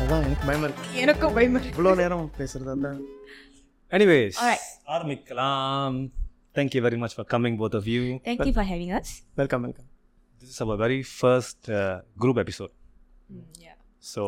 [0.00, 3.00] அதான் எனக்கு பயமா இருக்கு எனக்கும் பயமா இருக்கு இவ்வளோ நேரம் பேசுறது அதான்
[3.92, 4.64] எனிவேஸ் Alright.
[4.94, 5.96] ஆரம்பிக்கலாம்
[6.54, 9.10] thank you very much for coming both of you Thank you for having us.
[9.40, 9.88] Welcome welcome
[10.42, 11.68] this is our very first
[12.24, 12.74] group episode
[13.64, 13.76] yeah.
[14.04, 14.24] So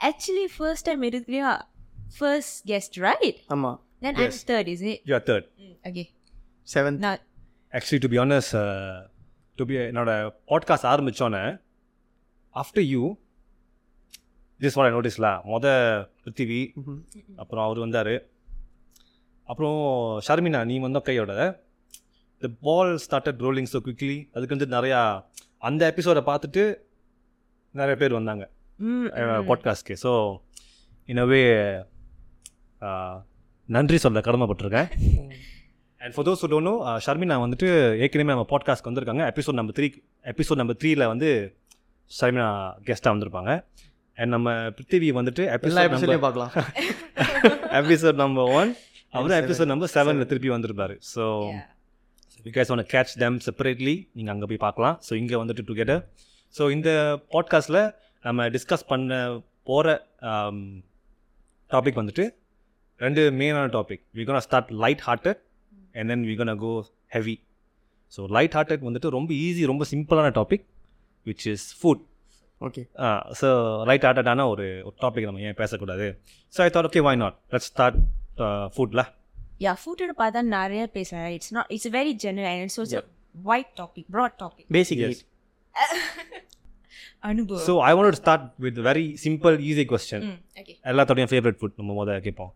[0.00, 1.50] Actually, first time எடுக்கிறியா
[2.16, 3.36] first guest, right?
[3.54, 4.38] ஆமாம் Then I'm Yes.
[4.48, 4.98] third, is it?
[5.10, 6.06] You are third Mm, okay.
[6.68, 7.20] Seventh Not.
[7.72, 8.50] Actually to be honest
[9.58, 10.10] to be என்னோட
[10.48, 11.44] podcast ஆரம்பித்தோன்னே
[12.54, 13.02] after you
[14.60, 15.66] this what I நோட்டீஸ்ல மொத
[16.22, 16.60] பிருத்திவி
[17.36, 18.14] அப்புறம் அவர் வந்தார்.
[19.48, 19.80] அப்புறம்
[20.26, 21.32] ஷர்மினா நீ வந்த கையோட
[22.42, 25.00] the ball started rolling so quickly அதுக்கு வந்து நிறையா
[25.58, 26.64] அந்த எபிசோடை பார்த்துட்டு
[27.74, 28.44] நிறைய பேர் வந்தாங்க.
[29.48, 30.12] பாட்காஸ்ட்க்கு ஸோ
[31.08, 31.42] இனவே
[33.68, 34.90] நன்றி சொல்ல கடமைப்பட்டிருக்கேன்.
[36.00, 36.72] And for those don't know
[37.04, 37.68] Sharmina வந்துட்டு
[38.04, 39.22] ஏற்கனவே நம்ம பாட்காஸ்ட்க்கு வந்திருக்காங்க.
[39.32, 39.88] Episode number three
[40.32, 41.28] episode number த்ரீல வந்து
[42.18, 42.48] ஷர்மினா
[42.88, 43.52] கெஸ்ட்டாக வந்திருப்பாங்க.
[44.18, 46.52] அண்ட் நம்ம பிருத்திவி வந்துட்டு எபிசோட் பார்க்கலாம்.
[47.80, 48.70] எபிசோட் நம்பர் ஒன்
[49.16, 50.94] அவரும் எபிசோட் நம்பர் செவனில் திருப்பி வந்திருப்பாரு.
[51.14, 51.24] So
[51.54, 51.64] yeah.
[52.46, 54.96] Because one catch them separately நீங்கள் அங்கே போய் பார்க்கலாம்.
[55.06, 56.02] ஸோ இங்கே வந்துட்டு டுகெதர்
[56.54, 56.90] ஸோ இந்த
[57.34, 57.80] பாட்காஸ்ட்டில்
[58.24, 59.18] நம்ம டிஸ்கஸ் பண்ண
[59.68, 59.94] போகிற
[61.70, 62.24] டாபிக் வந்துட்டு
[63.00, 65.40] ரெண்டு மெயினான topic we gonna start light hearted
[65.98, 66.72] and then we gonna go
[67.06, 67.36] heavy
[68.12, 70.64] so light hearted வந்துட்டு ரொம்ப ஈஸி ரொம்ப சிம்பிளான topic
[71.26, 72.02] which is food
[72.60, 72.82] okay
[73.40, 73.48] so
[73.90, 76.06] light ஹார்ட்டடான ஒரு ஒரு டாபிக் நம்ம ஏன் பேசக்கூடாது
[76.54, 78.00] so I thought okay why not let start
[78.76, 79.02] ஃபுட்ல
[79.60, 81.66] Yeah, food and பார்த்தா நிறைய பேசுறேன் It's not.
[81.74, 83.06] It's a very general and it's also a
[83.44, 84.64] wide topic, broad topic.
[84.68, 85.02] Basic.
[87.28, 87.62] அனுபவம்.
[87.66, 90.26] So I want start with very simple easy question
[90.60, 90.76] okay.
[90.90, 92.52] எல்லாத்தோடையும் favourite food நம்ம முத கேட்போம்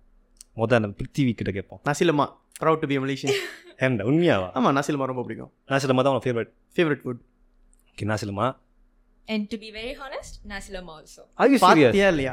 [0.57, 1.81] முத நம்ம பிருத்திவி கிட்ட கேட்போம்.
[1.85, 2.25] Nasi lemak
[2.61, 3.37] proud to be Malaysian
[3.79, 4.51] ஏன்டா உண்மையாவா?
[4.53, 5.53] ஆமாம் நசிலமா ரொம்ப பிடிக்கும்.
[5.69, 7.23] நாசிலமா தான் favourite favourite food
[7.93, 8.49] okay nasi lemak
[9.29, 11.21] And to be very honest, nasi lemak also.
[11.35, 12.33] அது சீரியஸ் இல்லையா?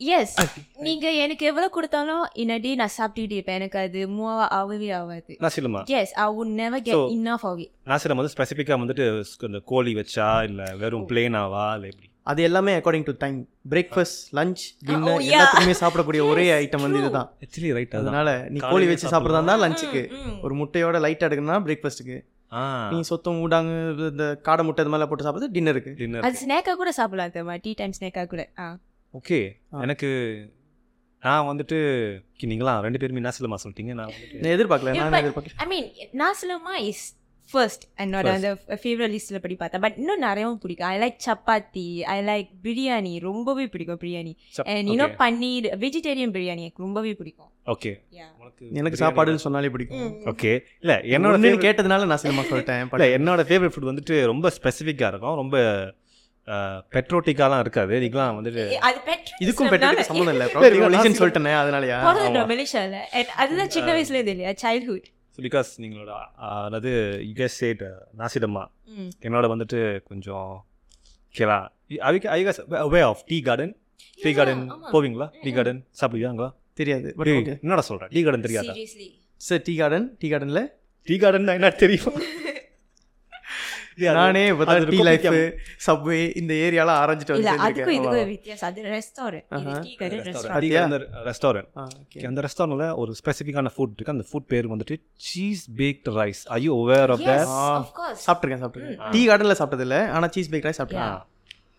[0.00, 0.34] எஸ்
[0.78, 3.54] நீங்க எனக்கு எவ்வளவு கொடுத்தாலும் இன்னடி நான் சாப்பிட்டுட்டு இருப்பேன்.
[3.54, 5.36] எனக்கு அது மூவா ஆகவே ஆகாது.
[5.40, 7.70] Nasi lemak yes I would never get So- enough of it.
[7.84, 9.06] Nasi lemak வந்து ஸ்பெசிஃபிக்காக வந்துட்டு
[9.42, 12.08] இந்த கோழி வச்சா இல்லை வெறும் பிளேனாவா இல்லை எப்படி?
[12.26, 13.36] அது எல்லாமே according to time
[13.70, 15.20] breakfast lunch dinner.
[15.26, 17.28] எல்லாத்துக்குமே சாப்பிடக்கூடிய ஒரே ஐட்டம் வந்து இதுதான்.
[17.44, 19.64] ஆக்சுவலி ரைட் அதனால நீ கோழி வச்சு சாப்பிட்றதா இருந்தா சாப்பிடலாம்.
[19.64, 20.02] லஞ்சுக்கு.
[20.42, 22.16] ஒரு முட்டையோட லைட்டாக எடுக்கணும்னா பிரேக்ஃபாஸ்ட்டுக்கு
[22.52, 22.64] ஆ.
[22.90, 23.70] நீ சொத்தம் ஊடாங்க
[24.08, 27.56] இந்த காடை முட்டை இது மாதிரிலாம் போட்டு சாப்பிட்றது டின்னருக்கு டின்னர் அது ஸ்நாக்கா கூட சாப்பிடலாம் தெரியுமா?
[27.56, 28.42] டீ டைம் ஸ்நாக்கா கூட.
[29.14, 29.38] ஓகே.
[29.80, 30.08] எனக்கு
[31.22, 31.76] நான் வந்துட்டு
[32.44, 34.12] நீங்களாம் ரெண்டு பேருமே நாசிலமா சொல்லிட்டீங்க நான்
[34.52, 35.54] எதிர்பார்க்கல நான் எதிர்பார்க்கல.
[35.56, 35.88] ஐ மீன்
[36.18, 37.04] நாசிலமா இஸ்
[37.50, 39.80] ஃபர்ஸ்ட் என்னோட அந்த ஃபேவரட் லிஸ்ட்டில் படி பார்த்தேன்.
[39.80, 40.88] பட் இன்னும் நிறையவும் பிடிக்கும்.
[40.88, 41.84] I like chapati
[42.14, 44.32] I like biryani ரொம்பவே பிடிக்கும் பிரியாணி
[44.64, 44.88] அண்ட்.
[44.92, 47.50] இன்னும் பன்னீர் வெஜிடேரியன் பிரியாணி எனக்கு ரொம்பவே பிடிக்கும்.
[47.74, 47.92] ஓகே.
[48.80, 50.08] எனக்கு சாப்பாடுன்னு சொன்னாலே பிடிக்கும்.
[50.32, 55.40] ஓகே இல்ல என்னோட கேட்டதுனால நான் சினிமா சொல்லிட்டேன் இல்ல என்னோட ஃபேவரட் ஃபுட் வந்துட்டு ரொம்ப ஸ்பெசிஃபிக்காக இருக்கும்.
[55.42, 55.56] ரொம்ப
[56.94, 57.94] பெட்ரோட்டிக்காலாம் இருக்காது.
[58.00, 58.64] இதுக்கெல்லாம் வந்துட்டு
[59.44, 60.46] இதுக்கும் பெட்டருக்கு சம்மந்தம் இல்லை.
[61.20, 61.98] சொல்லிட்டேனே அதனாலயா?
[63.42, 64.52] அதுதான் சின்ன வயசுல இருந்து இல்லையா?
[64.64, 65.06] சைல்ட்ஹுட்
[65.38, 66.12] பிகாஸ் நீங்களோட
[66.66, 66.90] அதாவது
[67.26, 67.84] யூகேஸ் சேட்
[68.18, 68.64] நாசிடம்மா
[69.20, 70.50] என்னோட வந்துட்டு கொஞ்சம்
[71.34, 71.58] ஓகேவா
[72.30, 72.40] I
[72.88, 73.74] way of Tea Garden
[74.20, 74.62] Tea Garden.
[74.92, 75.26] போவீங்களா?
[75.42, 78.72] டீ கார்டன் சாப்பிடுவீங்களா தெரியாது பட் என்னடா சொல்கிறேன் டீ கார்டன் தெரியாதா?
[78.72, 79.08] Seriously
[79.40, 80.62] sir Tea Garden Tea கார்டன்ல
[81.08, 82.16] டீ கார்டன் என்ன தெரியும்?
[83.98, 84.42] நானே
[84.90, 85.26] டீ லைஃப்.
[85.86, 87.90] சப்வே இந்த ஏரியாலாம் ஆரஞ்சிட்டு வந்து சேர்ந்திருக்கேன்.
[87.96, 89.76] இதுக்கும் வித்தியாசம் அது ரெஸ்டாரண்ட் இது ஆஹா.
[89.80, 90.36] டீ கடை Restaurant.
[90.38, 90.82] ரெஸ்டாரண்ட் டீ பாத்தியா?
[90.82, 92.24] கார்டன் ரெஸ்டாரண்ட் ஆ, okay.
[92.28, 94.96] அந்த ரெஸ்டாரண்ட்ல ஒரு ஸ்பெசிஃபிக்கான ஃபுட் இருக்கு அந்த ஃபுட் பேர் வந்துட்டு
[95.28, 97.62] cheese baked rice I you aware of that ah.
[97.78, 98.20] of course.
[98.26, 101.16] சாப்பிட்டுருக்கேன் சாப்பிட்டுருக்கேன் டீ கார்டன்ல சாப்பிட்டது இல்ல ஆனா சீஸ் பேக் ரைஸ் சாப்பிட்டேன்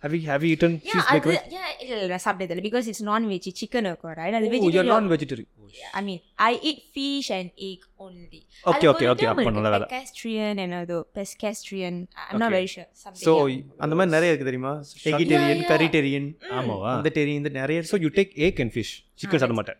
[0.04, 1.38] have you have you eaten Yeah, bake அது
[1.86, 4.80] இல்ல இல்ல நான் சாப்பிட்டது இல்லை because it's non veg chicken இருக்கும் ரைட் அது ஓ you
[4.84, 5.54] are non vegetarian
[5.98, 8.40] I mean, I eat fish and egg only.
[8.72, 9.88] Okay, okay, okay, அப்ப நல்ல வேலை.
[9.94, 11.96] Pescastrian and other pescastrian.
[12.28, 12.56] I'm not Okay.
[12.56, 12.86] very sure.
[13.04, 13.26] Something.
[13.26, 13.82] So yeah.
[13.86, 14.74] அந்த மாதிரி நிறைய இருக்கு தெரியுமா
[15.08, 15.64] வெஜிடேரியன்.
[15.72, 16.30] கரிடேரியன்
[16.60, 19.80] ஆமாவா அந்த டேரியன் இந்த நிறைய so you take egg and fish chicken சாப்பிட மாட்டேன்.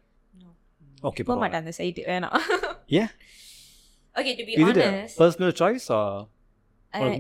[1.10, 2.36] ஓகே போக மாட்டேன் அந்த சைட் வேணாம்
[3.02, 3.12] ஏன்
[4.16, 5.88] okay to be honest personal choice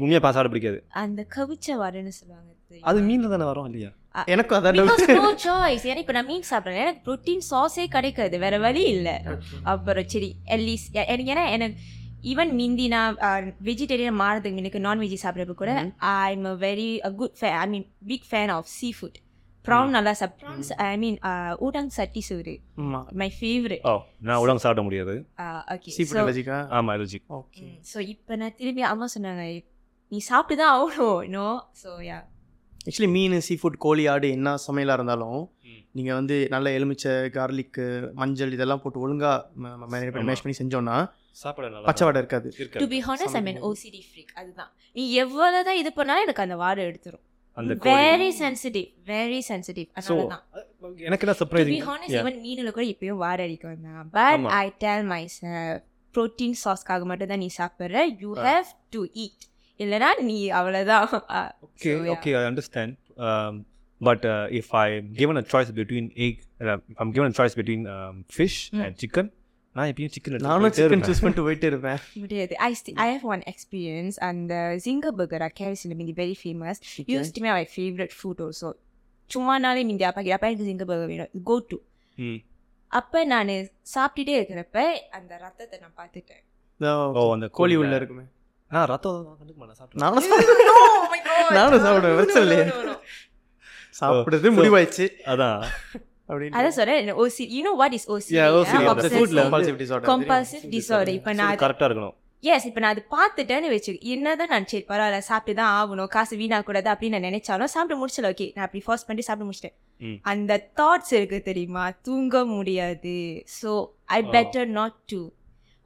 [0.04, 2.52] உண்மையாக பாஸ் ஆட பிடிக்காது அந்த கவிச்ச வரேன்னு சொல்லுவாங்க?
[2.90, 3.90] அது மீனில் தானே வரும் இல்லையா?
[4.34, 4.78] எனக்கும் அதான்
[5.20, 5.84] no choice.
[5.90, 6.82] ஏன்னா இப்போ நான் மீன் சாப்பிட்றேன்.
[6.84, 8.36] எனக்கு ப்ரோட்டீன் சாஸே கிடைக்காது.
[8.46, 9.16] வேற வழி இல்லை.
[9.74, 11.78] அப்புறம் சரி அட்லீஸ்ட் எனக்கு ஏன்னா எனக்கு
[12.32, 13.18] ஈவன் மிந்தி நான்
[13.68, 15.72] வெஜிடேரியன் மாறதுக்கு எனக்கு நான்வெஜ் சாப்பிட்றப்ப கூட
[16.14, 19.18] I am a very a good ஃபே I mean big fan of sea food
[19.66, 21.18] prawn நல்லா சாப் ப்ரான்ஸ் ஐ மீன்
[21.66, 22.56] ஊடாங் சட்டி சோறு.
[22.84, 23.02] ஆமா.
[23.22, 23.96] மை ஃபேவரட் ஓ
[24.28, 25.16] நான் உடம்பு சாப்பிட முடியாது.
[25.76, 29.46] ஓகே சீ ஃபுட் அலர்ஜிக்கா ஆமாம் அலர்ஜி ஓகே ஸோ இப்போ நான் திரும்பி அம்மா சொன்னாங்க
[30.12, 31.48] நீ சாப்பிட்டு தான் ஆகணும் நோ
[31.84, 32.20] ஸோ யா
[32.88, 35.40] ஆக்சுவலி மீன் சீ ஃபுட் கோழி ஆடு என்ன சமையலாக இருந்தாலும்.
[35.98, 37.86] நீங்கள் வந்து நல்ல எலுமிச்சை கார்லிக்கு
[38.20, 39.88] மஞ்சள் இதெல்லாம் போட்டு ஒழுங்காக ஆமா.
[40.30, 40.98] மேஷ் பண்ணி செஞ்சோன்னா
[41.44, 42.50] சாப்பிட நல்லா பச்சை வாடை இருக்காது.
[42.82, 43.60] To be honest I mean.
[43.70, 44.70] OCD freak அதுதான்.
[44.96, 47.24] நீ எவ்வளவு தான் இது பண்ணாலும் எனக்கு அந்த வாடை எடுத்துரும்.
[47.58, 47.76] அந்த.
[47.90, 50.44] Very sensitive very sensitive So, அதனால தான்.
[51.08, 54.48] எனக்கு என்ன to be surprising honest even மீனில் கூட இப்பயும் வாடை அடிக்கும் தான் but.
[54.62, 55.22] I tell my
[56.16, 58.04] protein சாஸ்க்காக மட்டும் தான் நீ சாப்பிட்ற.
[58.24, 59.46] யூ ஹேவ் டு ஈட்
[59.80, 61.06] இல்லைனா நீ அவ்வளோதான்
[61.68, 62.92] Okay, okay, I understand.
[64.02, 64.22] But
[64.52, 68.16] if I'm given a choice between egg, uh, if I'm given a choice between um,
[68.30, 68.84] fish Mm.
[68.86, 69.28] and chicken,
[69.76, 72.00] நான் எப்பயும் chicken நானும் சிக்கன் சூஸ் பண்ணிட்டு போயிட்டு இருப்பேன்.
[72.22, 72.54] முடியாது.
[72.68, 74.54] ஐ ஸ்டி ஐ ஹவ் ஒன் எக்ஸ்பீரியன்ஸ் அந்த
[74.86, 76.80] zinger burger கேரிஸ் மிந்தி very famous
[77.12, 78.70] used to my favourite food also
[79.30, 81.32] சும்மானாலே மிந்தி அப்பா அப்பா எனக்கு ஜிங்கர் பர்கர் வேணும்.
[81.50, 81.78] கோ டு
[82.18, 82.40] ம்
[82.92, 83.54] அப்போ நான்
[83.94, 84.78] சாப்பிட்டுட்டே இருக்கிறப்ப
[85.18, 86.44] அந்த ரத்தத்தை நான் பார்த்துட்டேன்.
[87.20, 88.26] ஓ அந்த கோழி உள்ள இருக்குமே.
[88.72, 89.20] ரத்தம்
[90.04, 90.26] நானும்
[91.58, 92.66] நானும் சாப்பிடுவேன் பிரச்சனை இல்லையே.
[93.96, 95.06] சாப்பிடுறது முடிவாயிடுச்சு.
[95.34, 95.62] அதான்.
[96.58, 98.32] அதான் சொல்றேன் OC you know what is OC.
[100.10, 102.16] Compulsive disorder இப்போ நான் கரெக்டாக இருக்கணும்.
[102.44, 106.58] எஸ் இப்போ நான் அது பார்த்துட்டேன்னு வச்சு என்னதான் நான் சரி பரவாயில்ல சாப்பிட்டு தான் ஆகணும் காசு வீணா
[106.68, 109.76] கூடாது அப்படின்னு நான் நினைச்சாலும் சாப்பிட்டு முடிச்சல ஓகே நான் அப்படி ஃபர்ஸ்ட் பண்ணி சாப்பிட்டு முடிச்சிட்டேன்.
[110.32, 111.86] அந்த தாட்ஸ் இருக்கு தெரியுமா?
[112.08, 113.16] தூங்க முடியாது.
[113.58, 113.72] So
[114.10, 114.30] I Oh.
[114.36, 115.20] Better not to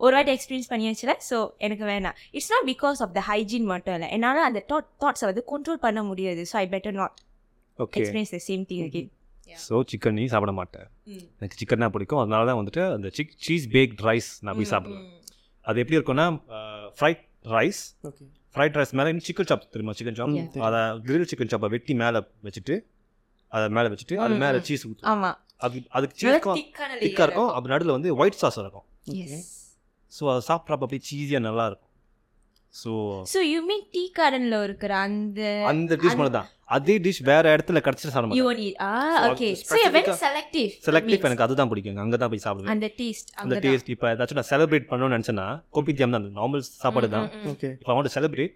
[0.05, 2.15] ஒரு வாட்டி எக்ஸ்பீரியன்ஸ் பண்ணியாச்சுல ஸோ எனக்கு வேணாம்.
[2.37, 4.09] It's not because of the hygiene மட்டும் இல்லை.
[4.17, 6.43] என்னால் அந்த தாட் தாட்ஸை வந்து கண்ட்ரோல் பண்ண முடியாது.
[6.51, 7.17] So I better not
[7.79, 9.09] okay experience the same thing again
[9.67, 10.87] so chicken நீ சாப்பிட மாட்டேன்.
[11.39, 12.21] எனக்கு சிக்கன் தான் பிடிக்கும்.
[12.23, 15.07] அதனால தான் வந்துட்டு அந்த சிக் சீஸ் பேக்ட் ரைஸ் நான் போய் சாப்பிடுவேன்.
[15.65, 16.27] அது எப்படி இருக்கும்னா
[16.99, 17.23] ஃப்ரைட்
[17.55, 17.81] ரைஸ்.
[18.55, 19.93] ஃப்ரைட் ரைஸ் மேலே சிக்கன் சாப் தெரியுமா?
[19.99, 20.35] சிக்கன் சாப்.
[20.67, 22.77] அதை கிரில் சிக்கன் சாப்பை வெட்டி மேலே வச்சுட்டு
[23.51, 24.59] அதை மேலே வச்சுட்டு அது மேலே.
[24.67, 25.31] சீஸ் ஊற்று ஆமா.
[25.65, 26.37] அது அதுக்கு திக்கான
[27.01, 27.51] திக்காக இருக்கும்.
[27.55, 28.85] அப்படி நடுவில் வந்து ஒயிட் சாஸ் இருக்கும்.
[29.23, 29.49] எஸ்
[30.11, 31.89] ஸோ அதை சாப்பிட்றப்ப அப்படியே சீஸியாக நல்லா இருக்கும்
[32.75, 32.91] so
[33.33, 35.41] so you mean Tea கார்டன்ல இருக்கிற அந்த
[35.71, 38.75] அந்த டிஷ் மட்டும் தான் அதே டிஷ் வேற இடத்துல கிடச்சிட்டு சாப்பிட மாட்டேன்.
[38.87, 39.47] ஆ So, okay
[39.81, 42.01] you very selective selective எனக்கு அதுதான் பிடிக்கும்.
[42.03, 42.71] அங்கே தான் போய் சாப்பிடுவேன்.
[42.75, 45.47] அந்த டேஸ்ட் அந்த டேஸ்ட் இப்போ ஏதாச்சும் நான் செலிப்ரேட் பண்ணணும்னு நினச்சேன்னா
[45.77, 46.27] கோபித்தியம் தான்.
[46.39, 47.27] நார்மல் சாப்பாடு தான்.
[47.53, 47.71] Okay.
[47.81, 48.55] இப்போ அவன் செலிப்ரேட்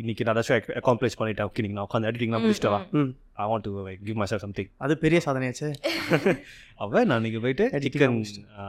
[0.00, 1.48] இன்னைக்கு நான் ஏதாச்சும் அக்காம்ப்ளிஷ் பண்ணிட்டேன்.
[1.50, 2.80] ஓகே நீங்கள் நான் உட்காந்து எடிட்டிங்லாம் முடிச்சிட்டு வா.
[3.00, 3.10] ம்.
[3.42, 3.72] I want to
[4.08, 5.70] give my something அது பெரிய சாதனையாச்சே.
[6.84, 8.18] அவன் நான் இன்னைக்கு போயிட்டு சிக்கன்.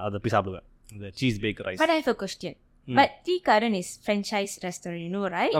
[0.06, 0.68] அதை போய் சாப்பிடுவேன்.
[0.89, 2.95] இந்த cheese bake rice but I have a question Hmm.
[2.95, 5.53] But Tea Garden is franchise restaurant you right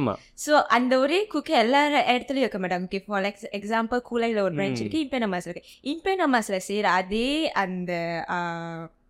[0.46, 1.82] so அந்த ஒரே குக்கை எல்லா
[2.14, 2.88] இடத்துலையும் இருக்க மாட்டாங்க.
[2.90, 4.82] ஓகே ஃபார் எக்ஸ் எக்ஸாம்பிள் கூலையில் ஒரு பிரான்ச் ம்.
[4.84, 6.26] இருக்கு இம்பேன மசாலா இருக்கு.
[6.34, 7.92] மசாலா செய்கிற அதே அந்த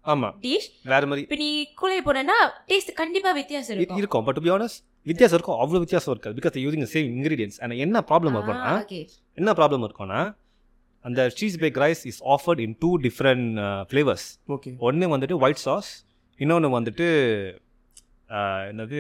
[0.06, 2.38] ஆமாம் டிஷ் வேற மாதிரி இப்போ நீ கூலை போனேன்னா
[2.70, 3.98] டேஸ்ட் கண்டிப்பாக வித்தியாசம் இருக்கும்.
[3.98, 4.24] இருக்கும்.
[4.28, 5.60] பட் டு பி ஆனஸ்ட் வித்தியாசம் இருக்கும்.
[5.64, 6.38] அவ்வளோ வித்தியாசம் இருக்காது.
[6.42, 8.74] பிகாஸ் யூசிங் சேம் இன்கிரீடியன்ஸ் ஆனால் என்ன ப்ராப்ளம் இருக்கும்னா
[9.38, 10.22] என்ன ப்ராப்ளம் இருக்கும்னா
[11.06, 13.48] அந்த cheese bake rice is offered in two different
[13.90, 15.90] flavours okay ஒன்று வந்துட்டு ஒயிட் சாஸ்
[16.40, 17.08] இன்னொன்று வந்துட்டு
[18.30, 19.00] ஆஹ், என்னது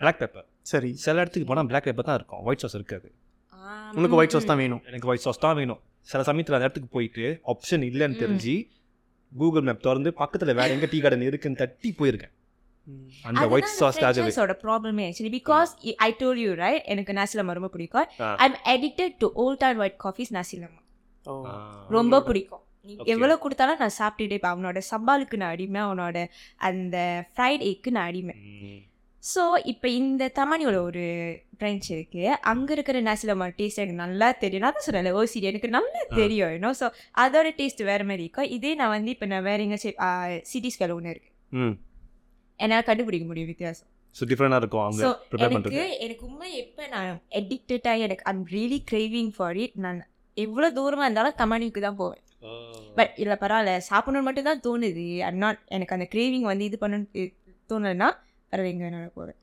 [0.00, 0.90] பிளாக் பெப்பர் சரி.
[1.02, 2.42] சில இடத்துக்கு போனால் பிளாக் பெப்பர் தான் இருக்கும்.
[2.46, 3.08] ஒயிட் சாஸ் இருக்காது.
[3.94, 4.82] உனக்கு ஒயிட் சாஸ் தான் வேணும்.
[4.88, 5.80] எனக்கு ஒயிட் சாஸ் தான் வேணும்.
[6.08, 8.54] சில சமயத்தில் அந்த இடத்துக்கு போயிட்டு ஆப்ஷன் இல்லைன்னு தெரிஞ்சு
[9.32, 12.34] கூகுள் மேப் திறந்து பக்கத்தில் வேற எங்கே டீ கார்டன் இருக்குன்னு தட்டி போயிருக்கேன்.
[13.24, 18.06] அந்த ஒயிட் சாஸ்க்காகவே ஃப்ரெஞ்சைஸோட ப்ராப்ளமே actually because I told you right எனக்கு நாசிலமா ரொம்ப பிடிக்கும்.
[18.38, 20.79] I am addicted to old and white coffees நாசிலமா
[21.96, 22.64] ரொம்ப பிடிக்கும்.
[22.86, 23.10] நீ Okay.
[23.12, 24.54] எவ்வளோ கொடுத்தாலும் நான் சாப்பிட்டுட்டே இருப்பேன்.
[24.54, 26.18] அவனோட சம்பாலுக்கு நான் அடிமை அவனோட
[26.68, 26.96] அந்த
[27.32, 28.34] ஃப்ரைட் எக்கு நான் அடிமை.
[29.22, 31.02] ஸோ இப்போ இந்த தமானியோட ஒரு
[31.60, 32.22] பிரான்ச் இருக்கு.
[32.52, 34.64] அங்கே இருக்கிற நாசிலமா டேஸ்ட் எனக்கு நல்லா தெரியும்.
[34.64, 36.00] நான் தான் சொன்னேன் ஓசிடி எனக்கு நல்லா.
[36.20, 36.86] தெரியும் இன்னும் ஸோ
[37.24, 38.50] அதோட டேஸ்ட் வேற மாதிரி இருக்கும்.
[38.56, 39.98] இதே நான் வந்து இப்போ நான் வேற எங்கேயாச்சும்
[40.52, 41.30] சிட்டிஸ் வேலை ஒன்று இருக்கு.
[41.52, 41.74] ம்.
[42.60, 43.88] என்னால் கண்டுபிடிக்க முடியும் வித்தியாசம்.
[44.16, 47.10] ஸோ டிஃப்ரெண்டாக இருக்கும் அவங்க ப்ரிப்பேர் பண்ணுறது எனக்கு உண்மை எப்போ நான்
[47.40, 50.00] அடிக்டடாக எனக்கு I'm really craving for it நான்
[50.44, 52.22] எவ்வளோ தூரமாக இருந்தாலும் தமானிக்கு தான் போவேன்.
[52.98, 53.72] பட் இல்லை பரவாயில்ல.
[53.88, 55.06] சாப்பிடணும்னு மட்டும் தான் தோணுது.
[55.28, 56.98] ஐம் நாட் எனக்கு அந்த கிரேவிங் வந்து இது பண்ண
[57.70, 58.08] தோணுதுன்னா
[58.52, 59.38] பரவாயில்ல எங்கே வேணாலும் போவேன்.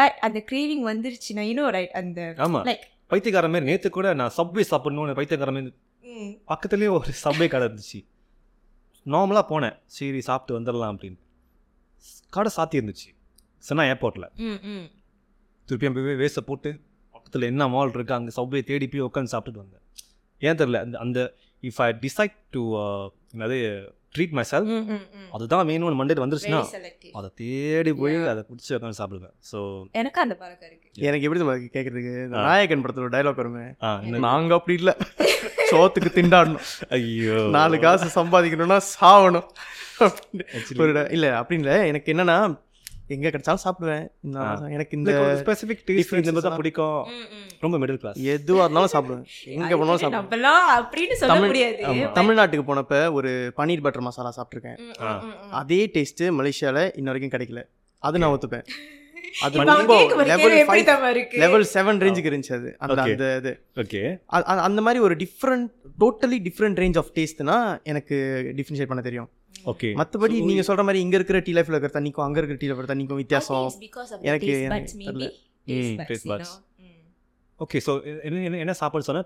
[0.00, 2.20] பட் அந்த கிரேவிங் வந்துருச்சுன்னா இன்னும் ரைட் அந்த
[2.70, 5.74] லைக் பைத்தியக்கார மாதிரி நேற்று கூட நான் சப்வே சாப்பிடணும்னு பைத்தியக்கார மாதிரி
[6.50, 8.00] பக்கத்துலேயே ஒரு சப்வே கடை இருந்துச்சு.
[9.14, 9.76] நார்மலாக போனேன்.
[9.96, 11.18] சரி சாப்பிட்டு வந்துடலாம் அப்படின்னு.
[12.36, 13.08] கடை சாத்தி இருந்துச்சு.
[13.68, 14.28] சென்னா ஏர்போர்ட்டில்
[15.68, 16.70] திருப்பியும் போய் வேஸ்ட்டை போட்டு
[17.14, 19.84] பக்கத்தில் என்ன மால் இருக்கு அங்கே சப்வே தேடி போய் உட்காந்து சாப்பிட்டுட்டு வந்தேன்.
[20.40, 21.20] ஏன் தெரில அந்த அந்த
[21.62, 22.62] இஃப் ஐ டிசைட் டு
[23.36, 23.58] என்னது
[24.14, 24.68] ட்ரீட் மை செல்
[25.30, 26.60] அதுதான் வேணும்னு மண்டே வந்துருச்சுன்னா.
[27.12, 29.34] அதை தேடி போய் அதை பிடிச்சி உட்காந்து சாப்பிடுவேன்.
[29.50, 29.58] ஸோ
[29.92, 31.02] எனக்கு அந்த பழக்கம் இருக்கு.
[31.08, 31.42] எனக்கு எப்படி
[31.76, 32.14] கேட்கறதுக்கு.
[32.36, 33.66] நாயகன் படத்துல டைலாக் வருமே.
[34.26, 34.92] நாங்க அப்படி இல்ல.
[35.70, 36.64] சோத்துக்கு திண்டாடணும்.
[36.88, 37.38] ஐயோ.
[37.50, 39.48] நாலு காசு சம்பாதிக்கணும்னா சாவணும்.
[40.00, 41.12] அப்படின்னு.
[41.12, 41.86] இல்ல அப்படி இல்ல.
[41.86, 42.38] எனக்கு என்னன்னா
[43.14, 44.06] எங்க கிடைச்சாலும் சாப்பிடுவேன்.
[44.34, 45.10] நான் எனக்கு இந்த
[45.44, 46.98] ஸ்பெசிஃபிக் டேஸ்ட் இந்த மாதிரி தான் பிடிக்கும்.
[47.60, 49.24] ரொம்ப மிடில் கிளாஸ் எதுவா இருந்தாலும் சாப்பிடுவேன்.
[49.58, 50.30] எங்க போனாலும் சாப்பிடுவேன்.
[52.18, 54.78] தமிழ்நாட்டுக்கு போனப்ப ஒரு பன்னீர் பட்டர் மசாலா சாப்பிட்ருக்கேன்.
[55.60, 57.62] அதே டேஸ்ட் மலேசியால இன்ன வரைக்கும் கிடைக்கல.
[58.02, 58.66] அது நான் ஒத்துப்பேன்.
[59.44, 60.52] அது ரொம்ப லெவல்?
[61.42, 62.68] லெவல் செவன் ரேஞ்சுக்கு இருந்துச்சு அது.
[62.78, 63.02] அந்த.
[63.02, 63.52] அந்த இது.
[63.74, 64.00] ஓகே
[64.66, 65.66] அந்த மாதிரி ஒரு different
[66.00, 68.16] totally different range of டேஸ்ட்னா எனக்கு
[68.56, 69.28] டிஃப்ரென்ஷியேட் பண்ண தெரியும்.
[69.64, 72.90] ஓகே மற்றபடி நீங்க சொல்ற மாதிரி இங்க இருக்கிற டீ லைஃப்ல இருக்கிற தண்ணிக்கும் அங்க இருக்கிற டீ லைஃப்ல
[72.90, 73.68] தண்ணிக்கும் வித்தியாசம்.
[74.24, 74.92] எனக்கு- buds.
[76.42, 76.54] know.
[76.80, 76.94] Mm.
[77.60, 79.24] Okay so என்ன என்ன- என்ன சாப்பாடு சொன்ன?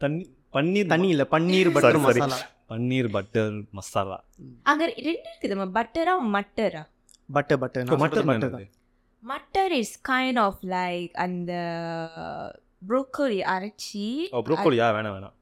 [0.00, 0.22] தண்ணி
[0.52, 1.98] பன்னீர் தண்ணி இல்ல பன்னீர் பட்டர்.
[1.98, 4.18] மசாலா பன்னீர் பட்டர் மசாலா
[4.62, 6.82] அங்க ரெண்டு இருக்குதுமா பட்டரா மட்டரா
[7.28, 8.66] பட்டர் பட்டர் மட்டன் பட்டர் என்னது?
[9.22, 11.52] Matar is kind of like அந்த
[12.88, 15.34] ப்ரோக்கோலி அரைச்சி ஓ ப்ரோக்கோலியா வேணாம் வேணாம்.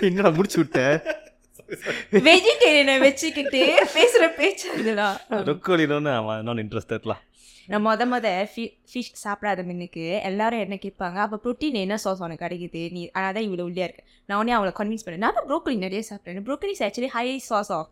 [0.00, 0.78] என்னடா முடிச்சு விட்ட?
[2.26, 3.60] வெஜிடேரியனை வச்சுக்கிட்டு
[3.96, 5.16] பேசுற பேச்சு அதெல்லாம்
[5.48, 7.22] ப்ரோக்கோலினு அவன் நான் இன்ட்ரெஸ்டட்லாம்
[7.68, 12.80] நான் மொத மொத ஃபிஷ் சாப்பிடாத மின்னுக்கு எல்லாரும் என்ன கேட்பாங்க அப்போ ப்ரோட்டீன் என்ன சாஸ் உனக்கு கிடைக்குது?
[12.94, 14.04] நீ ஆனால் தான் இவ்வளோ உள்ளியா இருக்கு.
[14.28, 16.46] நான் உடனே அவளை கன்வின்ஸ் பண்ணேன் நான் ப்ரோக்கலி நிறைய சாப்பிட்றேன்.
[16.48, 17.88] Broccoli actually high sauce of.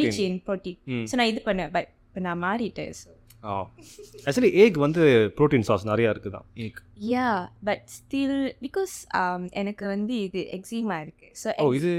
[0.00, 0.78] Rich in protein
[1.10, 1.72] so நான் இது பண்ணேன்.
[1.76, 2.92] பட் இப்போ நான் மாறிட்டேன்.
[3.00, 3.08] ஸோ
[4.26, 5.02] ஆக்சுவலி ஏக் வந்து
[5.38, 6.46] ப்ரோட்டீன் சாஸ் நிறையா இருக்குதான்.
[6.66, 6.78] ஏக்
[7.14, 7.30] yeah
[7.68, 11.28] but still because um, எனக்கு வந்து இது எக்ஸிமா இருக்கு.
[11.42, 11.92] ஸோ ஓ இது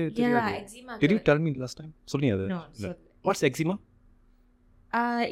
[0.62, 1.94] eczema Did you tell me last time?
[2.14, 3.78] சொன்னீங்க அது வாட்ஸ் எக்ஸிமா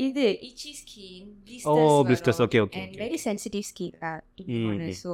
[0.06, 1.30] இது itchy skin
[1.72, 2.84] oh okay, and okay.
[3.04, 3.96] Very sensitive skin
[4.44, 4.92] okay.
[5.04, 5.12] So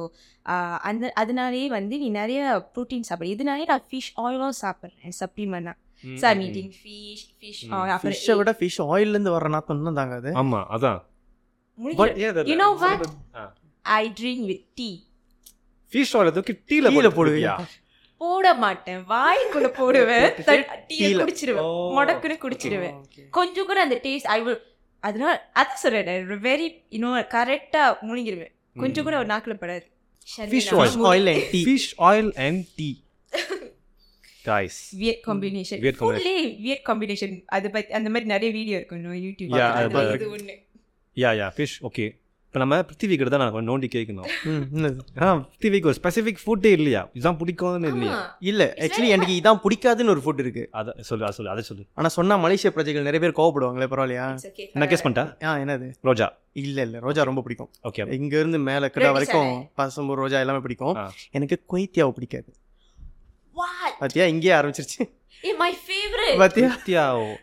[0.90, 2.40] அந்த அதனாலேயே வந்து நீ நிறைய
[2.74, 3.32] ப்ரோட்டீன் சாப்பிடு.
[3.34, 5.78] இதனாலே நான் ஃபிஷ் ஆயிலும் சாப்பிட்றேன் சப்ளிமெண்ட்டாக
[6.20, 7.70] ஐ மீட்டிங் ஃபிஷ் ஃபிஷ்
[8.08, 10.32] ஃபிஷ்ஷை விட ஃபிஷ் ஆயில்ல இருந்து வர நாத்தம் தான் தாங்க அது.
[10.32, 11.10] ஆமா அதான்.
[12.44, 13.04] You know what?
[13.82, 15.02] I drink with tea
[15.92, 17.64] fish oil தூக்கி டீல போடுவியா?
[18.18, 19.04] போட மாட்டேன்.
[19.08, 20.32] வாய்க்குள்ள போடுவேன்.
[20.32, 21.22] டீயை டீல.
[21.22, 21.58] குடிச்சிருவேன்.
[21.58, 23.28] ஓ, முடக்குன்னு குடிச்சிருவேன்.
[23.30, 24.60] கொஞ்சம் கூட அந்த டேஸ்ட் ஐ வில்
[25.00, 26.26] அதனால அதான் சொல்றேன்.
[26.26, 29.90] வெரி இன்னும் கரெக்டா முழுங்கிருவேன் கொஞ்சம் கூட ஒரு நாக்குல படாது.
[30.38, 31.00] Fish Sharmila, oil.
[31.00, 33.02] முடி- oil and tea fish oil and tea
[34.44, 35.78] guys weird combination.
[35.84, 36.22] Weird combination.
[36.22, 37.30] ஃபுல்லே weird combination.
[37.56, 40.56] அது பத்தி அந்த மாதிரி நிறைய வீடியோ இருக்கும் no, யூடியூப் Yeah, அது ஒண்ணு.
[41.16, 42.04] யா யா ஃபிஷ் ஓகே
[42.46, 44.26] இப்போ நம்ம பிருத்திவி கிட்ட தான் நான் நோண்டி கேட்கணும்?
[45.22, 47.02] ஆ பிருத்திவிக்கு ஒரு ஸ்பெசிஃபிக் ஃபுட்டே இல்லையா?
[47.12, 48.16] இதுதான் பிடிக்கும்னு இல்லையா.
[48.50, 50.64] இல்ல ஆக்சுவலி எனக்கு இதான் பிடிக்காதுன்னு ஒரு ஃபுட் இருக்கு.
[50.80, 51.84] அதை சொல்லு அதை சொல்லு அதை சொல்லு.
[51.98, 54.26] ஆனா சொன்னா மலேசிய பிரஜைகள் நிறைய பேர் கோவப்படுவாங்களே பரவாயில்லையா?
[54.74, 55.24] நான் கேஸ் பண்ணிட்டா?
[55.44, 55.88] ஆ என்னது?
[56.10, 56.28] ரோஜா.
[56.64, 57.70] இல்ல இல்ல ரோஜா ரொம்ப பிடிக்கும்.
[57.90, 60.96] ஓகே இங்க இருந்து மேல கிட்ட வரைக்கும் பசம்பூர் ரோஜா எல்லாமே பிடிக்கும்.
[61.30, 62.50] எனக்கு கொய்த்தியாவை பிடிக்காது?
[63.98, 64.24] பாத்தியா?
[64.24, 65.02] இங்கேயே ஆரம்பிச்சிருச்சு.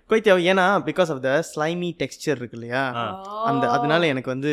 [0.09, 2.83] கொய்த்தியாவை ஏன்னா because of the slimy texture இருக்கு இல்லையா.
[3.43, 4.51] அந்த அதனால எனக்கு வந்து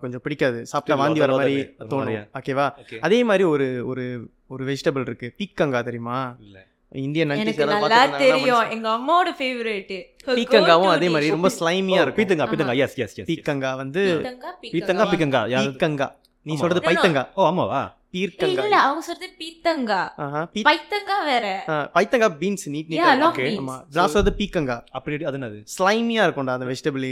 [0.00, 0.66] கொஞ்சம் பிடிக்காது.
[0.66, 2.18] சாப்பிட்டா வாந்தி வர மாதிரி தோணும்?
[2.38, 2.66] ஓகேவா?
[2.82, 2.98] ஓகே.
[3.00, 4.04] அதே மாதிரி ஒரு ஒரு
[4.46, 5.28] ஒரு வெஜிடபிள் இருக்கு.
[5.38, 6.36] பீக்கங்கா தெரியுமா?
[6.40, 6.58] இல்ல.
[6.92, 8.70] இந்தியன் எனக்கு நல்லா தெரியும்.
[8.70, 9.92] எங்க அம்மாவோட ஃபேவரட்
[10.38, 12.18] பீக்கங்காவும் அதே மாதிரி ரொம்ப ஸ்லைமியா இருக்கும்.
[12.20, 16.08] பீத்தங்கா பீத்தங்கா எஸ் எஸ் பீக்கங்கா வந்து பீத்தங்கா பீக்கங்கா பீக்கங்கா.
[16.46, 16.56] நீ.
[16.56, 16.82] சொல்றது.
[16.88, 17.24] பைத்தங்கா.
[17.34, 17.82] ஓ ஆமாவா?
[18.12, 18.62] பீர்க்கங்கா.
[18.62, 21.46] இல்ல அவங்க சொல்றது பீத்தங்கா ஆஹா, பீ- பைத்தங்கா வேற.
[21.94, 22.88] பைத்தங்கா பீன்ஸ் நீட்.
[23.58, 23.76] ஆமா.
[23.92, 25.60] நான் சொல்றது பீக்கங்கா அப்படி அது என்னது?
[25.78, 27.06] ஸ்லைமியா இருக்கும்டா அந்த வெஜிடபிள்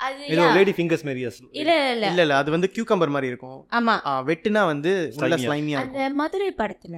[0.00, 0.46] அது ஏதோ.
[0.52, 1.36] லேடி ஃபிங்கர்ஸ் மாரி yes.
[1.52, 2.22] இல்ல இல்ல இல்ல.
[2.22, 3.66] இல்ல அது வந்து கியூக்கம்பர் மாதிரி இருக்கும்.
[3.70, 3.94] ஆமா.
[4.26, 5.36] வெட்டுனா வந்து உள்ள.
[5.36, 6.96] ஸ்லைமியா அந்த மதுரை படத்துல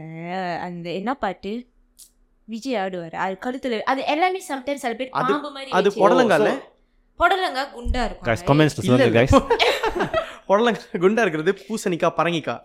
[0.59, 1.53] அந்த என்ன பாட்டு?
[2.49, 3.15] விஜய் ஆடுவாரு.
[3.17, 6.51] அது கழுத்துல அது எல்லாமே சம்டைம்ஸ் சில பேர் அது- பாம்பு மாதிரி அது புடலங்கால?
[7.19, 8.27] புடலங்கா குண்டா இருக்கும்.
[10.51, 10.89] comments இல்ல, சொல்லுங்க இல்ல.
[10.89, 12.63] guys புடலங்கா குண்டா இருக்கிறது பூசணிக்காய் பரங்கிக்காய்.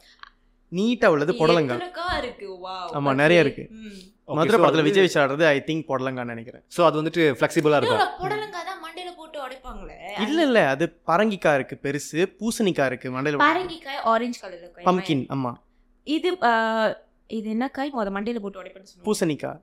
[0.71, 1.75] நீட்டா உள்ளது புடலங்கா.
[1.77, 2.47] எத்தனைக்கா இருக்கு?
[2.97, 3.63] ஆமா, நிறைய இருக்கு.
[4.37, 6.63] மதுரை so படத்துல விஜய் வச்சு ஆடுறது ஐ திங்க் புடலங்கான்னு நினைக்கிறேன்.
[6.75, 7.99] சோ அது வந்துட்டு ஃப்ளெக்சிபிளா இருக்கும்.
[7.99, 9.97] இல்ல, புடலங்கா தான் மண்டையில போட்டு உடைப்பாங்களே.
[10.25, 15.51] இல்ல இல்ல அது பரங்கிக்காய் இருக்கு பெருசு பூசணிக்காய் இருக்கு மண்டையில பரங்கிக்காய் ஆரஞ்சு கலர்ல பம்கின் ஆமா.
[16.07, 16.31] இது
[17.29, 17.93] இது என்ன காய்?
[17.97, 19.59] முத மண்டையில போட்டு உடைப்பேன்னு பூசணிக்காய்.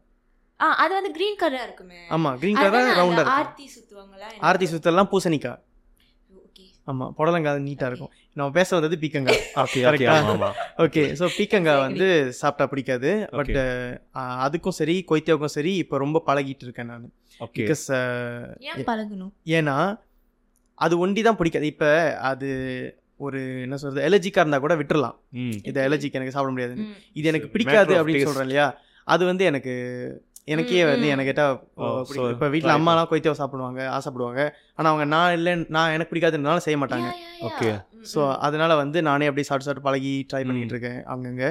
[0.60, 2.00] ஆ அது வந்து கிரீன் கலரா இருக்குமே.
[2.16, 3.40] ஆமா கிரீன் கலர் ரவுண்டா அந்த இருக்கும்.
[3.40, 4.28] ஆர்த்தி சுத்துவாங்களா?
[4.48, 5.60] ஆர்த்தி சுத்தெல்லாம் பூசணிக்காய்.
[6.90, 8.10] ஓகே ஆமா புடலங்காய் நீட்டா இருக்கும்.
[8.36, 9.40] நம்ம பேச வந்தது பீக்கங்காய்.
[9.62, 9.80] ஓகே
[10.84, 12.06] ஓகே ஸோ பீக்கங்காய் வந்து
[12.38, 13.10] சாப்பிட்டா பிடிக்காது.
[13.32, 13.52] பட்
[14.44, 17.06] அதுக்கும் சரி கொய்த்தியாவுக்கும் சரி இப்போ ரொம்ப பழகிட்டு இருக்கேன் நான்.
[17.40, 17.84] ஓகே பிகாஸ்
[18.70, 19.32] ஏன் பழகணும்?
[19.58, 19.76] ஏன்னா
[20.78, 21.66] அது ஒண்டி தான் பிடிக்காது.
[21.66, 21.90] இப்போ
[22.28, 22.48] அது
[23.20, 25.16] ஒரு என்ன சொல்றது எலர்ஜிக்காக இருந்தால் கூட விட்டுறலாம்.
[25.40, 25.56] ம்.
[25.64, 26.94] இது எலர்ஜிக்கு எனக்கு சாப்பிட முடியாது ம்.
[27.12, 28.26] இது எனக்கு பிடிக்காது of அப்படின்னு.
[28.28, 28.68] சொல்கிறேன் இல்லையா?
[29.06, 29.72] அது வந்து எனக்கு
[30.48, 31.12] எனக்கே வந்து ம்.
[31.14, 31.56] எனக்கு கேட்டால்
[32.10, 34.40] so இப்போ வீட்டில் அம்மாலாம் கொய்த்தியாவை சாப்பிடுவாங்க ஆசைப்படுவாங்க.
[34.76, 37.08] ஆனால் அவங்க நான் இல்லை நான் எனக்கு பிடிக்காதுனால செய்ய மாட்டாங்க.
[37.44, 37.78] ம்,
[38.12, 38.20] ஸோ.
[38.46, 41.44] அதனால வந்து நானே அப்படியே சாப்பிட்டு சாப்பிட்டு பழகி ட்ரை பண்ணிட்டு இருக்கேன் அங்கங்க.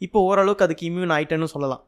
[0.00, 1.82] இப்போ ஓரளவுக்கு அதுக்கு இம்யூன் ஆயிட்டேன்னு சொல்லலாம்.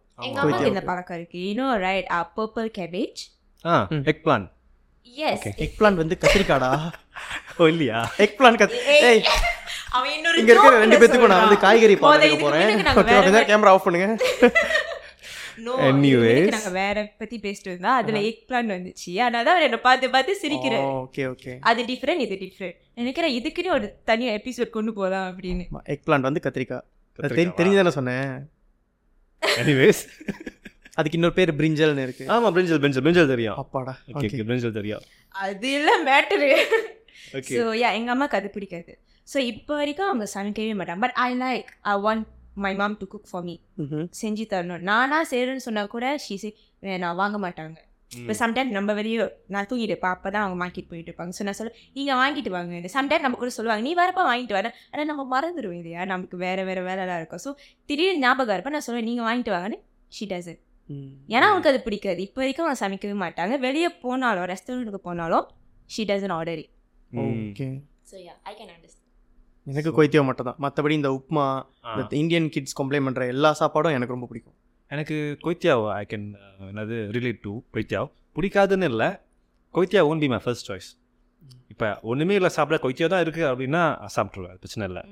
[0.69, 1.39] இந்த பழக்கம் இருக்கு.
[1.47, 3.23] You know right purple cabbage
[3.65, 3.77] ah.
[4.25, 4.47] Eggplant
[5.31, 5.47] yes.
[5.65, 6.71] Egg plan வந்து கத்திரிக்காடா?
[7.61, 7.99] ஓ இல்லையா?
[8.25, 8.77] எக் பிளான் கத்
[9.09, 9.23] ஏய்
[9.97, 11.59] அவன் இன்னொரு இங்க இருக்கிற joke ரெண்டு ல பேத்துக்கும் நான் வந்து.
[11.65, 12.71] காய்கறி பார்க்க போறேன்.
[12.95, 14.09] ஓகே ஓகே கேமரா ஆஃப் பண்ணுங்க.
[15.57, 19.19] நாங்க வேற பத்தி பேசிட்டு இருந்தா அதுல எக் பிளான் வந்துச்சு.
[19.19, 23.95] அதனால அவர் என்ன பார்த்து பார்த்து சிரிக்கிறேன் ஓகே ஓகே அது டிஃப்ரெண்ட் இது டிஃப்ரெண்ட் நினைக்கிறேன் இதுக்குன்னு ஒரு
[24.05, 25.67] தனி எபிசோட் கொண்டு போலாம் அப்படின்னு.
[25.85, 26.83] எக் பிளான் வந்து கத்திரிக்காய்.
[27.19, 27.53] அது தெரி- கத்திரிக்காவா?
[27.57, 28.51] தெரிஞ்சுதானே சொன்னேன்.
[29.43, 30.03] எனிவேஸ்
[30.95, 32.29] அதுக்கு இன்னொரு பேர் பிரிஞ்சல்னு இருக்கு.
[32.29, 33.57] ஆமாம் பிரிஞ்சல் பிரிஞ்சல் பிரிஞ்சல் தெரியும்.
[33.57, 33.99] அப்பாடா.
[34.15, 35.01] ஓகே ஓகே பிரிஞ்சல் தெரியும்.
[35.29, 36.63] அது இல்லை மேட்டரு
[37.33, 38.99] ஓகே ஸோ யா எங்கள் அம்மாவுக்கு அது பிடிக்காது.
[39.35, 40.99] ஸோ இப்போ வரைக்கும் அவங்க சமைக்கவே மாட்டாங்க.
[40.99, 42.27] But I like I want
[42.63, 43.55] my mom to cook for me.
[44.21, 44.85] செஞ்சு தரணும்.
[44.91, 46.37] நானா செய்கிறேன்னு சொன்னால் கூட ஷீ
[47.03, 47.77] நான் வாங்க மாட்டாங்க.
[48.11, 49.17] இப்போ சம்டைம் நம்ம வெளியே
[49.55, 50.15] நான் தூங்கிட்டு இருப்பேன்.
[50.17, 51.33] அப்போ தான் அவங்க வாங்கிட்டு போயிட்டு இருப்பாங்க.
[51.39, 52.89] ஸோ நான் சொல்ல நீங்கள் வாங்கிட்டு வாங்க.
[52.97, 54.69] சம்டைம் நம்ம கூட சொல்லுவாங்க நீ வரப்ப வாங்கிட்டு வர.
[54.93, 56.05] ஆனால் நம்ம மறந்துடுவோம் இல்லையா?
[56.13, 57.43] நமக்கு வேறு வேறு வேலைலாம் இருக்கும்.
[57.47, 57.53] ஸோ
[57.89, 59.79] திடீர்னு ஞாபகம் இருப்பேன் நான் சொல்லுவேன் நீங்கள் வாங்கிட்டு வாங்கன்னு.
[60.13, 60.53] ஷீ டஸ்
[60.91, 61.11] ம்.
[61.35, 62.21] ஏன்னா அவங்களுக்கு அது பிடிக்காது.
[62.27, 63.55] இப்போ வரைக்கும் அவங்க சமைக்கவே மாட்டாங்க.
[63.67, 65.47] வெளியே போனாலும் ரெஸ்டாரண்ட்டுக்கு போனாலும்
[65.91, 66.63] she doesn't order
[67.23, 67.67] okay
[68.11, 68.15] so
[68.51, 69.04] I can understand
[69.67, 71.45] எனக்கு கொய்த்தியோ மட்டும் தான் மற்றபடி இந்த உப்மா
[72.23, 74.57] இந்தியன் கிட்ஸ் கம்ப்ளைண்ட் பண்ணுற எல்லா சாப்பாடும் எனக்கு ரொம்ப பிடிக்கும்.
[74.91, 76.27] எனக்கு கொய்த்தியாவ் ஐ கேன்
[76.71, 79.09] என்னது ரிலேட் டு கொய்த்தியாவ் பிடிக்காதுன்னு இல்லை.
[79.75, 80.91] கொய்த்தியா won't be my first choice
[81.73, 83.83] இப்போ ஒன்றுமே இல்லை சாப்பிட கொய்த்தியா தான் இருக்குது அப்படின்னா
[84.17, 85.03] சாப்பிட்ருவேன் பிரச்சனை இல்லை.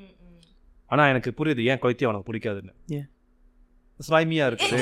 [0.91, 2.73] ஆனால் எனக்கு புரியுது ஏன் கொய்த்தியா உனக்கு பிடிக்காதுன்னு?
[2.99, 3.09] ஏன்?
[4.01, 4.81] ஸ்லைமியாக இருக்குது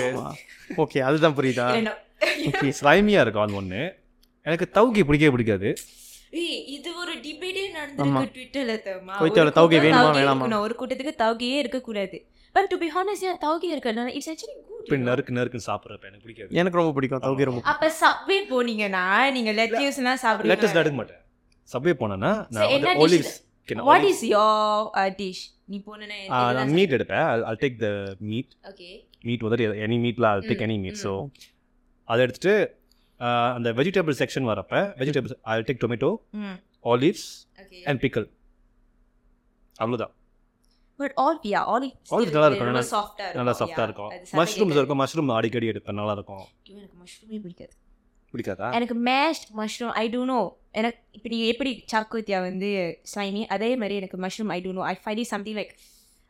[0.83, 1.67] ஓகே அதுதான் புரியுதா?
[2.51, 3.83] ஓகே ஸ்லைமியாக இருக்கும் அது ஒன்று
[4.47, 5.71] எனக்கு தவுக்கி பிடிக்கவே பிடிக்காது.
[6.77, 7.60] இது ஒரு டிபேட்டே ஆமா.
[7.81, 9.15] நடந்திருக்கு ட்விட்டர்ல தெரியுமா?
[9.23, 10.47] கொய்த்தியால ஒரு வேணுமா, வேணாமா?
[10.81, 12.19] கூட்டத்துக்கு தவுகையே இருக்கக்கூடாது.
[12.57, 16.51] பட் டு பி ஹானஸ்ட் தவுகை இருக்கிறதுனால இட்ஸ் ஆக்சுவலி இப்போ குட் நறுக்கு நறுக்குன்னு சாப்பிட்றப்ப எனக்கு பிடிக்காது.
[16.61, 17.63] எனக்கு ரொம்ப பிடிக்கும் தவுகை ரொம்ப.
[17.73, 19.05] அப்ப சப்வே போனீங்கன்னா
[19.37, 21.23] நீங்க எடுக்க மாட்டேன்.
[21.69, 23.05] சப்வே போனேன்னா So, நான் என்ன வந்து dish?
[23.05, 23.37] Olives
[23.89, 26.19] what is your dish நீ போனேன்னா
[26.57, 27.25] நான் மீட் எடுப்பேன்.
[27.51, 27.89] I'll take the
[28.31, 28.89] meat okay
[29.29, 31.13] meat வந்துட்டு எனி மீட்டில் I'll take any meat so
[32.09, 32.55] அதை எடுத்துட்டு
[33.57, 36.11] அந்த வெஜிடபிள் செக்ஷன் வரப்ப vegetables I'll take tomato
[36.85, 37.29] olives
[37.87, 38.29] and pickle
[39.77, 40.15] அவ்வளோதான்
[40.99, 41.85] but all yeah all
[42.15, 43.39] Olive நல்லா இருக்கும், நல்லா- சாஃப்ட்டா இருக்கும்.
[43.39, 44.11] நல்லா சாஃப்டாக இருக்கும்
[44.41, 45.01] மஷ்ரூம்ஸ் இருக்கும்.
[45.03, 45.99] மஷ்ரூம் அடிக்கடி எடுப்பேன்.
[46.01, 47.73] நல்லா இருக்கும் எனக்கு மஷ்ரூமே பிடிக்காது.
[48.35, 48.67] பிடிக்காதா?
[48.73, 50.41] எனக்கு mashed mushroom I don't know
[50.73, 52.69] எனக்கு இப்போ நீ எப்படி சாக்குத்தியா வந்து
[53.13, 55.73] ஸ்லைமி அதே மாதிரி எனக்கு mushroom I don't know I find it something like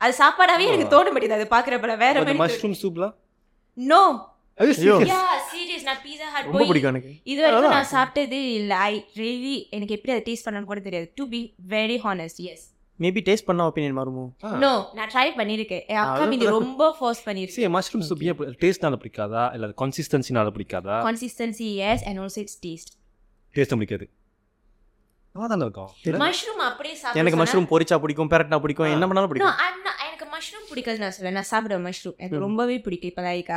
[0.00, 3.14] அது சாப்பாடாவே எனக்கு தோண மாட்டேது அது பார்க்குறப்பல வேற மாதிரி மஷ்ரூம் சூப்லாம்
[3.76, 4.00] நோ
[4.61, 4.95] ஐயோ.
[5.07, 7.12] யா சீரியஸ் நான் பீஸா ஹட் ரொம்ப போய் பிடிக்கும் எனக்கு.
[7.25, 7.71] இது வரைக்கும்.
[7.71, 8.76] நான் சாப்பிட்டது இல்லை.
[8.87, 11.12] ஐ ரியலி எனக்கு எப்படி அதை டேஸ்ட் பண்ணணும்னு கூட தெரியாது.
[11.14, 12.64] To be very honest yes
[13.00, 14.25] maybe taste பண்ண ஒப்பீனியன் மாறுமோ?
[14.59, 15.26] நோ நான் ட்ரை
[15.87, 19.45] என் அக்கா மீது ரொம்ப ஃபோர்ஸ் பண்ணியிருக்கேன் சரி மஷ்ரூம் சூப் ஏன் டேஸ்ட்னால பிடிக்காதா?
[19.55, 20.97] இல்லை கன்சிஸ்டன்சினால பிடிக்காதா?
[21.02, 22.93] Consistency yes and also it's taste
[23.55, 24.07] டேஸ்ட்டும் பிடிக்காது.
[26.19, 29.56] மஷ்ரூம் அப்படியே எனக்கு மஷ்ரூம் பொரிச்சா பிடிக்கும் பெரட்னா பிடிக்கும் என்ன பண்ணாலும் No, பிடிக்கும்.
[29.58, 33.11] I'm not- எனக்கு மஷ்ரூம் பிடிக்காது நான் சொல்ல நான் சாப்பிடுவேன் மஷ்ரூம் எனக்கு ரொம்பவே பிடிக்கும்.
[33.11, 33.50] இப்போ லைக்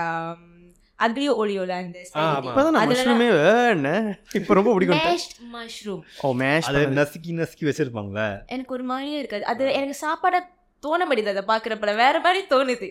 [1.00, 2.00] அக்லியோ ஒலியோல அந்த
[2.88, 3.28] மஷ்ரூமே
[4.34, 5.00] இப்போ ரொம்ப பிடிக்கும்
[5.54, 9.46] மஷ்ரூம் ஓ மேஷ் அதை நசுக்கி நசுக்கி வச்சிருப்பாங்களே எனக்கு ஒரு மாதிரியே இருக்காது.
[9.46, 10.36] அது எனக்கு சாப்பாட
[10.84, 12.90] தோண மாட்டேது அதை பார்க்குறப்பல வேற மாதிரி தோணுது.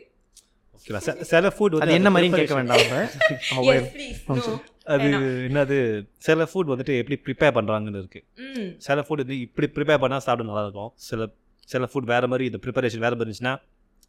[0.76, 1.00] ஓகேவா?
[1.22, 4.54] சில- ஃபுட் அது என்ன மாதிரின்னு கேட்க வேண்டாம் நம்ம Yes, please, no.
[4.84, 5.08] அது
[5.48, 5.78] என்னது?
[6.18, 8.20] சில ஃபுட் வந்துட்டு எப்படி ப்ரிப்பேர் பண்ணுறாங்கன்னு இருக்கு.
[8.36, 8.70] ம்.
[8.78, 10.92] சில ஃபுட் இது இப்படி ப்ரிப்பேர் பண்ணால் சாப்பிட நல்லா இருக்கும்.
[11.02, 11.28] சில
[11.68, 13.54] சில ஃபுட் வேற மாதிரி இந்த ப்ரிப்பரேஷன் வேற மாதிரி இருந்துச்சுன்னா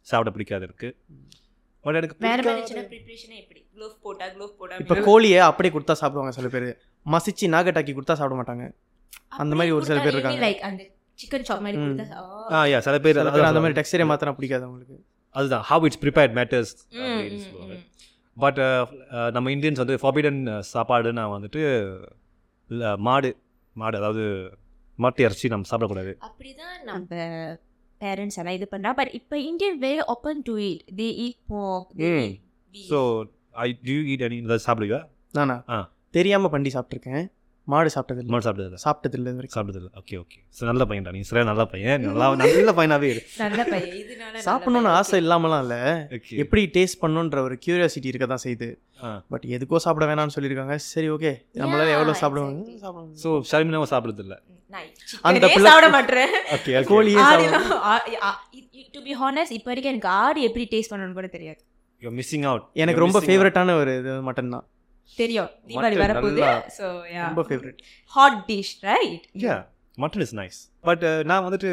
[0.06, 0.88] சாப்பிட பிடிக்காது இருக்கு.
[1.84, 2.40] பட் எனக்கு வேற
[2.82, 3.60] எப்படி?
[3.74, 6.68] க்ளோவ் போட்டா க்ளோவ் போட்டா இப்போ கோழியை அப்படியே கொடுத்தா சாப்பிடுவாங்க சில பேர்.
[7.06, 8.66] மசிச்சு நாகட்டாக்கி கொடுத்தா சாப்பிட மாட்டாங்க.
[9.42, 10.40] அந்த மாதிரி ஒரு சில பேர் இருக்காங்க.
[10.46, 10.82] லைக் அந்த
[11.18, 11.84] சிக்கன் சாப் மாதிரி ம்.
[11.84, 12.22] கொடுத்தா
[12.54, 13.20] ஆ யா சில பேர்
[13.50, 14.96] அந்த மாதிரி டெக்ஸ்டரே மாத்திரம் பிடிக்காது அவங்களுக்கு.
[15.34, 15.64] அதுதான்.
[15.70, 16.72] How it's prepared matters.
[18.36, 18.60] But
[19.36, 20.38] நம்ம இந்தியன்ஸ் வந்து ஃபார்பிடன்
[20.72, 21.60] சாப்பாடு நான் வந்துட்டு
[23.06, 23.30] மாடு
[23.76, 24.24] மாடு அதாவது
[24.98, 26.12] மாட்டு இறைச்சி நம்ம சாப்பிடக்கூடாது.
[26.26, 27.10] அப்படிதான் நம்ம
[28.04, 28.92] பேரண்ட்ஸ் எல்லாம் இது பண்றா.
[28.94, 31.88] பட் இப்போ Indian very open to it they eat pork.
[32.74, 33.00] So
[33.60, 35.00] I do eat any சாப்பிடுவா
[35.34, 35.80] நானா ஆ.
[36.14, 37.24] தெரியாம பண்டி சாப்பிட்ருக்கேன்
[37.68, 41.20] மாடு சாப்பிட்டது மாடு சாப்பிடுறது சாப்பிட்டது இல்லை வரைக்கும் சாப்பிடுறது ஓகே ஓகே ஸோ நல்ல பையன்டா நீ.
[41.28, 42.02] சரியா நல்ல பையன்.
[42.08, 43.20] நல்லா நல்ல பையனாவே இரு.
[43.38, 44.42] நல்ல பையன்.
[44.46, 44.90] சாப்பிடணும்னு.
[44.96, 45.78] ஆசை இல்லாமலாம் இல்லை.
[46.42, 48.68] எப்படி டேஸ்ட் பண்ணணுன்ற ஒரு கியூரியாசிட்டி இருக்க தான் செய்யுது.
[49.02, 49.10] ஆ.
[49.32, 50.76] பட் எதுக்கோ சாப்பிட வேணாம்னு சொல்லியிருக்காங்க.
[50.88, 52.60] சரி ஓகே நம்மளால எவ்வளோ சாப்பிடுவாங்க
[53.22, 54.38] ஸோ ஷர்மினாவும் சாப்பிடுறது இல்லை
[54.74, 54.90] அந்த
[55.36, 58.30] சிக்கனே பிள்ளை- சாப்பிட மாட்டேன் ஓகே கோழியே சாப்பிடுவாங்க
[58.94, 61.60] டு பி ஹானஸ்ட் இப்போ வரைக்கும் எனக்கு ஆடு எப்படி டேஸ்ட் பண்ணணும்னு கூட தெரியாது.
[62.02, 64.66] யூ மிஸ்ஸிங் அவுட் எனக்கு ரொம்ப ஃபேவரட்டான ஒரு இது மட்டன் தான்.
[65.18, 65.50] தெரியும்.
[65.68, 66.42] தீபாவளி வரப்போகுது.
[67.24, 67.80] ரொம்ப favourite
[68.12, 69.56] hot dish right yeah
[69.98, 71.70] mutton is nice but நான் வந்துட்டு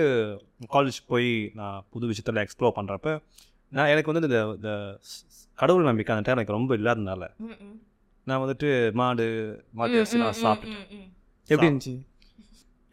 [0.70, 3.14] காலேஜ் போய் நான் புது விஷயத்தில் எக்ஸ்ப்ளோர் பண்ணுறப்ப
[3.72, 4.72] நான் எனக்கு வந்து இந்த இந்த
[5.58, 7.24] கடவுள் நம்பிக்கை அந்த டைம் எனக்கு ரொம்ப இல்லாதனால
[8.28, 9.26] நான் வந்துட்டு மாடு
[9.74, 10.02] மாட்டு
[10.42, 10.84] சாப்பிட்டேன்
[11.50, 11.94] எப்படி இருந்துச்சு?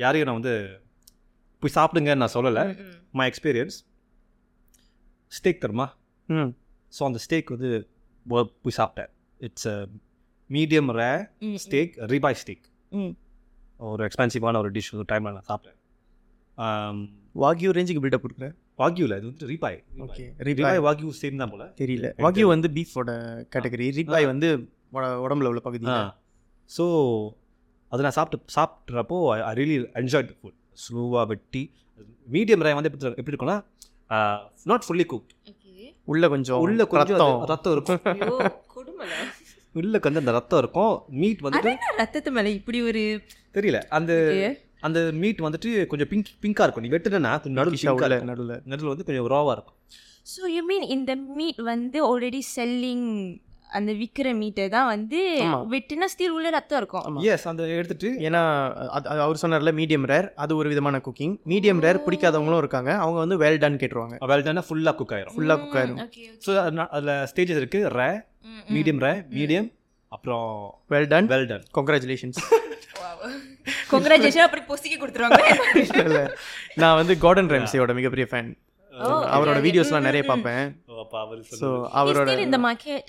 [0.00, 0.54] யாரையும் நான் வந்து
[1.62, 2.64] போய் சாப்பிடுங்கன்னு நான் சொல்லலை.
[3.12, 3.76] மை எக்ஸ்பீரியன்ஸ்
[5.32, 5.86] ஸ்டேக் தருமா
[6.28, 6.50] ம்.
[6.92, 7.70] ஸோ அந்த ஸ்டேக் வந்து
[8.26, 9.10] போய் சாப்பிட்டேன்.
[9.40, 9.70] It's
[10.50, 11.10] medium rare
[11.64, 13.12] steak ribeye steak ம்.
[13.80, 15.76] ஒரு எக்ஸ்பென்சிவான ஒரு டிஷ் ஒரு டைமில் நான் சாப்பிட்டேன்.
[17.34, 21.64] வாகியூ ரேஞ்சுக்கு பில்டப் கொடுக்குறேன் வாக்யூவில் இது வந்து ரிபாய் ஓகே ரிபாய் வாக்யூ சேம் தான் போல.
[21.76, 22.08] தெரியல.
[22.18, 23.10] வாகியூ வந்து பீஃபோட
[23.52, 24.48] கேட்டகரி ரிபாய் வந்து
[24.92, 25.86] உட- உடம்புல உள்ள பகுதி.
[26.70, 26.84] ஸோ
[27.92, 29.18] அதை நான் சாப்பிட்டு சாப்பிட்றப்போ
[29.50, 31.62] ஐ ரியலி என்ஜாய் ஃபுட் ஸ்லோவாக வெட்டி
[32.34, 33.58] மீடியம் ரே வந்து எப்படி எப்படி இருக்கும்னா
[34.70, 35.32] நாட் ஃபுல்லி குக்
[36.12, 37.72] உள்ள கொஞ்சம் உள்ள கொஞ்சம் ரத்தம்.
[37.76, 38.00] இருக்கும்.
[38.74, 39.12] கொடுமல
[39.80, 40.94] உள்ளக்கு வந்து அந்த ரத்தம் இருக்கும்.
[41.22, 43.02] மீட் வந்துட்டு ரத்தத்து மேல இப்படி ஒரு
[43.56, 43.80] தெரியல.
[43.98, 44.12] அந்த
[44.86, 46.84] அந்த மீட் வந்துட்டு கொஞ்சம் பிங்க் பிங்காக இருக்கும்.
[46.86, 48.54] நீ வெட்டுனா கொஞ்சம் நடுவில் உள்ள நடுவில்.
[48.70, 49.78] நடுவில் வந்து கொஞ்சம் ராவாக இருக்கும்.
[50.32, 53.06] ஸோ யூ மீன் இந்த மீட் வந்து ஆல்ரெடி செல்லிங்
[53.76, 55.20] அந்த விற்கிற மீட்டை தான் வந்து.
[55.72, 57.18] வெட்டுனா ஸ்டீல் உள்ள ரத்தம் இருக்கும்.
[57.32, 58.42] எஸ் அந்த எடுத்துட்டு ஏன்னா
[59.24, 62.92] அவர் சொன்னார்ல மீடியம் ரேர் அது ஒரு விதமான குக்கிங் மீடியம் ரேர் பிடிக்காதவங்களும் இருக்காங்க.
[63.04, 64.18] அவங்க வந்து வெல் டன் கேட்டுருவாங்க.
[64.32, 65.34] வெல்டானா ஃபுல்லாக குக் ஆயிரும்.
[65.36, 65.98] ஃபுல்லாக குக் ஆயிரும்.
[66.46, 66.50] ஸோ
[66.98, 68.10] அதில் ஸ்டேஜஸ் இருக்குது ரே
[68.76, 69.68] மீடியம் ரே மீடியம்
[70.16, 70.46] அப்புறம்
[70.94, 72.40] well done well done congratulations
[73.92, 76.22] congratulation அப்படி பொசிக்கி கொடுத்துருவாங்க
[76.82, 78.50] நான் வந்து கார்டன் ரேம்ஸியோட மிகப்பெரிய ஃபேன்
[79.34, 80.64] அவரோட வீடியோஸ்லாம் நிறைய பார்ப்பேன்.
[81.60, 81.68] ஸோ
[82.00, 83.06] அவரோட இந்த மார்க்கெட்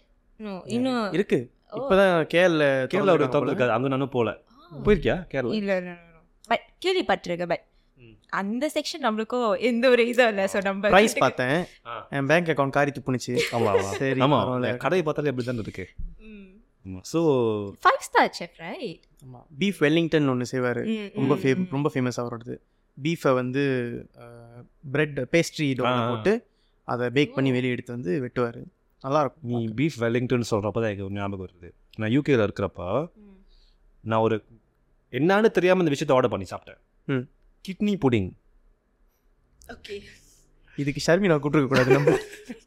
[0.75, 1.39] இன்னும் இருக்கு.
[1.80, 4.32] இப்போதான் கேரள கேரளா ஒரு தப்பு இருக்காது அங்கே நானும் போகல
[4.86, 5.56] போயிருக்கியா கேரளா?
[5.60, 5.73] இல்ல
[6.52, 7.65] பட் கேள்விப்பட்டிருக்கேன் பட்.
[8.39, 10.45] அந்த செக்ஷன் நம்மளுக்கும் எந்த ஒரு இதுவும் இல்லை.
[10.54, 11.58] ஸோ நம்ம ப்ரைஸ் பார்த்தேன்.
[12.17, 13.36] என் பேங்க் அக்கௌண்ட் காரி துப்புனுச்சு.
[13.58, 14.49] ஆமாம் சரி ஆமாம்.
[14.86, 15.86] கடையை பார்த்தாலே அப்படி தான் இருக்கு
[17.12, 17.19] so
[17.86, 20.82] five star chef right ஆமாம் பீஃப் வெல்லிங்டன் ஒன்று செய்வார்.
[21.19, 22.56] ரொம்ப ஃபே ரொம்ப ஃபேமஸ் அவரோடது.
[22.97, 23.63] பீஃபை வந்து
[24.93, 25.67] பிரெட் பேஸ்ட்ரி.
[25.82, 26.34] போட்டு
[26.88, 28.62] அதை பேக் பண்ணி வெளியே எடுத்து வந்து வெட்டுவார்.
[29.03, 31.69] நல்லா இருக்கும் நீ பீஃப் வெல்லிங்டன் சொல்கிறப்ப தான் எனக்கு ஞாபகம் வருது.
[31.97, 32.81] நான் யூகேல இருக்கிறப்ப
[34.03, 34.35] நான் ஒரு
[35.13, 36.79] என்னன்னு தெரியாமல் இந்த விஷயத்தை ஆர்டர் பண்ணி சாப்பிட்டேன்.
[37.07, 37.25] ம்.
[37.65, 38.29] கிட்னி புடிங்
[39.73, 39.95] ஓகே
[40.77, 42.17] இதுக்கு ஷர்மினா கூப்பிட்டுருக்க கூடாது நம்ம.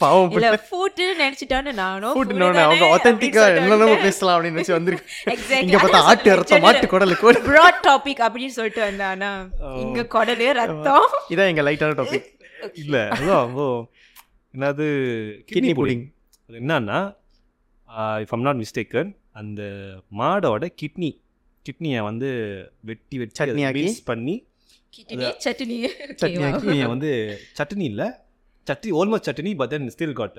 [0.00, 2.86] பாவம் இல்ல ஃபுட் நினைச்சிட்டானு நானும் ஃபுட் அவங்க
[3.52, 5.04] என்னென்னமோ பேசலாம் அப்படின்னு நினச்சி வந்துருக்கு.
[5.64, 7.38] இங்க பார்த்தா ஆட்டு ரத்தம் மாட்டு குடல் கோழி.
[7.48, 9.30] ப்ராட் டாபிக் அப்படின்னு சொல்லிட்டு வந்தானா
[9.82, 11.06] இங்க குடலு ரத்தம்.
[11.34, 12.28] இதான் எங்க லைட்டான டாபிக்
[12.74, 13.66] இல்லை அதான் ஓ.
[14.54, 14.86] என்னது
[15.50, 16.04] கிட்னி புடிங்.
[16.48, 16.98] அது என்னன்னா
[18.24, 19.10] இஃப் அம் நாட் மிஸ்டேக்கன்
[19.40, 19.62] அந்த
[20.20, 21.10] மாடோட கிட்னி
[21.66, 22.30] கிட்னியை வந்து
[22.90, 23.82] வெட்டி வெட்டி?
[23.82, 24.34] மிக்ஸ் பண்ணி
[24.96, 25.76] கிட்னி சட்னி.
[26.22, 26.62] சட்னி ஆக்கி.
[26.64, 27.10] கிட்னியை வந்து
[27.58, 28.08] சட்னி இல்லை
[28.66, 30.36] chutney almost chutney but then still got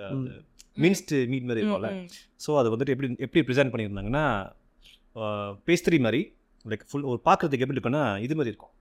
[0.84, 1.90] minced meat மாதிரி இருக்கும்ல.
[2.44, 4.26] ஸோ அது வந்துட்டு எப்படி எப்படி ப்ரெசென்ட் பண்ணியிருந்தாங்கன்னா
[5.68, 6.22] பேஸ்ட்ரி மாதிரி
[6.72, 8.74] லைக் ஃபுல் ஒரு பார்க்குறதுக்கு எப்படி இருக்குன்னா இது மாதிரி இருக்கும்.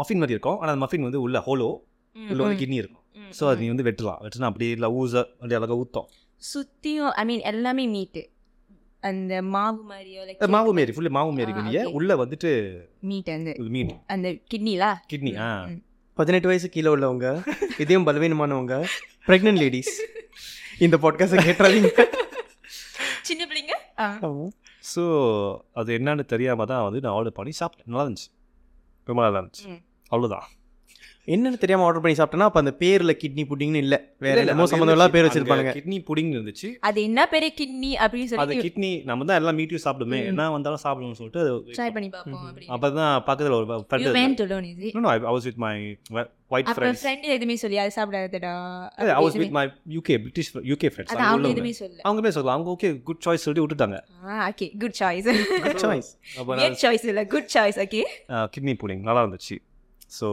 [0.00, 0.58] மஃபின் மாதிரி இருக்கும்.
[0.62, 1.68] ஆனால் மஃபின் வந்து உள்ள ஹோலோ
[2.16, 3.03] உள்ள வந்து கிட்னி இருக்கும்.
[3.38, 4.20] ஸோ அது நீ வந்து வெட்டலாம்.
[4.24, 6.08] வெட்டினா அப்படியே இல்லை ஊச அப்படியே அழகாக ஊற்றும்
[6.42, 8.20] சுத்தியும் ஐ மீன் எல்லாமே மீட்
[9.02, 11.82] அந்த மாவு மாதிரியோ லைக் மாவு மாரி ஃபுல்லு மாவு மாரி okay.
[11.92, 12.50] உள்ள வந்துட்டு
[13.02, 15.48] மீட் அந்த மீட் அந்த கிட்னிலா கிட்னி ஆ.
[16.16, 17.28] பதினெட்டு வயசு கீழே உள்ளவங்க
[17.78, 18.74] இதயம் பலவீனமானவங்க
[19.28, 19.94] ப்ரெக்னென்ட் லேடிஸ்
[20.78, 21.90] இந்த பாட்காஸ்ட்டை கேட்டுறாதீங்க.
[23.22, 23.74] சின்ன பிள்ளைங்க?
[23.98, 24.06] ஆ.
[24.92, 25.02] ஸோ
[25.72, 27.88] அது என்னன்னு தெரியாம தான் வந்து நான் ஆர்டர் பண்ணி சாப்பிட்டேன்.
[27.88, 28.28] நல்லா இருந்துச்சு.
[29.08, 29.66] ரொம்ப நல்லா இருந்துச்சு.
[30.12, 30.46] அவ்வளோதான்
[31.32, 33.96] என்னன்னு தெரியாம ஆர்டர் பண்ணி சாப்பிட்டேன்னா அப்ப அந்த பேர்ல கிட்னி புட்டிங்னு இல்ல.
[34.24, 36.68] வேற என்னமோ சம்மந்தம் எல்லாம் பேர் வச்சிருப்பாங்க கிட்னி புடிங் இருந்துச்சு.
[36.88, 40.18] அது என்ன பேரு கிட்னி அப்படின்னு அது சொல்லி கிட்னி நம்ம தான் எல்லாம் மீட்டையும் சாப்பிடுமே.
[40.30, 41.44] என்ன வந்தாலும் சாப்பிடணும்னு சொல்லிட்டு
[41.78, 42.70] ட்ரை பண்ணி பார்ப்போம் அப்படின்னு.
[42.76, 44.98] அப்போ தான் பக்கத்தில் ஒரு you friend went alone is it?
[45.06, 45.72] No I was with my
[46.54, 48.52] white friends friend எதுவுமே சொல்லி அது சாப்பிடாதடா.
[49.16, 49.64] I was with my
[49.96, 51.48] UK British UK friends அவங்க
[52.08, 54.00] அவங்கமே சொல்லலாம் அவங்க ஓகே குட் சாய்ஸ் சொல்லிட்டு விட்டுட்டாங்க.
[54.50, 55.30] Okay good choice
[55.86, 56.12] choice
[56.66, 58.04] good choice இல்ல good choice okay
[58.56, 59.58] kidney pudding நல்லா இருந்துச்சு.
[60.20, 60.28] ஸோ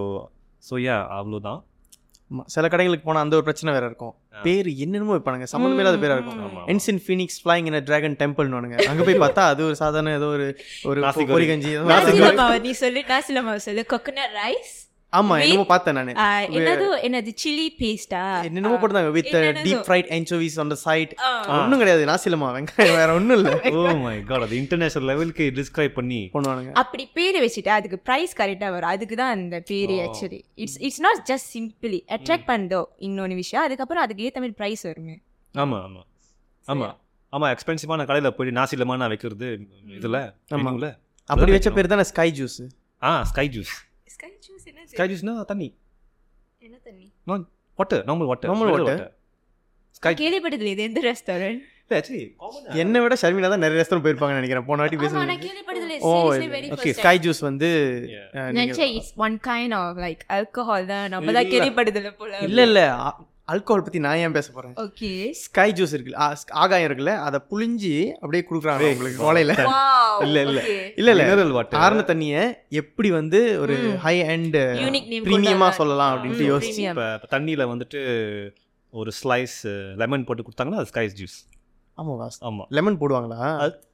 [0.69, 1.59] ஸோ ஏ அவ்வளோதான்
[2.47, 4.13] சில கடைகளுக்கு போனா அந்த ஒரு பிரச்சனை வேற இருக்கும்.
[4.43, 5.47] பேர் என்னென்னமோ வைப்பானுங்க.
[5.53, 6.67] சம்மந்தமே இல்லாத பேரா இருக்கும்.
[6.73, 10.47] Ancient phoenix flying in dragon டெம்பிள்னுவானுங்க அங்க போய் பார்த்தா அது ஒரு சாதாரண ஏதோ ஒரு
[10.91, 11.47] ஒரு பொரி.
[11.51, 14.73] கஞ்சி சொல்லு நாசிலமாவு சொல்லு கோகனட் ரைஸ்
[15.13, 16.11] ஆமா என்னமோ பார்த்தேன் நானு.
[16.57, 19.31] என்னது என்னது சில்லி பேஸ்டா என்னென்னமோ போட்டாங்க with.
[19.65, 21.11] Deep fried anchovies on the side.
[21.55, 23.51] ஒண்ணும் கிடையாது நாசிலமா வெங்காயம் வேற ஒண்ணும் இல்ல.
[23.71, 26.21] ஓ மை காட் அது இன்டர்நேஷனல் லெவலுக்கு டிஸ்கிரைப் பண்ணி.
[26.35, 26.71] பண்ணுவானுங்க.
[26.83, 28.91] அப்படி பேர் வச்சுட்டா அதுக்கு ப்ரைஸ் கரெக்டாக வரும்.
[28.95, 33.65] அதுக்கு தான் அந்த பேர் actually it's it's not just simply attract பண்ணதோ இன்னொன்று விஷயம்.
[33.67, 35.17] அதுக்கப்புறம் அதுக்கு ஏற்ற மாதிரி ப்ரைஸ் வருமே.
[35.55, 36.07] ஆமாம் ஆமாம்
[36.65, 36.95] ஆமாம்
[37.33, 39.49] ஆமாம் எக்ஸ்பென்சிவான கடையில் போய் நாசிலமா நான் வைக்கிறது
[39.99, 40.21] இதில்
[40.55, 40.57] ஆமா.
[40.57, 40.83] ஆமாம்
[41.29, 42.59] அப்படி வச்ச பேர் தானே ஸ்கை ஜூஸ்
[43.01, 43.73] ஆ ஸ்கை ஜூஸ்
[44.15, 45.69] ஸ்கை ஜூஸ் என்ன ஸ்கை ஜூஸ்னா தண்ணி
[46.61, 47.07] என்ன தண்ணி
[47.79, 48.97] water normal water Normal water.
[49.97, 52.21] Sky கேள்விப்பட்டதில்ல இது எந்த ரெஸ்டாரண்ட் ஆக்சுவலி
[52.81, 54.65] என்னை விட ஷர்மினா தான் நிறைய ரெஸ்டாரண்ட் போயிருப்பாங்கன்னு நினைக்கிறேன்.
[54.67, 57.15] போன வாட்டி நான் கேள்விப்பட்டதில்ல oh okay first sky.
[57.25, 57.69] Juice வந்து
[58.57, 61.05] நினைச்சேன் it's one kind of like alcohol தான்.
[61.13, 61.53] நம்ம தான் இல்ல.
[61.53, 62.31] கேள்விப்பட்டதில்ல போல.
[62.47, 62.81] இல்ல இல்ல.
[63.51, 65.09] ஆல்கோஹால் பத்தி நான் ஏன் பேச போறேன் ஓகே
[65.41, 66.19] ஸ்கை ஜூஸ் இருக்குல்ல
[66.63, 70.59] ஆகாயம் இருக்குல்ல அதை புழிஞ்சு அப்படியே குடுக்குறாங்க உங்களுக்கு கோலையில வாவ் இல்ல, இல்ல.
[71.01, 71.23] இல்ல இல்ல.
[71.29, 72.35] மினரல் வாட்டர் ஆறுன தண்ணிய
[72.81, 73.75] எப்படி வந்து ஒரு.
[74.05, 76.83] ஹை அண்ட் யூனிக் நேம் பிரீமியமா சொல்லலாம் அப்படின்ட்டு யோசிச்சு.
[76.91, 78.01] இப்போ தண்ணியில் வந்துட்டு
[78.93, 79.57] ஒரு ஸ்லைஸ்
[80.01, 81.37] லெமன் போட்டு கொடுத்தாங்கன்னா அது ஸ்கைஸ் ஜூஸ்
[81.97, 83.39] ஆமா வாஸ் ஆமாம் லெமன் போடுவாங்களா?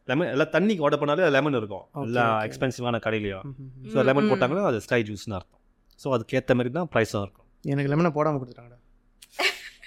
[0.10, 1.86] லெமன் எல்லாம் தண்ணிக்கு ஆர்டர் பண்ணாலே லெமன் இருக்கும்.
[1.94, 2.36] Okay, எல்லாம்.
[2.48, 3.46] எக்ஸ்பென்சிவான கடையிலையும்.
[3.94, 4.30] So lemon.
[4.32, 5.62] போட்டாங்கன்னா அது ஸ்கை ஜூஸ்னு அர்த்தம்.
[6.00, 7.48] ஸோ அதுக்கேற்ற மாதிரி தான் ப்ரைஸும் இருக்கும்.
[7.66, 8.78] எனக்கு லெமனை போடாம கொடுத்துட்டாங்கடா.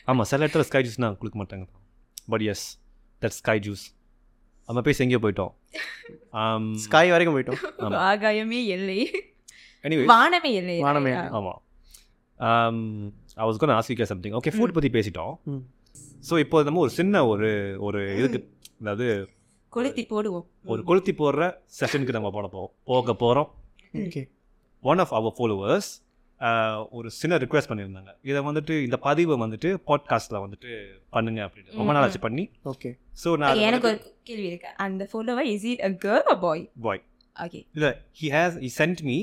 [0.09, 1.67] ஆமாம் சில இடத்துல ஸ்கை ஜூஸ்னா கொடுக்க மாட்டாங்க.
[2.33, 2.67] But yes
[3.23, 3.85] that sky juice
[4.69, 5.53] நம்ம பேசி எங்கேயோ போயிட்டோம்.
[6.85, 7.61] ஸ்கை வரைக்கும் போயிட்டோம்.
[8.11, 9.01] ஆகாயமே எல்லை.
[9.85, 10.77] எனிவே வானமே எல்லை.
[10.87, 11.13] வானமே.
[11.39, 11.61] ஆமாம்
[13.41, 15.35] I was gonna ask you something okay food பற்றி பேசிட்டோம்.
[16.29, 17.51] ஸோ இப்போ நம்ம ஒரு சின்ன ஒரு
[17.87, 18.39] ஒரு இதுக்கு
[18.83, 19.09] அதாவது
[19.73, 20.47] கொளுத்தி போடுவோம்.
[20.73, 21.43] ஒரு கொளுத்தி போடுற
[21.81, 23.51] செஷனுக்கு நம்ம போட போவோம் போக போகிறோம்
[24.05, 24.23] okay
[24.91, 25.91] one of our followers
[26.99, 28.13] ஒரு சின்ன ரிக்வெஸ்ட் பண்ணியிருந்தாங்க.
[28.31, 30.71] இதை வந்துட்டு இந்த பதிவை வந்துட்டு பாட்காஸ்ட்டில் வந்துட்டு
[31.15, 32.45] பண்ணுங்க அப்படின்னு ரொம்ப நாள் ஆச்சு பண்ணி.
[32.73, 32.91] ஓகே.
[33.23, 33.99] ஸோ நான் எனக்கு ஒரு
[34.29, 34.71] கேள்வி இருக்கு.
[34.87, 37.03] அந்த follower is it a girl boy boy
[37.47, 39.19] okay இல்லை he has he sent me.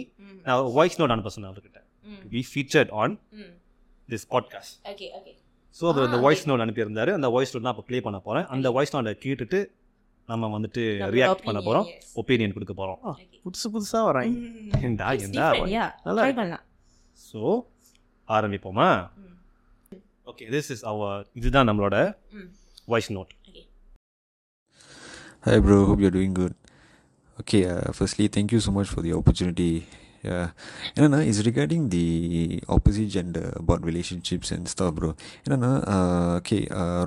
[0.45, 1.81] நான் வாய்ஸ் நோட் அனுப்ப சொன்னேன் அவர்கிட்ட.
[2.35, 3.15] We featured on
[4.09, 5.33] this podcast okay okay
[5.79, 7.11] so அவர் அந்த வாய்ஸ் நோட் அனுப்பியிருந்தாரு.
[7.17, 9.61] அந்த வாய்ஸ் நோட் அப்போ ப்ளே பண்ண போகிறேன் அந்த வாய்ஸ் நோட்டை கேட்டுட்டு
[10.29, 10.83] நம்ம வந்துட்டு
[11.15, 11.85] ரியாக்ட் பண்ண போகிறோம்
[12.21, 12.99] ஒப்பீனியன் கொடுக்க போகிறோம்
[13.43, 14.89] புதுசு புதுசா வராங்க
[16.07, 16.57] நல்லா
[17.17, 17.65] ஸோ
[18.27, 19.09] ஆரம்பிப்போமா
[20.25, 22.49] ஓகே திஸ் இஸ் அவர் இதுதான் நம்மளோட ம்.
[22.85, 23.33] Voice note
[25.43, 25.85] Hi, bro.
[25.85, 26.53] Hope you're doing good.
[27.39, 29.01] Okay, uh, firstly, thank you so much for
[30.25, 30.47] Yeah,
[30.95, 32.05] என்னன்னா is regarding the
[32.75, 35.09] opposite gender about relationships and stuff bro
[35.45, 35.69] என்னென்னா
[36.39, 36.57] okay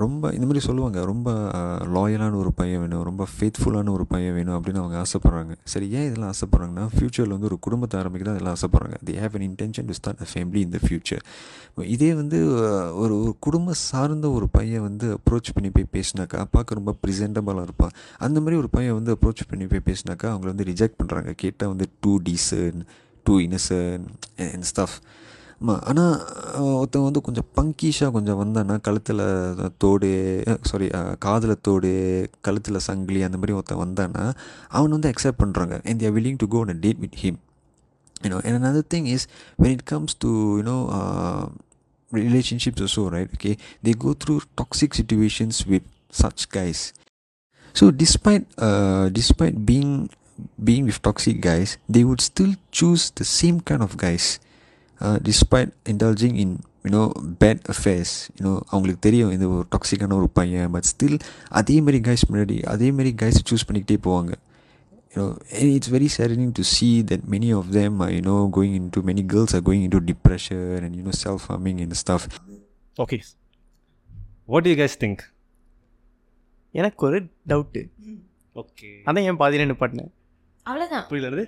[0.03, 0.99] ரொம்ப இந்த மாதிரி சொல்லுவாங்க.
[1.11, 3.03] ரொம்ப uh, லாயலான ஒரு பையன் வேணும்.
[3.09, 5.55] ரொம்ப ஃபேத்ஃபுல்லான ஒரு பையன் வேணும் அப்படின்னு அவங்க ஆசைப்பட்றாங்க.
[5.73, 8.99] சரி ஏன் இதெல்லாம் ஆசைப்பட்றாங்கன்னா ஃப்யூச்சரில் வந்து ஒரு குடும்பத்தை ஆரம்பிக்க தான் இதெல்லாம் ஆசைப்பட்றாங்க.
[9.11, 11.25] They have an intention to start a family in the future
[11.97, 16.81] இதே வந்து uh, ஒரு ஒரு குடும்ப சார்ந்த ஒரு பையன் வந்து அப்ரோச் பண்ணி போய் பேசினாக்கா பார்க்க
[16.81, 17.95] ரொம்ப ப்ரிசென்டபுளாக இருப்பான்.
[18.27, 21.89] அந்த மாதிரி ஒரு பையன் வந்து அப்ரோச் பண்ணி போய் பேசினாக்கா அவங்கள வந்து ரிஜெக்ட் பண்ணுறாங்க கேட்டால் வந்து
[22.03, 22.81] too decent
[23.31, 24.07] too innocent
[24.47, 24.97] and stuff
[25.61, 26.13] ஆமாம் ஆனால்
[26.77, 29.23] ஒருத்தன் வந்து கொஞ்சம் பங்கீஷாக கொஞ்சம் வந்தான்னா கழுத்தில்
[29.79, 30.09] தோடு
[30.63, 30.87] சாரி
[31.19, 31.91] காதில் தோடு
[32.41, 34.25] கழுத்தில் சங்கிலி அந்த மாதிரி ஒருத்தன் வந்தான்னா
[34.71, 37.39] அவன் வந்து அக்செப்ட் பண்ணுறாங்க and they're willing to go and date with him
[38.25, 39.27] you know and another thing is
[39.59, 40.79] when it comes to you know
[42.13, 43.53] relationships so right okay
[43.85, 46.83] they go through toxic situations with such guys
[47.75, 48.47] so despite
[49.19, 49.93] despite being
[50.69, 54.27] being with toxic guys they would still choose the same kind of guys
[55.01, 56.51] uh, despite indulging in
[56.85, 57.07] you know
[57.43, 61.19] bad affairs you know அவங்களுக்கு தெரியும் இது ஒரு டாக்ஸிக்கான ஒரு பையன் but still
[61.61, 64.33] அதே மாதிரி guys முன்னாடி அதே மாதிரி கைஸ் சூஸ் பண்ணிக்கிட்டே போவாங்க
[65.13, 68.39] you know and it's very saddening to see that many of them are you know
[68.59, 72.25] going into many girls are going into depression and you know self-harming and stuff
[72.99, 73.19] okay
[74.49, 75.23] what you guys think
[76.75, 77.19] எனக்கு ஒரு
[77.53, 77.83] doubt
[78.57, 80.11] okay அதான் ஏன் பாதியில நிப்பாட்டினேன்
[80.67, 81.07] அவ்வளவுதான்.
[81.09, 81.45] புரியல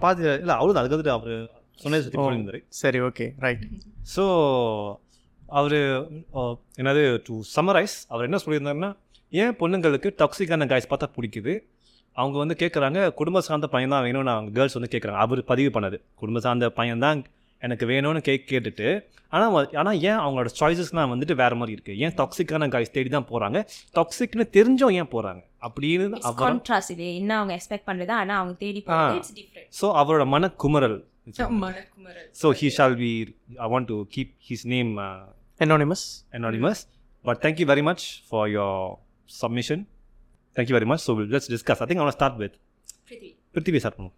[0.00, 1.34] பாதி இல்லை அவ்வளோதான் அதுக்கு வந்துட்டு அவர்
[1.78, 2.24] சொன்னது சுற்றி ஓ.
[2.24, 3.62] புரிந்தாரு சரி ஓகே ரைட்.
[4.14, 4.24] ஸோ
[5.42, 5.76] அவர்
[6.78, 8.90] என்னது டு சம்மரைஸ் அவர் என்ன சொல்லியிருந்தாருன்னா
[9.32, 11.52] ஏன் பொண்ணுங்களுக்கு டாக்ஸிக்கான காய்ஸ் பார்த்தா பிடிக்குது?
[12.16, 15.98] அவங்க வந்து கேட்குறாங்க குடும்ப சார்ந்த பையன் தான் வேணும்னு அவங்க கேர்ள்ஸ் வந்து கேட்குறாங்க அவர் பதிவு பண்ணது
[16.14, 17.20] குடும்ப சார்ந்த பையன் தான்
[17.62, 18.88] எனக்கு வேணும்னு கே கேட்டுட்டு
[19.32, 23.58] ஆனால் ஆனால் ஏன் அவங்களோட சாய்ஸஸ்லாம் வந்துட்டு வேறு மாதிரி இருக்குது ஏன் டாக்ஸிக்கான காய்ஸ் தேடி தான் போகிறாங்க
[23.98, 27.08] டாக்ஸிக்னு தெரிஞ்சும் ஏன் போகிறாங்க அப்படின்னு அவர் கான்ட்ராஸ்ட் இது.
[27.20, 28.82] என்ன அவங்க எக்ஸ்பெக்ட் பண்றது ஆனா அவங்க தேடி
[29.80, 30.98] ஸோ அவரோட மனக்குமரல்
[31.64, 33.12] மனக்குமரல் so he shall be
[33.66, 34.92] I want to keep his name
[35.60, 36.02] anonymous.
[36.32, 36.78] anonymous.
[37.24, 38.74] But thank you very much for your
[39.30, 39.80] submission.
[40.56, 41.00] Thank you very much.
[41.00, 41.80] So we'll, let's discuss.
[41.80, 42.54] I think I want to start with
[43.54, 43.80] Prithvi.
[43.82, 44.16] Start பண்ணுவோம்.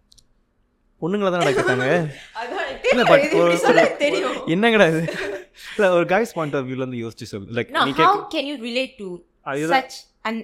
[1.01, 1.87] பொண்ணுங்களை தான் நடக்கிறாங்க
[2.93, 4.37] இல்ல, தெரியும்.
[4.53, 5.01] என்னங்கடா இது?
[5.75, 6.69] இல்லை ஒரு கைஸ் பாயிண்ட் ஆஃப்
[7.03, 7.49] யோசிச்சு சொல்லு.
[7.57, 7.93] லைக் நீ
[8.51, 9.09] you relate to
[9.45, 9.75] அதுதான்.
[9.77, 9.95] such
[10.29, 10.39] and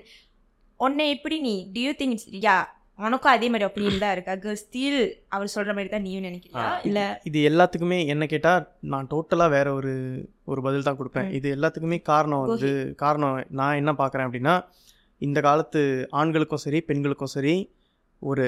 [0.79, 1.55] உன்னை எப்படி நீ
[2.01, 2.62] think it's yeah
[2.99, 4.33] உனக்கும் அதே மாதிரி ஒப்பீனியன் தான் இருக்கா?
[4.43, 4.97] கேர்ள் ஸ்டில்
[5.35, 6.63] அவர் சொல்ற மாதிரி தான் நீயும் நினைக்கிறியா.
[6.88, 6.99] இல்ல?
[7.23, 9.93] இது எல்லாத்துக்குமே என்ன கேட்டால் நான் டோட்டலாக வேற ஒரு
[10.51, 11.29] ஒரு பதில் தான் கொடுப்பேன்.
[11.38, 12.71] இது எல்லாத்துக்குமே காரணம் வந்து
[13.03, 14.55] காரணம் நான் என்ன பார்க்குறேன் அப்படின்னா
[15.21, 15.81] இந்த காலத்து
[16.21, 17.55] ஆண்களுக்கும் சரி பெண்களுக்கும் சரி
[18.21, 18.47] ஒரு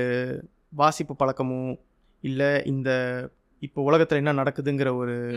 [0.74, 1.72] வாசிப்பு பழக்கமும்
[2.24, 2.90] இல்லை இந்த
[3.62, 5.28] இப்போ உலகத்தில் என்ன நடக்குதுங்கிற ஒரு.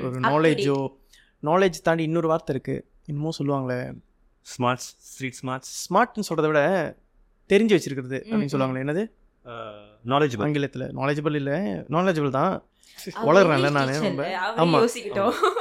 [0.00, 0.88] ஒரு நாலேஜோ
[1.42, 3.94] நாலேஜ் தாண்டி இன்னொரு வார்த்தை இருக்குது என்னமோ சொல்லுவாங்களே.
[4.40, 6.94] ஸ்மார்ட்ஸ் ஸ்ட்ரீட் ஸ்மார்ட்ஸ் ஸ்மார்ட்னு சொல்கிறத விட
[7.48, 8.48] தெரிஞ்சு வச்சிருக்கிறது அப்படின்னு.
[8.52, 9.10] சொல்லுவாங்களே என்னது?
[10.06, 10.96] நாலேஜ் ஆங்கிலத்தில்.
[10.96, 11.58] நாலேஜபிள் இல்லை.
[11.90, 12.64] நாலேஜபிள் தான்.
[13.14, 14.36] அவர் வளர்றேன்ல நானு ரொம்ப.
[14.36, 14.84] அவரே ஆமா.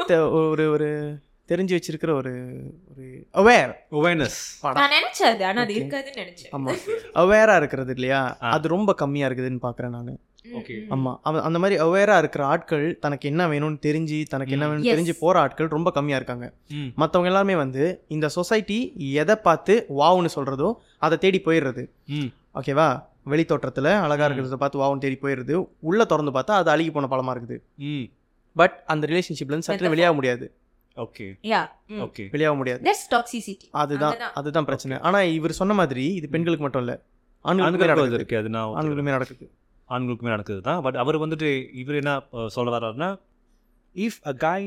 [0.08, 2.54] தெ- ஒரு ஒரு தெரிஞ்சு வச்சிருக்கிற ஒரு
[2.90, 5.74] ஒரு அவேர் அவேர்னஸ் நான் நினைச்சேன் ஆனா அது.
[5.74, 6.48] இருக்காதுன்னு நினைச்சேன்.
[6.52, 6.76] ஆமாம்
[7.14, 8.38] அவேராக இருக்கிறது இல்லையா.
[8.40, 10.20] அது ரொம்ப கம்மியாக இருக்குதுன்னு பார்க்குறேன் நான்.
[10.50, 10.78] ம், Okay.
[10.80, 10.90] ம்.
[10.90, 14.68] ஆமாம் அவன் அந்த மாதிரி அவேராக இருக்கிற ஆட்கள் தனக்கு என்ன வேணும்னு தெரிஞ்சு தனக்கு என்ன.
[14.68, 14.90] வேணும்னு.
[14.90, 16.54] தெரிஞ்சு போகிற ஆட்கள் ரொம்ப கம்மியாக இருக்காங்க.
[16.72, 16.90] ம்.
[16.98, 18.80] மற்றவங்க எல்லாருமே வந்து இந்த சொசைட்டி
[19.14, 21.86] எதை பார்த்து வாவுன்னு சொல்கிறதோ அதை தேடி போயிடுறது.
[22.14, 22.30] ம்.
[22.56, 22.88] ஓகேவா
[23.24, 25.56] வெளித்தோற்றத்தில் அழகாக இருக்கிறத பார்த்து வாவுன்னு தேடி போயிடுறது.
[25.80, 27.58] உள்ளே திறந்து பார்த்தா அது அழுகி போன பழமாக இருக்குது.
[27.86, 28.06] ம்.
[28.56, 29.94] பட் அந்த ரிலேஷன்ஷிப்லேருந்து சற்று Metaphor.
[29.94, 30.46] வெளியாக முடியாது.
[30.98, 31.26] ஓகே.
[32.00, 32.82] ஓகே வெளியாக முடியாது.
[32.84, 33.68] That's toxicity.
[33.72, 34.18] அதுதான்.
[34.34, 34.66] அதுதான்.
[34.66, 35.00] பிரச்சனை.
[35.00, 36.94] ஆனா இவர் சொன்ன மாதிரி இது பெண்களுக்கு மட்டும் இல்ல.
[37.46, 38.26] ஆண்களுக்குமே நடக்குது.
[38.76, 39.46] ஆண்களுக்குமே நடக்குது.
[39.96, 41.50] ஆண்களுக்குமே நடக்குது தான் பட் அவர் வந்துட்டு
[41.82, 42.14] இவர் என்ன
[42.48, 43.10] சொல்ல வர்றாருன்னா
[43.96, 44.62] if a guy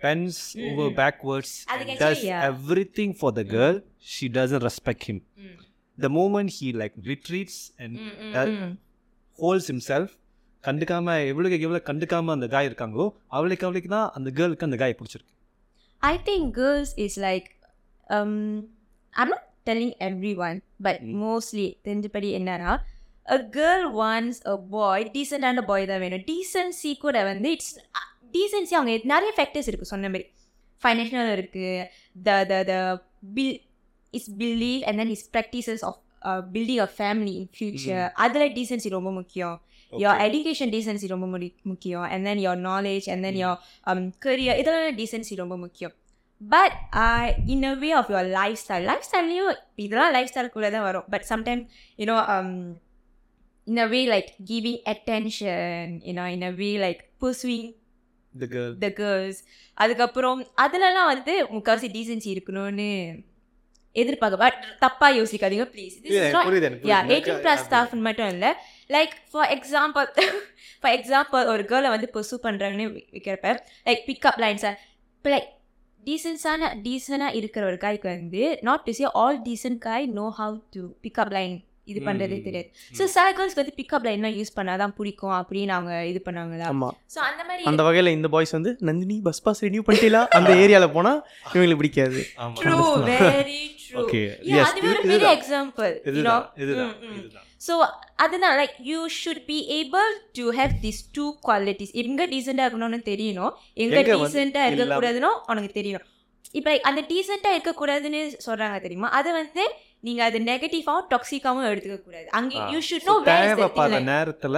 [0.00, 0.36] bends
[0.68, 0.94] over ம்.
[1.00, 2.46] backwards அதுக்கு and does actually, yeah.
[2.52, 3.76] everything for the girl
[4.12, 5.56] she doesn't respect him ம்.
[5.98, 8.72] the moment he like retreats and ம், ம், uh, ம்.
[9.38, 10.08] holds himself
[10.64, 13.04] கண்டுக்காம எவ்வளோக்கு எவ்வளோ கண்டுக்காம அந்த காய் இருக்காங்களோ
[13.36, 15.34] அவளுக்கு அவளுக்கு தான் அந்த கேர்ளுக்கு அந்த காய் பிடிச்சிருக்கு
[16.02, 17.48] I think girls is like
[18.06, 18.34] um
[19.14, 22.72] I'm not telling everyone but mostly தெரிஞ்சபடி என்னன்னா
[23.28, 26.20] a girl wants a boy டீசெண்டான பாய் தான் வேணும்.
[26.20, 27.78] டீசென்சி கூட வந்து இட்ஸ்
[28.32, 30.26] டீசென்சி அவங்க நிறைய ஃபேக்டர்ஸ் இருக்குது சொன்ன மாதிரி
[30.82, 31.86] ஃபைனான்ஷியல் இருக்குது
[32.22, 33.02] the the the
[33.34, 33.60] bill
[34.10, 39.12] is believe and then is practices of building a family in future அதில் டீசென்சி ரொம்ப
[39.12, 39.60] முக்கியம்.
[39.90, 42.02] Your education decency ரொம்ப முடி- முக்கியம்.
[42.02, 45.92] And then your knowledge and then your um, career இதெல்லாம் decency ரொம்ப முக்கியம்.
[46.48, 46.72] But
[47.48, 51.04] in a way of your lifestyle lifestyleயும் இதெல்லாம் lifestyle கூட தான் வரும்.
[51.10, 52.74] But sometimes you know um,
[53.70, 55.66] in a way like giving attention
[56.08, 57.66] you know in a way like pursuing
[58.34, 58.72] the girl.
[58.84, 59.36] the girls.
[59.78, 62.88] அதுக்கப்புறம் அதுலலாம் வந்து முக்கால்வாசி டீசென்சி இருக்கணும்னு
[63.96, 65.94] எதிர்பார்க்க பட் தப்பாக யோசிக்காதீங்க please
[66.90, 68.50] yeah eighteen plus stuff மட்டும் இல்லை.
[68.96, 70.06] Like for example
[70.82, 73.54] for example ஒரு கேர்ளை வந்து பர்சூ பண்ணுறாங்கன்னு வைக்கிறப்ப
[73.88, 74.74] லைக் பிக்கப் லைன்ஸாக
[75.16, 75.48] இப்போ லைக்
[76.02, 80.82] டீசென்ஸான டீசெண்டாக இருக்கிற ஒரு காய்க்கு வந்து not to say all decent guy know how to
[81.06, 81.56] pick up line
[81.90, 82.68] இது பண்ணுறதே தெரியாது.
[82.92, 85.34] ஸோ சில கேர்ள்ஸ்க்கு வந்து பிக்கப் லைன்லாம் யூஸ் பண்ணாதான் பிடிக்கும்.
[85.40, 89.42] அப்படின்னு அவங்க இது பண்ணாங்களா ஆமாம் ஸோ அந்த மாதிரி அந்த வகையில் இந்த பாய்ஸ் வந்து நந்தினி பஸ்
[89.42, 92.22] பாஸ் ரினியூ பண்ணிட்டீங்களா அந்த ஏரியாவில் போனால் இவங்களுக்கு பிடிக்காது.
[92.60, 95.30] ட்ரூ வெரி ட்ரூ ஒரு பெரிய.
[95.36, 96.44] எக்ஸாம்பிள் இதுதான்.
[96.56, 97.74] இதுதான் இதுதான் ஸோ
[98.16, 103.52] அதுதான் like you should be able to have this two qualities எங்கே டீசெண்டாக இருக்கணும்னு தெரியணும்.
[103.76, 106.06] எங்கே டீசெண்டாக இல்லாம- இருக்கக்கூடாதுன்னு உனக்கு தெரியணும்.
[106.54, 109.08] இப்போ அந்த டீசெண்டாக இருக்கக்கூடாதுன்னு சொல்கிறாங்க தெரியுமா?
[109.10, 109.64] அது வந்து
[110.06, 112.58] நீங்கள் அது நெகட்டிவாகவும் டாக்ஸிக்காகவும் எடுத்துக்க கூடாது அங்கே.
[112.72, 114.56] யூ ஷுட் நோ தேவைப்படுற நேரத்துல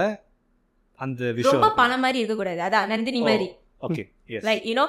[0.99, 2.61] அந்த விஷயம் ரொம்ப பணம் மாதிரி இருக்கக்கூடாது.
[2.67, 3.47] அதான் நந்தினி மாதிரி.
[3.87, 4.03] ஓகே
[4.47, 4.85] லைக் யூனோ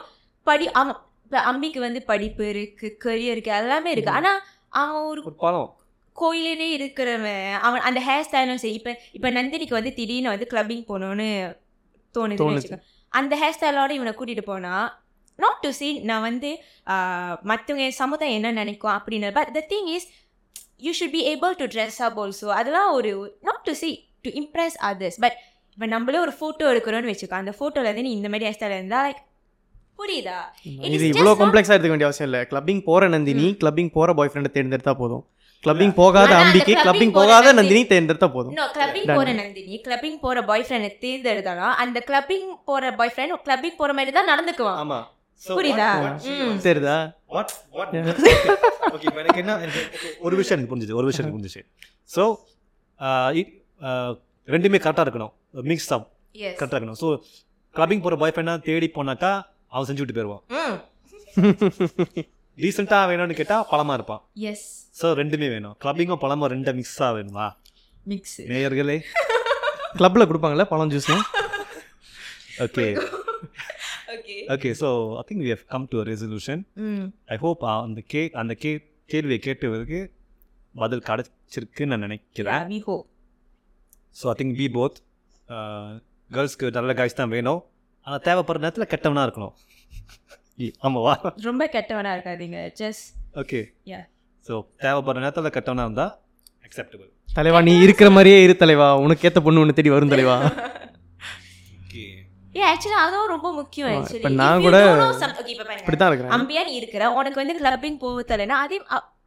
[0.47, 4.13] படி அவன் இப்போ அம்பிக்கு வந்து படிப்பு இருக்கு கரியர் இருக்கு எல்லாமே இருக்கு.
[4.19, 4.41] ஆனால்
[4.83, 5.71] அவன் ஒரு பழம்.
[6.17, 7.47] கோயிலே இருக்கிறவன்.
[7.67, 11.31] அவன் அந்த ஹேர் ஸ்டைலும் சரி இப்போ இப்போ நந்தினிக்கு வந்து திடீர்னு வந்து கிளப்பிங் தோணுதுன்னு
[12.15, 12.77] தோணுது.
[13.13, 14.75] அந்த ஹேர் ஸ்டைலோட இவனை கூட்டிகிட்டு போனா
[15.43, 16.51] நாட் டு see நான் வந்து
[17.51, 20.07] மற்றவங்க சமுதாயம் என்ன நினைக்கும் அப்படின்னு but the thing is
[20.79, 23.11] you should be able to dress up also அதெல்லாம் ஒரு
[23.41, 25.37] not to see to impress others but
[25.73, 29.23] இப்போ நம்மளே ஒரு ஃபோட்டோ எடுக்கிறோன்னு வச்சுக்கோ அந்த ஃபோட்டோவில் வந்து நீ இந்த மாதிரி ஹேர் இருந்தால் like
[29.99, 30.39] புரியுதா?
[30.65, 32.47] It is இது இவ்வளோ காம்ப்ளெக்ஸாக எடுத்துக்க வேண்டிய அவசியம் இல்லை.
[32.51, 35.27] கிளப்பிங் போகிற நந்தினி கிளப்பிங் போகிற பாய் ஃப்ரெண்டை தேர்ந்தெடுத்தா போதும்.
[35.65, 38.57] கிளப்பிங் போகாத அம்பிக்கு clubbing கிளப்பிங் போகாத நந்தினி- தேர்ந்தெடுத்தா போதும்.
[38.75, 39.15] கிளப்பிங்.
[39.15, 44.13] போற நந்தினி கிளப்பிங் போற பாய் ஃப்ரெண்டை தேர்ந்தெடுத்தாலும் அந்த கிளப்பிங் போற பாய் ஃப்ரெண்ட் கிளப்பிங் போற மாதிரி
[44.13, 44.79] தான் நடந்துக்குவான்.
[44.83, 45.01] ஆமா.
[45.49, 45.89] புரியுதா?
[47.29, 47.55] what-
[49.07, 49.53] இப்போ எனக்கு என்ன
[50.27, 51.63] ஒரு விஷயம் எனக்கு புரிஞ்சுது ஒரு விஷயம் எனக்கு புரிஞ்சுச்சு
[52.15, 52.23] ஸோ
[54.49, 55.33] ரெண்டுமே கரெக்டாக இருக்கணும்.
[55.71, 56.07] மிக்ஸ் அப்
[56.47, 56.99] எஸ் கரெக்டாக இருக்கணும்.
[57.03, 57.09] ஸோ
[57.75, 59.33] கிளப்பிங் போகிற பாய் ஃப்ரெண்டாக தேடி போனாக்கா
[59.75, 60.43] அவன் செஞ்சு விட்டு போயிடுவான்
[62.59, 64.21] டீசெண்டாக வேணும்னு கேட்டால் பழமாக இருப்பான்.
[64.51, 64.67] எஸ்
[65.01, 65.75] ஸோ ரெண்டுமே வேணும்.
[65.85, 67.47] கிளப்பிங்கும் பழமும் ரெண்டும் மிக்ஸாக வேணுமா?
[68.13, 68.97] மிக்ஸ் நேயர்களே.
[69.99, 71.27] கிளப்பில் கொடுப்பாங்களே பழம் ஜூஸ்லாம்
[72.67, 72.87] okay
[74.15, 78.03] okay okay so I think we have come to a resolution hmm I hope அந்த
[78.13, 78.73] கே அந்த கே
[79.09, 80.01] கேள்வியை கேட்டவருக்கு
[80.75, 82.63] பதில் கிடைச்சிருக்குன்னு நான் நினைக்கிறேன்.
[82.87, 83.05] Hope
[84.17, 84.99] so I think be both
[86.31, 87.61] கேர்ள்ஸ்க்கு நல்ல காய்ஸ் தான் வேணும்.
[88.07, 89.55] ஆனால் தேவைப்படுற நேரத்தில் கெட்டவனாக இருக்கணும்.
[90.59, 91.13] இ, ஆமாவா?
[91.47, 93.07] ரொம்ப கெட்டவனா இருக்காதீங்க ஜஸ்ட்
[93.41, 94.01] ஓகே யா
[94.47, 96.13] ஸோ தேவைப்படுற நேரத்தில் கெட்டவனாக இருந்தால்
[96.67, 98.89] அக்செப்டபிள் தலைவா நீ இருக்கிற மாதிரியே இரு தலைவா.
[99.05, 100.37] உனக்கு ஏற்ற பொண்ணு ஒன்று தேடி வரும் தலைவா.
[102.55, 104.79] ஏ ஆக்சுவலி அதுவும் ரொம்ப முக்கியம் ஆக்சுவலி நான் கூட
[105.77, 106.35] இப்படி தான் இருக்கிறேன்.
[106.37, 108.79] அம்பியா நீ இருக்கிற உனக்கு வந்து கிளப்பிங் போக தெரியலனா அதே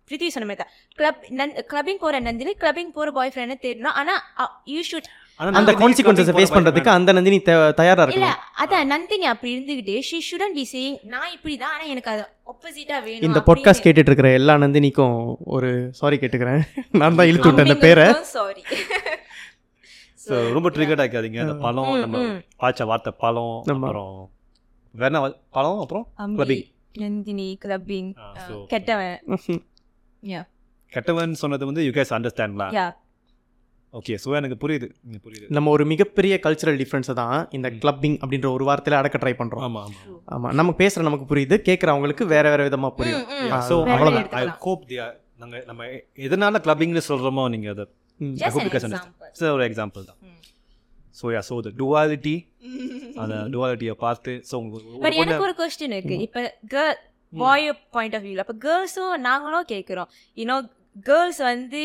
[0.09, 4.21] பிரித்திவி சொன்ன மாதிரி தான் கிளப் நன் கிளப்பிங் போகிற நந்தினி கிளப்பிங் போகிற பாய் ஃப்ரெண்டை தேடணும் ஆனால்
[4.73, 5.09] யூ ஷுட்
[5.39, 7.37] அந்த கான்சிக்வன்சஸை ஃபேஸ் பண்ணுறதுக்கு அந்த நந்தினி
[7.79, 8.39] தயாரா இல்ல இருக்கணும்.
[8.61, 12.97] அதான் நந்தினி அப்படி இருந்துகிட்டு ஷி ஷுடன் பி சேயிங் நான் இப்படி தான் ஆனா எனக்கு அது ஆப்போசிட்டா
[13.05, 15.17] வேணும் இந்த பாட்காஸ்ட் கேட்டுட்டு இருக்கிற எல்லா நந்தினிக்கும்
[15.55, 16.63] ஒரு சாரி கேட்டுக்கிறேன்.
[16.99, 18.07] நான் தான் இழுத்து விட்டேன் பேரை.
[18.33, 18.63] சாரி
[20.27, 22.37] ஸோ ரொம்ப ட்ரிகர்ட் ஆக்காதீங்க அந்த பழம் ம், நம்ம ம்.
[22.59, 23.55] பாய்ச்ச வார்த்தை பழம்.
[23.75, 24.15] அப்புறம்
[24.93, 26.59] வேற என்ன வா- பழம் அப்புறம் அம்பி
[26.95, 28.11] நந்தினி கிளப்பிங்
[28.69, 29.17] கெட்டவன்.
[30.91, 32.73] கெட்டவன் சொன்னது வந்து யூ கேஸ் அண்டர்ஸ்டாண்ட்லாம்
[33.93, 34.87] ஓகே ஸோ எனக்கு புரியுது.
[35.25, 35.45] புரியுது.
[35.49, 39.61] நம்ம ஒரு மிகப்பெரிய கல்ச்சுரல் டிஃப்ரென்ஸை தான் இந்த கிளப்பிங் அப்படின்ற ஒரு வார்த்தையில அடக்க ட்ரை பண்றோம்.
[39.61, 43.23] ஆமாம் ஆமாம் ஆமா நமக்கு பேசுற நமக்கு புரியுது கேட்குறவங்களுக்கு வேற வேற விதமா புரியும்.
[43.67, 44.59] ஸோ அவ்வளோதான் ஐ எடுத்துக்கலாம்.
[44.65, 44.97] ஹோப் தி
[45.39, 45.81] நாங்கள் நம்ம
[46.23, 47.85] எதனால கிளப்பிங்னு சொல்கிறோமோ நீங்கள் அதை
[48.53, 49.13] hope you guys understand.
[49.39, 50.19] So, ஒரு எக்ஸாம்பிள் தான்
[51.19, 52.35] so yeah so the duality
[53.21, 54.55] அந்த டுவாலிட்டியை பார்த்து ஸோ
[55.21, 56.17] எனக்கு ஒரு கொஸ்டின் இருக்கு.
[56.27, 56.41] இப்ப
[56.73, 56.97] கேர்ள்
[57.33, 60.57] பாய் பாயிண்ட் ஆஃப் வியூல அப்ப கேர்ள்ஸும் நாங்களும் கேட்குறோம் யூனோ
[61.09, 61.83] கேர்ள்ஸ் வந்து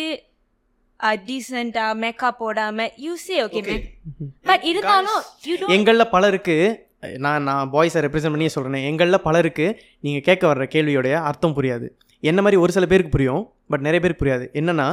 [1.29, 3.63] டீசெண்டா மேக்கப் போடாம யூ சே ஓகே
[4.51, 6.57] பட் இருந்தாலும் யூ எங்கள்ல பலருக்கு
[7.25, 9.67] நான் நான் பாய்ஸை ரெப்ரசென்ட் பண்ணியே சொல்கிறேன் எங்களில் பலருக்கு
[10.05, 11.87] நீங்கள் கேட்க வர்ற கேள்வியோடைய அர்த்தம் புரியாது.
[12.31, 14.45] என்ன மாதிரி ஒரு சில பேருக்கு புரியும் பட் நிறைய பேருக்கு புரியாது.
[14.61, 14.87] என்னன்னா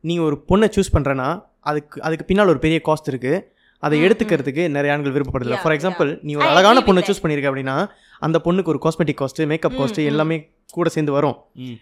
[0.00, 3.44] நீ ஒரு பொண்ணை சூஸ் பண்ணுறனா அதுக்கு அதுக்கு பின்னால் ஒரு பெரிய காஸ்ட் இருக்குது
[3.78, 7.88] அதை எடுத்துக்கிறதுக்கு நிறைய ஆண்கள் விருப்பப்படுதில்ல ஃபார் எக்ஸாம்பிள் நீ ஒரு அழகான பொண்ணை சூஸ் பண்ணியிருக்க அப்படின்னா
[8.18, 10.04] அந்த பொண்ணுக்கு ஒரு காஸ்மெட்டிக் காஸ்ட்டு மேக்கப் காஸ்ட்டு.
[10.04, 11.36] எல்லாமே கூட சேர்ந்து வரும்.
[11.54, 11.72] ம்.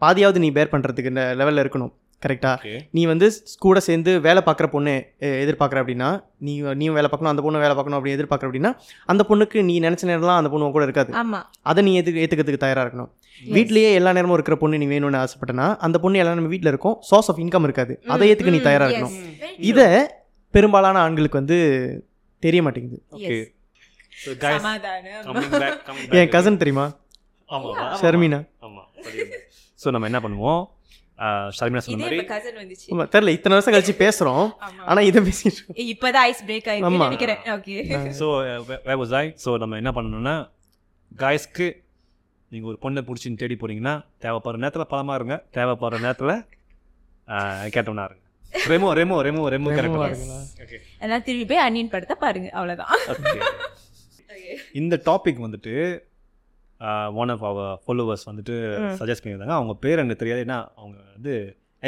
[0.00, 1.92] பாதியாவது நீ பேர் பண்ணுறதுக்கு இந்த லெவலில் இருக்கணும்.
[2.26, 7.10] கரெக்டா ஓகே நீ வந்து கூட சேர்ந்து வேலை பார்க்குற பொண்ணு எ- எதிர்பார்க்குற அப்படின்னா நீ நீயும் வேலை
[7.10, 10.70] பார்க்கணும் அந்த பொண்ணு வேலை பார்க்கணும் அப்படி எதிர்பார்க்குற அப்படின்னா அந்த பொண்ணுக்கு நீ நினச்ச நேரம்லாம் அந்த பொண்ணு
[10.70, 11.12] கூட இருக்காது.
[11.12, 11.42] ஆமா.
[11.62, 13.10] அதை நீ எது ஏற்றுக்கிறதுக்கு தயாராக இருக்கணும்.
[13.56, 16.96] வீட்லயே எல்லா நேரமும் இருக்கிற பொண்ணு நீ வேணும்னு ஆசைப்பட்டனா அந்த பொண்ணு எல்லா நம்ம வீட்டில் இருக்கும்.
[17.10, 17.94] சோர்ஸ் ஆஃப் இன்கம் இருக்காது.
[18.14, 19.16] அதை ஏற்றுக்க நீ தயாராக இருக்கணும்.
[19.70, 19.88] இதை
[20.54, 21.58] பெரும்பாலான ஆண்களுக்கு வந்து
[22.42, 22.98] தெரிய மாட்டேங்குது.
[23.18, 23.38] ஓகே
[24.22, 25.22] ஸோ கைஸ் சமாதானம்.
[25.28, 26.86] கமிங் பேக் கமிங் என் கசன் தெரியுமா?
[27.50, 28.40] ஆமாம் ஷர்மினா.
[28.66, 28.88] ஆமாம்
[29.80, 30.62] ஸோ நம்ம என்ன பண்ணுவோம்?
[31.56, 32.18] ஷர்மினா சொன்ன மாதிரி
[32.92, 34.82] ஆமா தெரில இத்தனை வருஷம் கழிச்சு பேசுகிறோம் ஆமா.
[34.90, 35.62] ஆனால் இதை பேசிட்டு.
[35.92, 37.08] இப்பதான் ஐஸ் பிரேக் ஆயிருக்கு ஆமா.
[37.10, 37.40] நினைக்கிறேன்.
[37.56, 37.76] Okay
[38.20, 38.26] so
[38.88, 39.24] way was I
[39.64, 40.34] நம்ம என்ன பண்ணணும்னா
[41.22, 41.68] காய்ஸ்க்கு
[42.52, 43.94] நீங்கள் ஒரு பொண்ணை பிடிச்சின்னு தேடி போறீங்கன்னா
[44.24, 46.34] தேவைப்படுற நேரத்தில் பழமா இருங்க தேவைப்படுற நேரத்தில்
[47.74, 48.24] கேட்டோம்னா இருங்க.
[48.70, 49.72] ரெமோ ரெமோ ரெமோ ரெமோ
[51.04, 52.90] எல்லாம் திரும்பி போய் அன்னியன் படத்தை பாருங்க அவ்வளவுதான்.
[53.12, 55.74] ஓகே இந்த டாபிக் வந்துட்டு
[57.20, 58.54] ஒன் ஆஃப் அவர் ஃபாலோவர்ஸ் வந்துட்டு
[59.00, 59.56] சஜஸ்ட் பண்ணியிருந்தாங்க.
[59.58, 60.42] அவங்க பேர் எனக்கு தெரியாது.
[60.46, 61.34] ஏன்னா அவங்க வந்து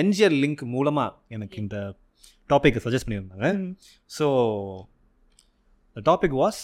[0.02, 1.78] என்ஜிஆர் லிங்க் மூலமாக எனக்கு இந்த
[2.50, 3.48] டாப்பிக்கை சஜஸ்ட் பண்ணியிருந்தாங்க.
[4.18, 4.26] So
[5.96, 6.60] the topic was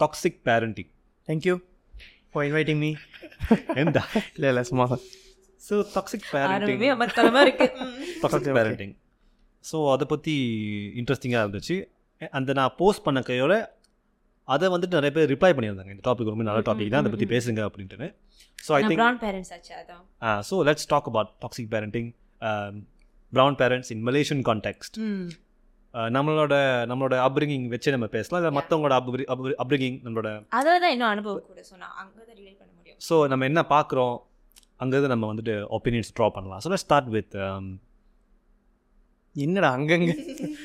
[0.00, 0.90] toxic parenting
[1.28, 1.56] thank you
[2.32, 2.90] for inviting me
[3.82, 4.00] எந்த
[4.36, 4.86] இல்லை இல்லை சும்மா
[5.66, 6.80] so toxic parenting.
[8.58, 8.94] Parenting
[9.70, 10.34] so அதை பற்றி
[11.00, 11.76] இன்ட்ரெஸ்டிங்காக இருந்துச்சு.
[12.38, 13.54] அந்த நான் போஸ்ட் பண்ண கையோட
[14.48, 15.92] அதை வந்துட்டு நிறைய பேர் ரிப்ளை பண்ணியிருந்தாங்க.
[15.94, 18.08] இந்த டாபிக் ரொம்ப நல்ல டாபிக் தான் அதை பற்றி பேசுங்க அப்படின்ட்டு
[18.66, 22.10] so I think brown parents ஆச்சு அதான் so let's talk about toxic parenting
[23.32, 24.96] brown parents in Malaysian context.
[26.16, 26.54] நம்மளோட
[26.90, 28.40] நம்மளோட அப்ரிங்கிங் வச்சு நம்ம பேசலாம்.
[28.40, 28.94] இல்லை மற்றவங்களோட
[29.64, 30.28] அப்ரிங்கிங் நம்மளோட
[30.58, 31.62] அதான் தான் இன்னும் அனுபவம் கூட.
[31.70, 32.98] சொன்னா அங்கதான் ரிலேட் பண்ண முடியும்.
[33.08, 34.14] ஸோ நம்ம என்ன பார்க்குறோம்?
[34.82, 36.62] அங்கேருந்து நம்ம வந்துட்டு ஒப்பீனியன்ஸ் ட்ரா பண்ணலாம்.
[36.64, 37.36] ஸோ ஸ்டார்ட் வித்
[39.36, 40.14] என்னடா அங்கங்க?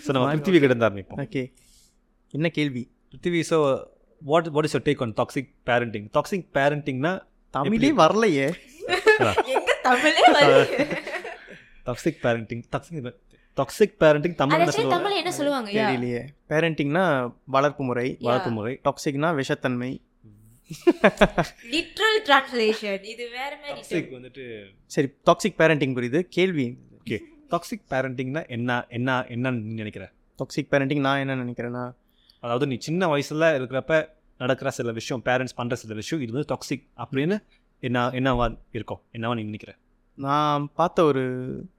[0.05, 1.21] ஸோ நம்ம பிருத்திவி கிட்ட ஆரம்பிப்போம்.
[1.25, 1.43] ஓகே
[2.33, 2.83] என்ன கேள்வி?
[3.11, 3.57] Prithvi so
[4.21, 7.13] what what is your take on toxic parenting toxic பேரண்டிங்னா
[7.53, 8.47] தமிழே வரலையே.
[11.87, 12.97] Toxic parenting toxic
[13.57, 14.59] toxic parenting Tamil
[15.19, 15.69] என்ன சொல்லுவாங்க.
[15.71, 16.21] என்ன தெரியலையே.
[16.49, 17.05] பேரண்டிங்னா
[17.45, 18.73] வளர்ப்பு முறை வளர்ப்பு முறை.
[18.83, 19.91] டாக்ஸிக்னா விஷத்தன்மை.
[21.73, 24.45] லிட்ரல் டிரான்ஸ்லேஷன் இது வேற மாதிரி டாக்ஸிக் வந்துட்டு
[24.85, 26.21] சரி டாக்ஸிக் பேரண்டிங் புரியுது.
[26.37, 26.67] கேள்வி.
[26.99, 27.17] ஓகே
[27.51, 30.05] டாக்ஸிக் பேரண்டிங்னா என்ன என்ன என்னன்னு நீ நினைக்கிற?
[30.39, 31.85] டாக்ஸிக் பேரண்டிங் நான் என்ன நினைக்கிறேன்னா
[32.39, 33.93] அதாவது நீ சின்ன வயசுல இருக்கிறப்ப
[34.37, 37.37] நடக்கிற சில விஷயம் பேரண்ட்ஸ் பண்ற சில விஷயம் இது வந்து டாக்ஸிக் அப்படின்னு
[37.79, 39.71] என்ன என்னவா இருக்கும் என்னவா நீ நினைக்கிற?
[40.25, 41.23] நான் பார்த்த ஒரு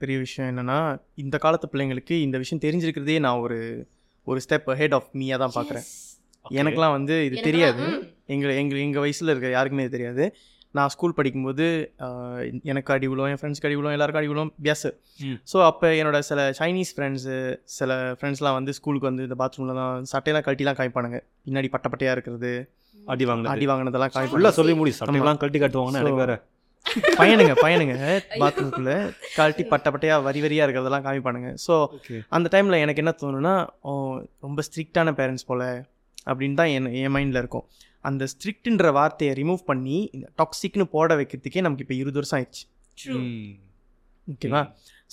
[0.01, 0.77] பெரிய விஷயம் என்னன்னா
[1.23, 3.57] இந்த காலத்து பிள்ளைங்களுக்கு இந்த விஷயம் தெரிஞ்சிருக்கிறதே நான் ஒரு
[4.27, 5.85] ஒரு ஸ்டெப் ஹெட் ஆஃப் மீயாக தான் பார்க்குறேன்.
[6.59, 7.83] எனக்கெல்லாம் வந்து இது தெரியாது.
[8.33, 10.25] எங்கள் எங்கள் எங்கள் வயசில் இருக்க யாருக்குமே இது தெரியாது.
[10.77, 11.65] நான் ஸ்கூல் படிக்கும்போது
[12.71, 14.87] எனக்கு அடி விழும் என் ஃப்ரெண்ட்ஸ்க்கு அடி விழும் எல்லாருக்கும் அடி விழும் பியாஸ்.
[15.51, 17.37] ஸோ அப்போ என்னோட சில சைனீஸ் ஃப்ரெண்ட்ஸு
[17.77, 21.19] சில ஃப்ரெண்ட்ஸ்லாம் வந்து ஸ்கூலுக்கு வந்து இந்த பாத்ரூமில் தான் சட்டையெல்லாம் கழட்டிலாம் காமிப்பானுங்க.
[21.47, 22.51] பின்னாடி பட்ட பட்டையாக இருக்கிறது
[22.95, 23.53] அடி வாங்கினது.
[23.55, 26.35] அடி வாங்கினதெல்லாம் காமிப்பாங்க சொல்லி முடி சட்டையெல்லாம் கழட்டி காட்டுவாங்கன்னா எனக்கு வேற
[27.19, 27.95] பையனுங்க பையனுங்க.
[28.41, 28.95] பாத்ரூம்குள்ளே
[29.37, 31.73] கழட்டி பட்ட பட்டையாக வரி வரியாக இருக்கிறதெல்லாம் காமிப்பானுங்க ஸோ
[32.35, 33.53] அந்த டைமில் எனக்கு என்ன தோணுன்னா
[33.89, 33.91] ஓ
[34.45, 35.67] ரொம்ப ஸ்ட்ரிக்டான பேரண்ட்ஸ் போல்
[36.29, 37.65] அப்படின்னு தான் என் என் மைண்டில் இருக்கும்.
[38.09, 42.63] அந்த ஸ்ட்ரிக்ட்ன்ற வார்த்தையை ரிமூவ் பண்ணி இந்த டாக்ஸிக்னு போட வைக்கிறதுக்கே நமக்கு இப்போ இருபது வருஷம் ஆயிடுச்சு.
[44.33, 44.61] ஓகேவா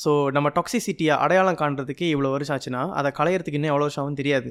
[0.02, 4.50] ஸோ நம்ம டாக்ஸிசிட்டியை அடையாளம் காண்றதுக்கே இவ்வளோ வருஷம் ஆச்சுன்னா அதை களையிறதுக்கு இன்னும் எவ்வளோ வருஷம் ஆகும் தெரியாது.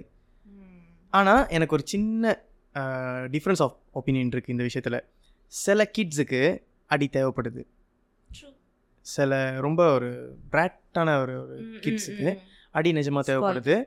[1.14, 2.34] ஆனால் எனக்கு ஒரு சின்ன
[3.36, 5.00] டிஃப்ரென்ஸ் ஆஃப் ஒப்பீனியன் இருக்குது இந்த விஷயத்தில்.
[5.54, 6.42] சில கிட்ஸுக்கு
[6.86, 7.64] அடி தேவைப்படுது.
[9.02, 12.40] சில ரொம்ப ஒரு பிராட்டான ஒரு ஒரு கிட்ஸுக்கு
[12.72, 13.84] அடி நிஜமாக தேவைப்படுது.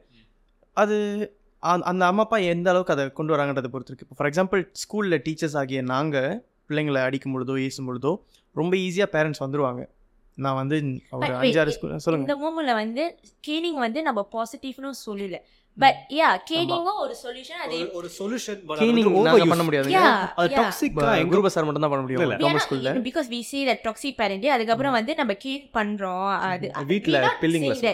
[0.72, 5.22] அது அந்த- அம்மா அப்பா எந்த அளவுக்கு அதை கொண்டு வராங்கன்றதை பொறுத்து இருக்கு இப்போ ஃபார் எக்ஸாம்பிள் ஸ்கூலில்
[5.22, 8.16] டீச்சர்ஸ் ஆகிய நாங்கள் பிள்ளைங்களை அடிக்கும் பொழுதோ ஏசும் பொழுதோ
[8.52, 9.88] ரொம்ப ஈஸியாக பேரண்ட்ஸ் வந்துருவாங்க.
[10.34, 12.32] நான் வந்து ஒரு அஞ்சாறு ஸ்கூல் சொல்லுங்க.
[12.32, 15.38] இந்த மூமெண்ட்ல வந்து கேனிங் வந்து நம்ம பாசிட்டிவ்னு சொல்லல.
[15.82, 19.90] பட் யா கேனிங்கும் ஒரு சொல்யூஷன் அது ஒரு சொல்யூஷன் கிளீனிங் நாங்கள் பண்ண முடியாது.
[19.96, 20.06] யா
[20.42, 20.96] அது டாக்ஸிக்
[21.32, 22.22] குரூப் சார் மட்டும் தான் பண்ண முடியும்.
[22.22, 26.30] கவர்மெண்ட் ஸ்கூலில் because we see that toxic parenting அதுக்கப்புறம் வந்து நம்ம கேன் பண்றோம்.
[26.52, 27.92] அது வீட்ல பில்லிங்ல.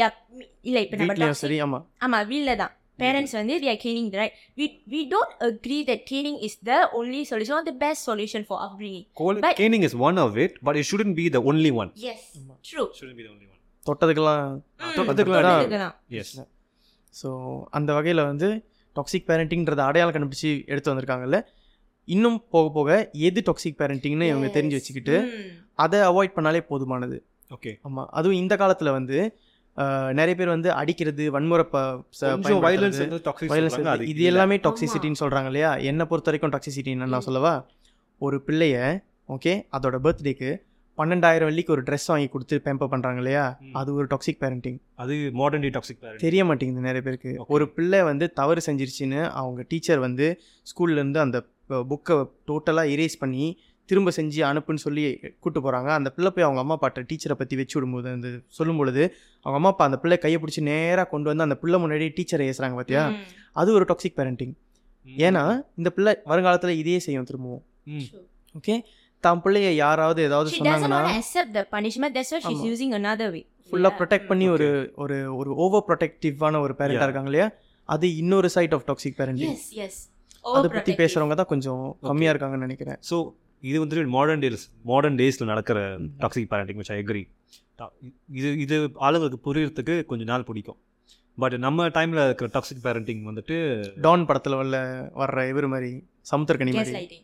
[0.00, 0.10] Yeah,
[0.68, 2.72] இல்ல இப்ப நம்ம சரி ஆமாம் ஆமா வீல்ல தான்.
[3.02, 4.34] பேரண்ட்ஸ் வந்து they are caning right?
[4.58, 8.58] We we don't agree that caning is the only solution or the best solution for
[8.66, 9.04] upbringing.
[9.44, 12.22] But- caning is one of it but it shouldn't be the only one yes
[12.70, 12.88] true.
[12.98, 14.46] Shouldn't be the only one தொட்டதுக்கெல்லாம்
[14.98, 15.94] தொட்டதுக்கெல்லாம்.
[16.22, 16.34] Yes
[17.20, 17.28] so
[17.78, 18.48] அந்த வகையில் வந்து
[18.96, 21.38] toxic பேரண்டிங்கிறத அடையாளம் கண்டுபிடிச்சி எடுத்து வந்திருக்காங்கல்ல.
[22.08, 22.90] இன்னும் போக போக
[23.28, 24.78] எது டாக்ஸிக் பேரண்டிங்னு இவங்க தெரிஞ்சு.
[24.78, 25.16] வச்சுக்கிட்டு.
[25.84, 27.16] அதை அவாய்ட் பண்ணாலே போதுமானது.
[27.50, 29.18] ஓகே ஆமாம் அதுவும் இந்த காலத்தில் வந்து
[30.18, 32.84] நிறைய பேர் வந்து அடிக்கிறது வன்முறை அது
[33.94, 34.06] இருக்கு.
[34.12, 35.72] இது எல்லாமே டாக்ஸிசிட்டின்னு சொல்கிறாங்க இல்லையா?
[35.90, 37.52] என்னை பொறுத்த வரைக்கும் டாக்ஸிசிட்டி நான் சொல்லவா?
[38.20, 38.76] ஒரு பிள்ளைய
[39.34, 40.50] ஓகே அதோட பர்த்டேக்கு
[40.98, 43.44] பன்னெண்டாயிரம் வெள்ளிக்கு ஒரு ட்ரெஸ் வாங்கி கொடுத்து பேம்பர் பண்ணுறாங்க இல்லையா.
[43.72, 47.32] அது ஒரு டாக்ஸிக் பேரண்டிங் அது மாடர்ன் டே டாக்ஸிக் தெரிய மாட்டேங்குது நிறைய பேருக்கு.
[47.48, 50.26] ஒரு பிள்ளை வந்து தவறு செஞ்சிருச்சுன்னு அவங்க டீச்சர் வந்து
[50.66, 51.38] ஸ்கூல்லேருந்து அந்த
[51.90, 52.16] புக்கை
[52.48, 53.46] டோட்டலாக erase பண்ணி
[53.88, 55.02] திரும்ப செஞ்சு அனுப்புன்னு சொல்லி
[55.38, 59.02] கூட்டு போகிறாங்க அந்த பிள்ளை போய் அவங்க அம்மா அப்பாட்ட டீச்சரை பற்றி வச்சு விடும்போது அந்த சொல்லும் பொழுது
[59.44, 62.76] அவங்க அம்மா அப்பா அந்த பிள்ளை கையை பிடிச்சி நேராக கொண்டு வந்து அந்த பிள்ளை முன்னாடி டீச்சரை ஏசுறாங்க
[62.78, 63.02] பார்த்தியா.
[63.52, 64.54] அது ஒரு டாக்ஸிக் பேரண்டிங்
[65.06, 65.42] ஏன்னா
[65.74, 67.62] இந்த பிள்ளை வருங்காலத்தில் இதே செய்யும் திரும்பவும்.
[67.84, 68.06] ம்.
[68.54, 68.74] ஓகே
[69.24, 72.10] தான் பிள்ளைய யாராவது ஏதாவது சொன்னாங்கன்னா accept the punishment.
[72.16, 72.66] That's why she's ஆமா.
[72.72, 73.44] using another way.
[73.70, 73.92] ஃபுல்லாக.
[73.98, 74.68] ப்ரொடெக்ட் பண்ணி ஒரு
[75.02, 77.08] ஒரு ஒரு ஓவர் ப்ரொடெக்டிவான ஒரு பேரண்டாக.
[77.08, 77.48] இருக்காங்க இல்லையா
[77.88, 79.96] அது இன்னொரு side of toxic parenting Yes, yes.
[80.44, 80.92] அதை பற்றி.
[81.00, 83.16] பேசுகிறவங்க தான் கொஞ்சம் கம்மியாக இருக்காங்கன்னு நினைக்கிறேன் ஸோ
[83.62, 85.78] இது வந்துட்டு மாடர்ன் டேஸ் மாடர்ன் டேஸில் நடக்கிற
[86.22, 87.22] toxic parenting which I agree
[88.38, 90.78] இது இது ஆளுங்களுக்கு புரியறதுக்கு கொஞ்ச நாள் பிடிக்கும்
[91.38, 93.56] பட் நம்ம டைமில் இருக்கிற டாக்ஸிக் பேரண்டிங் வந்துட்டு
[94.06, 94.76] டான் படத்தில் வல்ல
[95.20, 95.90] வர்ற இவர் மாதிரி
[96.32, 97.18] சமுத்திரக்கனி மாதிரி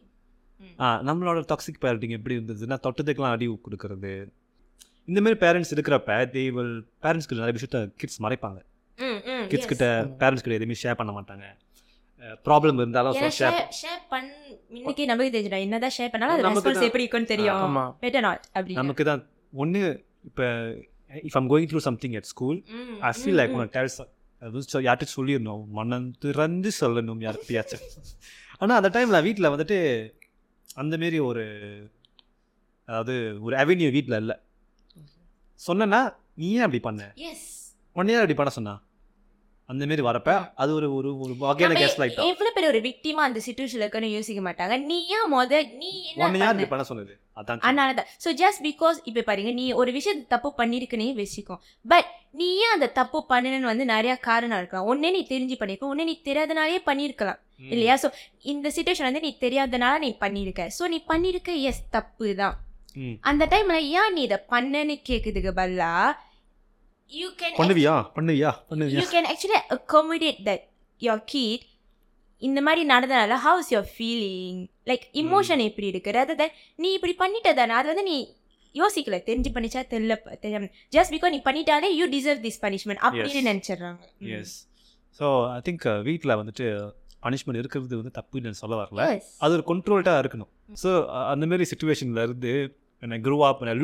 [1.09, 4.13] நம்மளோட டாக்ஸிக் பேரண்டிங் எப்படி இருந்ததுன்னா தொட்டதுக்கெல்லாம் அடி கொடுக்கறது
[5.11, 8.61] இந்த மாதிரி பேரண்ட்ஸ் இருக்கிறப்ப தே வில் பேரண்ட்ஸ்க்கு நிறைய விஷயத்த கிட்ஸ் மறைப்பாங்க
[9.49, 9.67] கிட்ஸ்.
[9.67, 9.87] கிட்ட
[10.21, 11.47] பேரண்ட்ஸ் கிட்ட எதுவுமே ஷேர் பண்ண மாட்டாங்க
[12.47, 14.29] ப்ராப்ளம் இருந்தாலும் ஷேர் share- share பண்ண
[14.75, 15.65] முன்னுக்கே நமக்கு தெரிஞ்சிடும்.
[15.67, 16.43] என்னதான் share பண்ணாலும் அது
[16.73, 16.83] தான்.
[16.83, 17.61] எப்படி இருக்கும்னு தெரியும்.
[17.67, 17.85] ஆமா.
[18.03, 18.41] Better not.
[18.53, 18.75] அப்படி.
[18.75, 19.81] நமக்கு தான் ஒன்று
[20.25, 20.45] இப்போ
[21.23, 22.59] if I'm going through something at school
[23.01, 23.99] I feel like உனக்கு டேல்ஸ்
[24.43, 27.85] அது யார்கிட்ட சொல்லிடணும் மனம் திறந்து சொல்லணும் யார்கிட்டயாச்சும்
[28.59, 29.79] ஆனால் அந்த டைமில் வீட்டில் வந்துட்டு
[30.75, 31.45] அந்த மாரி ஒரு
[32.85, 34.37] அதாவது ஒரு அவென்யூ வீட்டில் இல்லை.
[35.67, 37.15] சொன்னேன்னா நீ ஏன் அப்படி பண்ண.
[37.93, 38.75] உடனே அப்படி பண்ண சொன்னா.
[39.73, 40.31] அந்த மாரி வரப்ப
[40.63, 44.41] அது ஒரு ஒரு ஒரு வகையான கேஸ் லைட் எவ்வளவு பேர் ஒரு விக்டிமா அந்த சிச்சுவேஷன்ல இருக்குன்னு யோசிக்க
[44.47, 44.77] மாட்டாங்க.
[44.91, 45.53] நீ ஏன் முத
[45.83, 46.49] நீ என்ன யார் பண்ண?
[46.55, 46.85] இப்படி பண்ண?
[46.91, 47.13] சொன்னது?
[47.41, 51.57] அதான் அதனாலதான் ஸோ ஜஸ்ட் பிகாஸ் இப்போ பாருங்க நீ ஒரு விஷயத்தை தப்பு பண்ணிருக்குன்னே வச்சுக்கோ.
[51.85, 52.09] பட்
[52.41, 54.89] நீ ஏன் அந்த தப்பு பண்ணணும்னு வந்து நிறைய காரணம் இருக்கலாம்.
[54.93, 57.71] ஒன்னே நீ தெரிஞ்சு பண்ணிருக்க ஒன்னே நீ தெரியாதனாலே பண்ணியிருக்கலாம் ம்.
[57.75, 57.97] இல்லையா?
[58.03, 58.11] ஸோ
[58.53, 62.57] இந்த சுச்சுவேஷன் வந்து நீ தெரியாதனால நீ பண்ணியிருக்க ஸோ நீ பண்ணியிருக்க எஸ் தப்பு தான்.
[63.31, 65.93] அந்த டைம்ல ஏன் நீ இதை பண்ணன்னு கேட்குதுக்கு பதிலா
[67.21, 67.95] யூ கேன் பண்ணுவியா?
[68.17, 68.51] பண்ணுவியா?
[68.71, 69.01] பண்ணுவியா?
[69.01, 70.65] You can actually accommodate that
[71.03, 71.65] your kid
[72.43, 74.61] இந்த மாதிரி நடந்தனால how's your feeling
[74.91, 76.13] like emotion எப்படி இருக்கு?
[76.19, 77.75] Rather than நீ இப்படி பண்ணிட்ட தானே?
[77.81, 78.17] அது வந்து நீ
[78.75, 80.69] யோசிக்கல தெரிஞ்சு பண்ணிச்சா தெரியல தெரியாம.
[80.97, 83.49] ஜஸ்ட் பிகாஸ் நீ பண்ணிட்டாலே யூ டிசர்வ் திஸ் பனிஷ்மெண்ட் அப்படின்னு Yes.
[83.51, 84.01] நினைச்சிடுறாங்க.
[84.39, 84.55] எஸ்
[85.19, 86.67] ஸோ ஐ திங்க் வீட்டில் வந்துட்டு
[87.23, 89.03] பனிஷ்மெண்ட் இருக்கிறது வந்து தப்புன்னு சொல்ல வரல.
[89.45, 90.51] அது ஒரு கண்ட்ரோல்டாக இருக்கணும்.
[90.83, 90.91] ஸோ
[91.33, 92.53] அந்த மாதிரி சுச்சுவேஷனில் இருந்து
[93.03, 93.79] when I grew up when I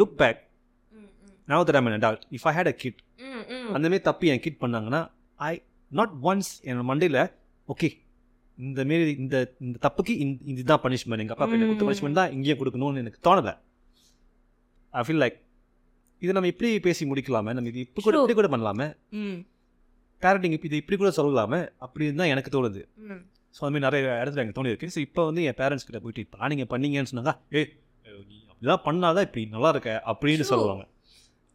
[1.49, 2.97] look back ம், ம், now that I'm an adult if I had a kid
[3.29, 3.69] ம், ம்.
[3.75, 5.01] அந்த மாதிரி தப்பு என் கிட் பண்ணாங்கன்னா
[5.41, 5.53] ஐ
[5.91, 7.21] நாட் ஒன்ஸ் என் மண்டையில்
[7.69, 7.89] ஓகே
[8.59, 11.85] இந்த மாரி இந்த இந்த தப்புக்கு இந்த இதுதான் பனிஷ்மெண்ட் எங்கள் அப்பா கிட்ட கொடுத்த.
[11.85, 13.55] பனிஷ்மெண்ட் தான் இங்கேயும் கொடுக்கணும்னு எனக்கு தோணலை
[14.95, 15.37] ஐ ஃபீல் லைக்
[16.23, 18.17] இதை நம்ம இப்படி பேசி முடிக்கலாமே நம்ம இது இப்போ கூட.
[18.19, 18.87] இப்படி கூட பண்ணலாமே
[20.23, 22.81] பேரண்டிங் இப்போ இது இப்படி கூட சொல்லலாமே அப்படின்னு தான் எனக்கு தோணுது.
[23.55, 26.23] ஸோ அது மாதிரி நிறைய இடத்துல எனக்கு தோணி இருக்கு ஸோ இப்போ வந்து என் பேரண்ட்ஸ் கிட்ட போயிட்டு
[26.25, 27.63] இப்போ நீங்கள் பண்ணீங்கன்னு சொன்னாங்க ஏ
[28.27, 30.47] நீ அப்படிதான் பண்ணாதான் இப்படி நல்லா இருக்க அப்படின்னு.
[30.51, 30.85] சொல்லுவாங்க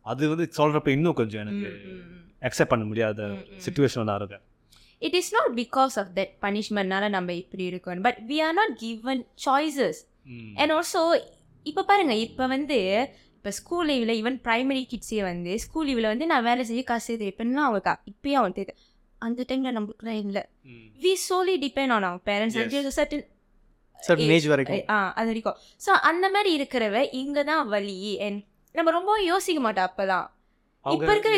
[0.05, 1.69] அது வந்து சொல்கிறப்ப இன்னும் கொஞ்சம் எனக்கு.
[2.47, 3.27] அக்செப்ட் பண்ண முடியாத.
[3.65, 4.43] சுச்சுவேஷன் நான் இருக்கேன்
[5.01, 8.01] it is not because of that பனிஷ்மெண்ட்னால நம்ம இப்படி இருக்கோம்.
[8.07, 9.99] But we are not given choices
[10.61, 11.01] and also
[11.65, 12.79] இப்போ பாருங்க இப்போ வந்து
[13.37, 17.27] இப்போ ஸ்கூல் லீவில் ஈவன் ப்ரைமரி கிட்ஸே வந்து ஸ்கூல் லீவில் வந்து நான் வேலை செய்ய காசு சேர்த்து
[17.29, 18.75] வைப்பேன்னா அவங்க கா இப்பயே அவன் தெரியுது
[19.25, 20.43] அந்த டைமில் நம்மளுக்குலாம் இல்லை.
[21.03, 22.57] We solely depend on our parents.
[22.61, 22.73] And
[23.99, 24.29] certain
[24.95, 25.57] ah அது வரைக்கும்.
[25.85, 27.97] ஸோ அந்த மாதிரி இருக்கிறவ இங்கே தான் வலி
[28.27, 28.41] அண்ட்
[28.75, 30.27] நம்ம ரொம்ப யோசிக்க மாட்டோம் அப்போலாம்
[30.85, 31.35] இப்போ இருக்கிற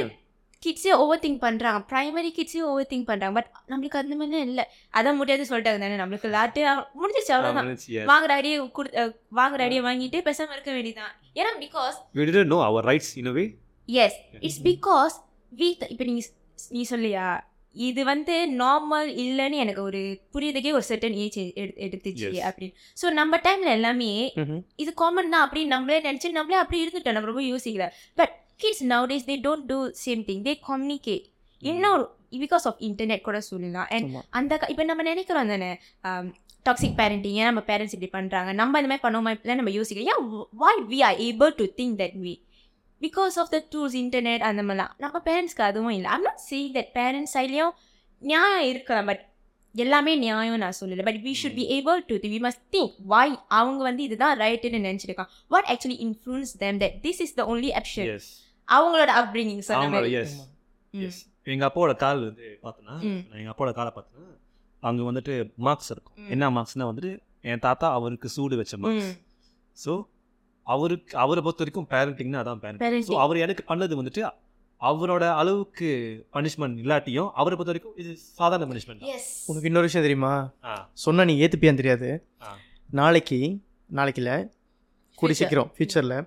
[0.63, 4.63] கிட்ஸே ஓவர் திங்க் பண்ணுறாங்க ப்ரைமரி கிட்ஸே ஓவர் திங்க் பண்ணுறாங்க பட் நம்மளுக்கு அந்த மாதிரிலாம் இல்லை.
[4.93, 5.97] அதான் முடியாது சொல்லிட்டாங்க தானே.
[5.97, 6.61] நம்மளுக்கு லாட்டு
[7.01, 7.67] முடிஞ்சிச்சு அவ்வளோதான்
[8.11, 8.89] வாங்குற ஐடியா கொடு
[9.39, 13.36] வாங்குற ஐடியா வாங்கிட்டு பேசாம இருக்க வேண்டியதான் ஏன்னா because we didn't know our rights in a
[13.38, 13.47] way.
[13.89, 15.15] Yes it's because
[15.51, 16.15] we இப்போ நீ
[16.69, 17.25] நீ சொல்லியா?
[17.88, 20.01] இது வந்து நார்மல் இல்லைன்னு எனக்கு ஒரு
[20.34, 21.38] புரியுதுக்கே ஒரு செர்டன் ஏஜ்
[21.86, 22.28] எடுத்துச்சு.
[22.49, 22.73] அப்படின்னு.
[23.01, 24.09] ஸோ நம்ம டைம்ல எல்லாமே.
[24.84, 27.17] இது காமன் தான் அப்படின்னு நம்மளே நினச்சி நம்மளே அப்படி இருந்துட்டோம்.
[27.17, 27.88] நம்ம ரொம்ப யோசிக்கல.
[28.21, 31.26] But kids nowadays they don't do same thing they communicate
[31.61, 32.03] இன்னும்
[32.43, 33.88] பிகாஸ் ஆஃப் இன்டர்நெட் கூட சொல்லலாம்.
[33.95, 34.07] அண்ட்.
[34.39, 35.69] அந்த இப்போ நம்ம நினைக்கிறோம் தானே
[36.65, 39.32] டாக்ஸிக் பேரண்டிங் ஏன் நம்ம பேரண்ட்ஸ் இப்படி பண்ணுறாங்க நம்ம இந்த மாதிரி பண்ணுவோமா?
[39.36, 40.23] இப்படிலாம் நம்ம யோசிக்கிறோம் ஏன்
[40.63, 42.34] why we are able to think that we
[43.01, 46.09] because of the tools internet அந்த மாதிரிலாம் நம்ம பேரண்ட்ஸ்க்கு அதுவும் இல்லை.
[46.15, 47.73] I'm not saying that parents சைட்லேயும்
[48.21, 49.23] நியாயம் இருக்கலாம் பட்
[49.75, 51.03] எல்லாமே நியாயம் நான் சொல்லலை.
[51.07, 55.31] But we should be able to we must think why அவங்க வந்து இதுதான் ரைட்டுன்னு நினச்சிருக்காங்க.
[55.53, 58.11] What actually influence them that this is the only option
[58.67, 59.63] அவங்களோட அப்ரிங்கிங்
[59.95, 60.13] மாதிரி.
[60.21, 60.37] எஸ்.
[60.93, 61.21] எஸ்
[61.53, 62.95] எங்கள் அப்பாவோட கால் வந்து பார்த்தோன்னா
[63.39, 64.31] எங்கள் அப்பாவோட காலை பார்த்தேன்னா
[64.83, 65.33] அங்கே வந்துட்டு
[65.67, 66.17] மார்க்ஸ் இருக்கும்.
[66.33, 67.11] என்ன மார்க்ஸ்னால் வந்துட்டு
[67.51, 69.11] என் தாத்தா அவருக்கு சூடு வச்ச மார்க்ஸ்.
[69.83, 69.93] ஸோ
[70.68, 73.22] அவருக்கு அவரை பொறுத்த வரைக்கும் பேரண்டிங்னா அதான் பேரண்டிங் ஸோ Parenting.
[73.24, 74.24] அவர் எனக்கு பண்ணது வந்துட்டு
[74.82, 75.89] அவரோட அளவுக்கு
[76.34, 78.09] பனிஷ்மெண்ட் இல்லாட்டியும் அவரை பொறுத்த வரைக்கும் இது
[78.39, 79.26] சாதாரண பனிஷ்மெண்ட் Yes.
[79.49, 80.34] உனக்கு இன்னொரு விஷயம் தெரியுமா
[80.66, 80.74] ஆ
[81.05, 82.09] சொன்னா நீ ஏத்துப்பியான்னு தெரியாது.
[82.89, 83.39] நாளைக்கு
[83.89, 84.32] நாளைக்குல
[85.18, 85.39] கூடி Future.
[85.41, 86.18] சீக்கிரம் ஃபியூச்சரில்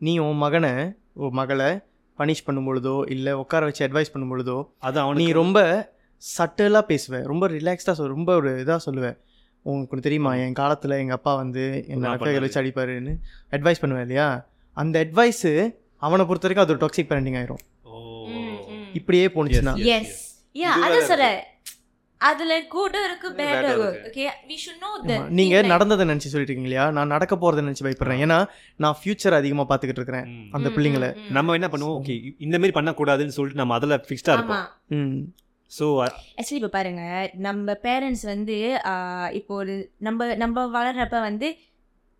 [0.00, 0.72] நீ உன் மகனை
[1.18, 1.70] உன் மகளை
[2.18, 5.58] பனிஷ் பண்ணும் பொழுதோ இல்லை உட்கார வச்சு அட்வைஸ் பண்ணும் பொழுதோ அது நீ அவனுக்கு ரொம்ப
[6.22, 9.06] சட்டலாக பேசுவ ரொம்ப ரிலாக்ஸ்டாக சொல் ரொம்ப ஒரு இதாக சொல்லுவ
[9.64, 10.34] உங்களுக்கு தெரியுமா?
[10.34, 12.40] என் காலத்தில் எங்கள் அப்பா வந்து என்ன ரெக்கைகளை.
[12.40, 13.14] வச்சு அடிப்பாருன்னு
[13.50, 14.46] அட்வைஸ் பண்ணுவேன் இல்லையா?
[14.76, 15.52] அந்த அட்வைஸு
[15.96, 17.62] அவனை பொறுத்த வரைக்கும் அது ஒரு டாக்ஸிக் பேரண்டிங் ஆயிரும்.
[18.92, 19.72] இப்படியே போணுச்சுன்னா.
[19.72, 20.00] Yes.
[20.00, 21.42] எஸ் யா அது வேற சொல்றேன்.
[22.18, 23.66] அதுல good இருக்கு bad.
[23.78, 25.28] Okay we should know the ஆமா.
[25.28, 26.90] நீங்க நடந்ததை நினைச்சு சொல்லிட்டு இருக்கீங்க இல்லையா?
[26.90, 28.22] நான் நடக்க போறதை நினைச்சு பயப்படுறேன்.
[28.24, 28.46] ஏன்னா
[28.76, 30.48] நான் ஃபியூச்சர் அதிகமா பாத்துக்கிட்டு இருக்கிறேன் ம்.
[30.50, 31.30] அந்த பிள்ளைங்களை.
[31.30, 31.98] நம்ம என்ன பண்ணுவோம்?
[32.00, 34.32] ஓகே இந்த மாதிரி பண்ணக்கூடாதுன்னு சொல்லிட்டு நம்ம அதில் ஃபிக்ஸ்டாக ஆமா.
[34.32, 35.34] இருப்போம் ம்.
[35.70, 37.02] ஸோ ஆக்சுவலி இப்போ பாருங்க.
[37.46, 38.56] நம்ம பேரண்ட்ஸ் வந்து
[39.38, 41.48] இப்போ ஒரு நம்ம நம்ம வளர்றப்ப வந்து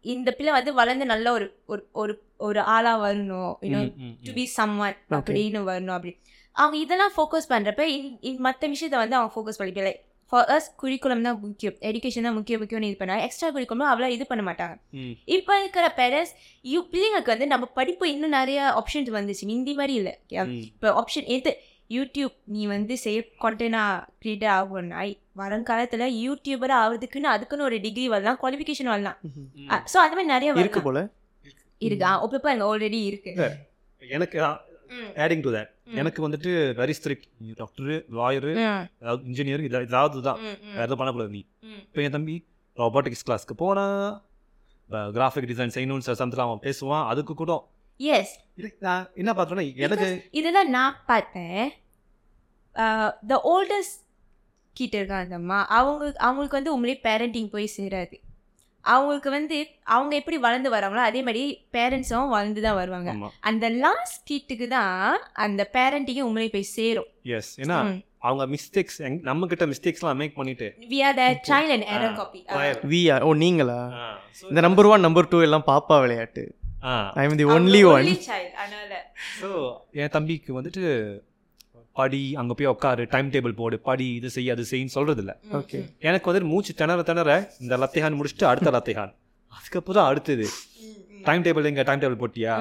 [0.05, 2.15] இந்த பிள்ளை வந்து வளர்ந்து நல்ல ஒரு ஒரு ஒரு
[2.47, 3.53] ஒரு ஆளா வரணும்.
[3.67, 3.93] இன்னும்
[4.25, 6.13] டு பி சம்ஒன் அப்படின்னு வரணும் அப்படி.
[6.57, 7.85] அவங்க இதெல்லாம் ஃபோக்கஸ் பண்ணுறப்ப
[8.47, 9.93] மற்ற விஷயத்தை வந்து அவங்க ஃபோக்கஸ் பண்ணிக்கல.
[10.31, 11.75] ஃபார் அஸ் குறிக்குலம் தான் முக்கியம்.
[11.89, 14.75] எஜுகேஷன் தான் முக்கியம் முக்கியம்னு இது பண்ணாங்க எக்ஸ்ட்ரா குறிக்குலம் அவ்வளோ இது பண்ண மாட்டாங்க.
[15.37, 16.33] இப்போ இருக்கிற பேரண்ட்ஸ்
[16.73, 19.45] யூ பிள்ளைங்களுக்கு வந்து நம்ம படிப்பு இன்னும் நிறைய ஆப்ஷன்ஸ் வந்துச்சு.
[19.51, 20.15] முந்தி மாதிரி இல்லை.
[20.71, 21.53] இப்போ ஆப்ஷன் எது
[21.97, 25.03] யூடியூப் நீ வந்து செய்ய கண்டென்ட்டாக க்ரியேட்டர் ஆகணும்னா
[25.41, 29.19] வருங்காலத்தில் யூடியூபர் ஆகிறதுக்குன்னு அதுக்குன்னு ஒரு டிகிரி வரலாம் குவாலிஃபிகேஷன் வரலாம்.
[29.93, 30.83] ஸோ அது மாதிரி நிறைய இருக்கு.
[30.89, 31.03] போல?
[31.83, 32.07] இருக்கு.
[32.11, 33.33] ஆ இப்போ பாருங்க ஆல்ரெடி இருக்கு.
[34.03, 34.39] எனக்கு
[35.25, 35.71] ஆடிங் டு தட்
[36.01, 37.27] எனக்கு வந்துட்டு very strict
[37.61, 38.53] doctor lawyer
[39.29, 40.41] engineer இது ஏதாவது தான்.
[40.85, 41.43] எதுவும் பண்ணக்கூடாது நீ.
[41.89, 42.37] இப்போ என் தம்பி
[42.77, 43.87] ரோபாட்டிக்ஸ் கிளாஸ்க்கு போனா
[45.17, 47.53] கிராஃபிக் டிசைன் செய்யணும்னு சம்தில் அவன் பேசுவான் அதுக்கு கூட.
[48.87, 50.07] நான் என்ன பார்த்தோன்னா எனக்கு
[50.39, 51.65] இதுதான் நான் பார்த்தேன்.
[53.31, 53.99] த ஓல்டஸ்ட்
[54.77, 55.59] கிட்ட இருக்காங்கம்மா.
[55.79, 58.17] அவங்க அவங்களுக்கு வந்து உண்மையிலே பேரண்டிங் போய் சேராது.
[58.85, 59.59] அவங்களுக்கு வந்து
[59.97, 61.45] அவங்க எப்படி வளர்ந்து வராங்களோ அதே மாதிரி
[61.77, 63.13] பேரண்ட்ஸும் வளர்ந்து தான் வருவாங்க.
[63.51, 64.99] அந்த லாஸ்ட் கிட்டுக்கு தான்
[65.45, 67.09] அந்த பேரண்டிங்கும் உண்மையிலே போய் சேரும்.
[67.37, 67.79] எஸ் ஏன்னா
[68.29, 68.99] அவங்க மிஸ்டேக்ஸ்
[69.29, 70.69] நம்ம கிட்ட மிஸ்டேக்ஸ்லாம் மேக் பண்ணிட்டு.
[70.93, 72.41] We are the trial and error copy
[72.93, 73.79] we oh நீங்களா?
[74.51, 76.45] இந்த நம்பர் ஒன் நம்பர் டூ எல்லாம் பாப்பா விளையாட்டு.
[77.21, 78.93] I am the only one child அதனால.
[79.41, 79.51] ஸோ
[80.01, 80.85] என் தம்பிக்கு வந்துட்டு
[81.97, 85.81] படி அங்கே போய் உட்காரு டைம் டேபிள் போடு படி இது செய்ய அது செய்யின்னு சொல்றது இல்ல ஓகே
[86.01, 87.31] எனக்கு வந்துட்டு மூச்சு திணற திணற
[87.61, 89.13] இந்த லத்தைஹான் முடிச்சுட்டு அடுத்த லத்தைஹான்.
[89.53, 90.47] அதுக்கப்புறம் அடுத்தது.
[91.25, 92.55] டைம் டேபிள் எங்க டைம் டேபிள் போட்டியா?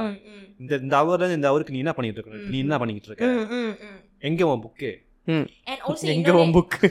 [0.61, 2.49] இந்த இந்த அவர்ல இந்த அவருக்கு நீ என்ன பண்ணிட்டு இருக்க?
[2.51, 3.25] நீ என்ன பண்ணிட்டு இருக்க?
[4.21, 4.91] எங்க உன் புக்கு
[6.15, 6.87] எங்க உன் புக்கு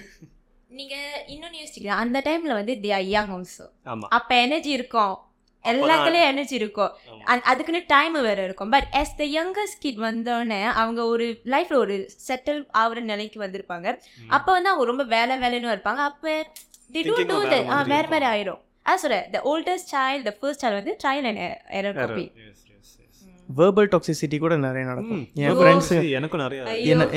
[0.70, 0.94] நீங்க
[1.28, 4.06] இன்னொன்னு யோசிச்சுக்கலாம் அந்த டைம்ல வந்து தே ஆர் யங் ஆல்சோ ஆமா.
[4.18, 5.14] அப்ப எனர்ஜி இருக்கும்.
[5.64, 6.92] எல்லாத்துலயும் எனர்ஜி இருக்கும்.
[7.50, 8.70] அதுக்குன்னு டைம் வேற இருக்கும்.
[8.70, 11.96] But as the youngest kid வந்தோடனே அவங்க ஒரு லைஃப்ல ஒரு
[12.28, 13.98] செட்டில் ஆகுற நிலைக்கு வந்திருப்பாங்க.
[14.28, 16.02] அப்ப வந்து அவங்க ரொம்ப வேலை வேலைன்னு இருப்பாங்க.
[16.10, 16.46] அப்ப
[16.94, 18.60] Thinking do வேற that ஆ, மாதிரி ஆயிரும்.
[18.86, 19.26] அதான் சொல்றேன்.
[19.32, 21.38] The oldest child the first child வந்து trial and
[21.78, 22.24] error copy.
[22.40, 23.20] Yes, yes, yes.
[23.48, 25.22] Verbal toxicity கூட நிறைய நடக்கும்.
[25.34, 25.56] என்.
[25.60, 26.62] ஃப்ரெண்ட்ஸு எனக்கும் நிறைய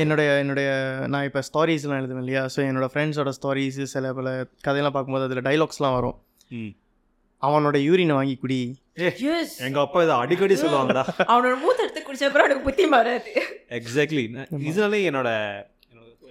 [0.04, 0.70] என்னுடைய என்னுடைய
[1.14, 2.44] நான் இப்போ ஸ்டாரீஸ்லாம் எழுதுவேன் இல்லையா?
[2.56, 4.30] ஸோ என்னோட ஃப்ரெண்ட்ஸோட ஸ்டாரீஸ் சில பல
[4.62, 6.18] கதையெல்லாம் பார்க்கும்போது அதில் டைலாக்ஸ்லாம் வரும்.
[7.42, 8.76] அவனோட யூரினை வாங்கி குடி.
[9.60, 11.18] எங்க அப்பா இதை அடிக்கடி சொல்லுவாங்கடா.
[11.32, 13.32] அவனோட மூத்த எடுத்து குடிச்ச அப்புறம் எனக்கு புத்தி மாறாது.
[13.70, 15.64] எக்ஸாக்ட்லி இதனாலே என்னோட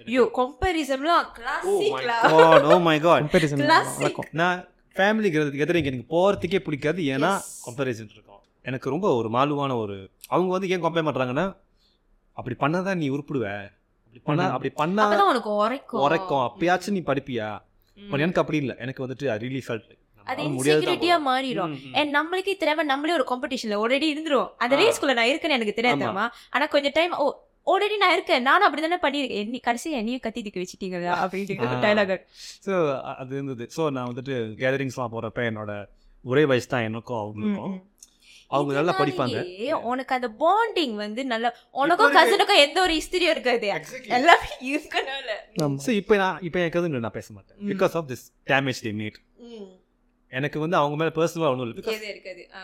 [0.05, 7.03] ஐயோ கம்பேரிசன்லாம் ஓ மை காட் கம்பேரிசன் நான் ஃபேமிலிக்கு எதிர எனக்கு போகிறதுக்கே பிடிக்காது.
[7.03, 7.41] ஏன்னா.
[7.65, 8.41] கம்பேரிசன் இருக்கும்.
[8.61, 11.55] எனக்கு ரொம்ப ஒரு மாலுவான ஒரு அவங்க வந்து ஏன் கம்பேர் பண்ணுறாங்கன்னா
[12.37, 13.69] அப்படி பண்ணாதான் நீ உருப்பிடுவ.
[14.05, 14.49] அப்படி பண்ணா.
[14.49, 16.01] அப்படி பண்ணா உனக்கு உரைக்கும்.
[16.01, 16.37] உரைக்கும்.
[16.37, 17.59] அப்பயாச்சும் நீ படிப்பியா?
[18.09, 18.75] பட் எனக்கு அப்படி இல்லை.
[18.79, 24.07] எனக்கு வந்துட்டு ஐ ரியலி ஃபெல்ட் அது இன்செக்யூரிட்டியா மாறிடும் அண்ட் நம்மளுக்கே தெரியாம நம்மளே ஒரு காம்படிஷன்ல ஆல்ரெடி
[24.13, 24.73] இருந்துரும் அந்த.
[24.81, 27.27] ரேஸ்குள்ள நான் இருக்கேன்னு எனக்கு தெரியாதாமா ஆனா கொஞ்சம் டைம் ஓ
[27.67, 28.43] ஆல்ரெடி நான் இருக்கேன்.
[28.43, 29.39] நானும் அப்படி தானே பண்ணியிருக்கேன்.
[29.43, 31.13] என்னை கடைசி என்னையும் கத்தி திக்க வச்சுட்டீங்களா?
[31.23, 31.79] அப்படின்னு ஆ.
[31.85, 32.13] டைலாக்
[32.65, 32.73] ஸோ
[33.13, 33.65] அது இருந்தது.
[33.75, 35.73] ஸோ நான் வந்துட்டு கேதரிங்ஸ்லாம் போகிறப்ப என்னோட
[36.25, 37.75] ஒரே வயசு தான் எனக்கும் அவங்களுக்கும்.
[38.51, 39.37] அவங்க நல்லா படிப்பாங்க.
[39.91, 43.67] உனக்கு அந்த பாண்டிங் வந்து நல்லா உனக்கும் கசனுக்கும் எந்த ஒரு ஹிஸ்டரியும் இருக்காது.
[44.17, 45.29] எல்லாமே இருக்கனால.
[45.85, 47.57] ஸோ இப்போ நான் இப்போ என் கதை நான் பேச மாட்டேன்.
[47.71, 49.17] Because of this damage they meet
[50.29, 51.99] எனக்கு வந்து அவங்க மேலே பர்சனலாக ஒன்றும் இல்லை.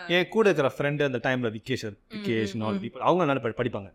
[0.08, 3.94] என் கூட இருக்கிற ஃப்ரெண்டு அந்த டைமில் விக்கேஷன் விக்கேஷன் ஆல் பீப்புள் அவங்க நல்லா படி- படிப்பாங்க.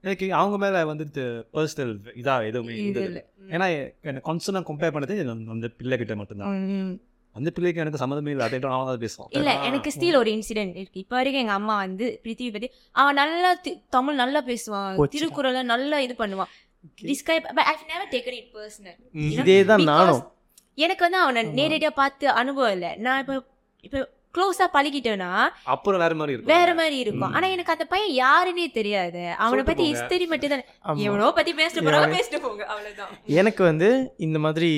[0.00, 5.70] எனக்கு அவங்க மேலே வந்துட்டு பர்சனல் இதாக எதுவுமே இது இருந்தது ஏன்னா எனக்கு கான்ஸ்டன்டாக கம்பேர் பண்ணது அந்த-
[5.82, 6.98] பிள்ளைகிட்ட மட்டும்தான்.
[7.32, 8.46] அந்த பிள்ளைக்கு எனக்கு சம்மந்தமே இல்லை.
[8.46, 11.00] அதை அவங்க தான் பேசுவோம் இல்ல எனக்கு ஸ்டீல் ஒரு இன்சிடென்ட் இருக்கு.
[11.00, 15.04] இப்போ வரைக்கும் எங்க அம்மா வந்து பிருத்திவி பத்தி அவன் நல்லா தமிழ் நல்லா பேசுவான்.
[15.04, 16.44] திருக்குறளை நல்லா இது பண்ணுவான்
[17.02, 19.30] describe but I never taken it personal hmm.
[19.30, 20.22] இதே தான் நானும்.
[20.84, 22.90] எனக்கு வந்து அவனை நேரடியா பார்த்து அனுபவம் இல்லை.
[23.06, 23.34] நான் இப்போ
[23.86, 24.00] இப்போ
[24.36, 25.28] க்ளோஸா பழகிட்டேன்னா
[25.72, 26.54] அப்புறம் வேற மாதிரி இருக்கும்.
[26.54, 27.34] வேற மாதிரி இருக்கும்.
[27.36, 29.20] ஆனா எனக்கு அந்த பையன் யாருன்னே தெரியாது.
[29.44, 29.84] அவனை போங்க.
[29.90, 30.64] ஹிஸ்டரி மட்டும் தான்.
[31.08, 32.64] எவனோ பத்தி பேசிட்டு போறாங்க பேசிட்டு போங்க.
[32.72, 33.12] அவ்வளவுதான்.
[33.40, 33.88] எனக்கு வந்து
[34.26, 34.70] இந்த மாதிரி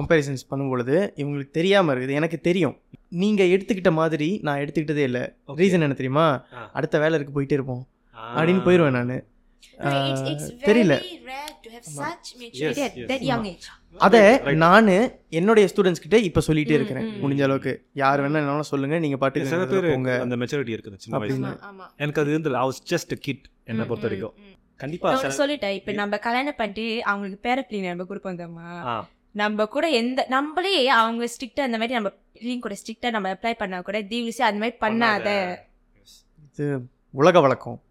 [0.00, 2.18] கம்பேரிசன்ஸ் பண்ணும்பொழுது இவங்களுக்கு தெரியாமல் இருக்குது.
[2.20, 2.76] எனக்கு தெரியும்.
[3.22, 5.24] நீங்கள் எடுத்துக்கிட்ட மாதிரி நான் எடுத்துக்கிட்டதே இல்லை.
[5.62, 6.28] ரீசன் என்ன தெரியுமா.
[6.80, 7.82] அடுத்த வேலை இருக்கு போயிட்டே இருப்போம்.
[8.36, 9.16] அப்படின்னு போயிடுவேன் நான்.
[9.78, 11.02] தெரியல.
[13.22, 13.66] young age.
[13.98, 14.38] அதை.
[14.54, 17.24] நான் என்னுடைய ஸ்டூடெண்ட்ஸ் கிட்ட இப்போ சொல்லிட்டே இருக்கிறேன்.
[17.24, 17.86] முடிஞ்ச அளவுக்கு.
[17.92, 20.20] யார் வேணா என்னாலும் சொல்லுங்க நீங்க சில பாட்டுக்கு பேர் போங்க.
[20.20, 21.56] அந்த மெச்சூரிட்டி இருக்குது சின்ன வயசுல.
[21.96, 22.56] எனக்கு அது இருந்தது.
[22.56, 24.32] ஐ வாஸ் ஜஸ்ட் கிட் என்னை பொறுத்த வரைக்கும்.
[24.76, 25.74] கண்டிப்பா சில- சொல்லிட்டேன்.
[25.74, 29.08] இப்ப நம்ம கல்யாணம் பண்ணிட்டு அவங்களுக்கு பேர பிள்ளை நம்ம கொடுப்போம் ஆ.
[29.32, 33.80] நம்ம கூட எந்த நம்மளே அவங்க ஸ்ட்ரிக்டா அந்த மாதிரி நம்ம பிள்ளைங்க கூட ஸ்ட்ரிக்டா நம்ம அப்ளை பண்ணா
[33.80, 35.56] கூட தீவிசி அந்த மாதிரி பண்ணாத.
[36.52, 36.78] இது
[37.10, 37.82] உலக வழக்கம்.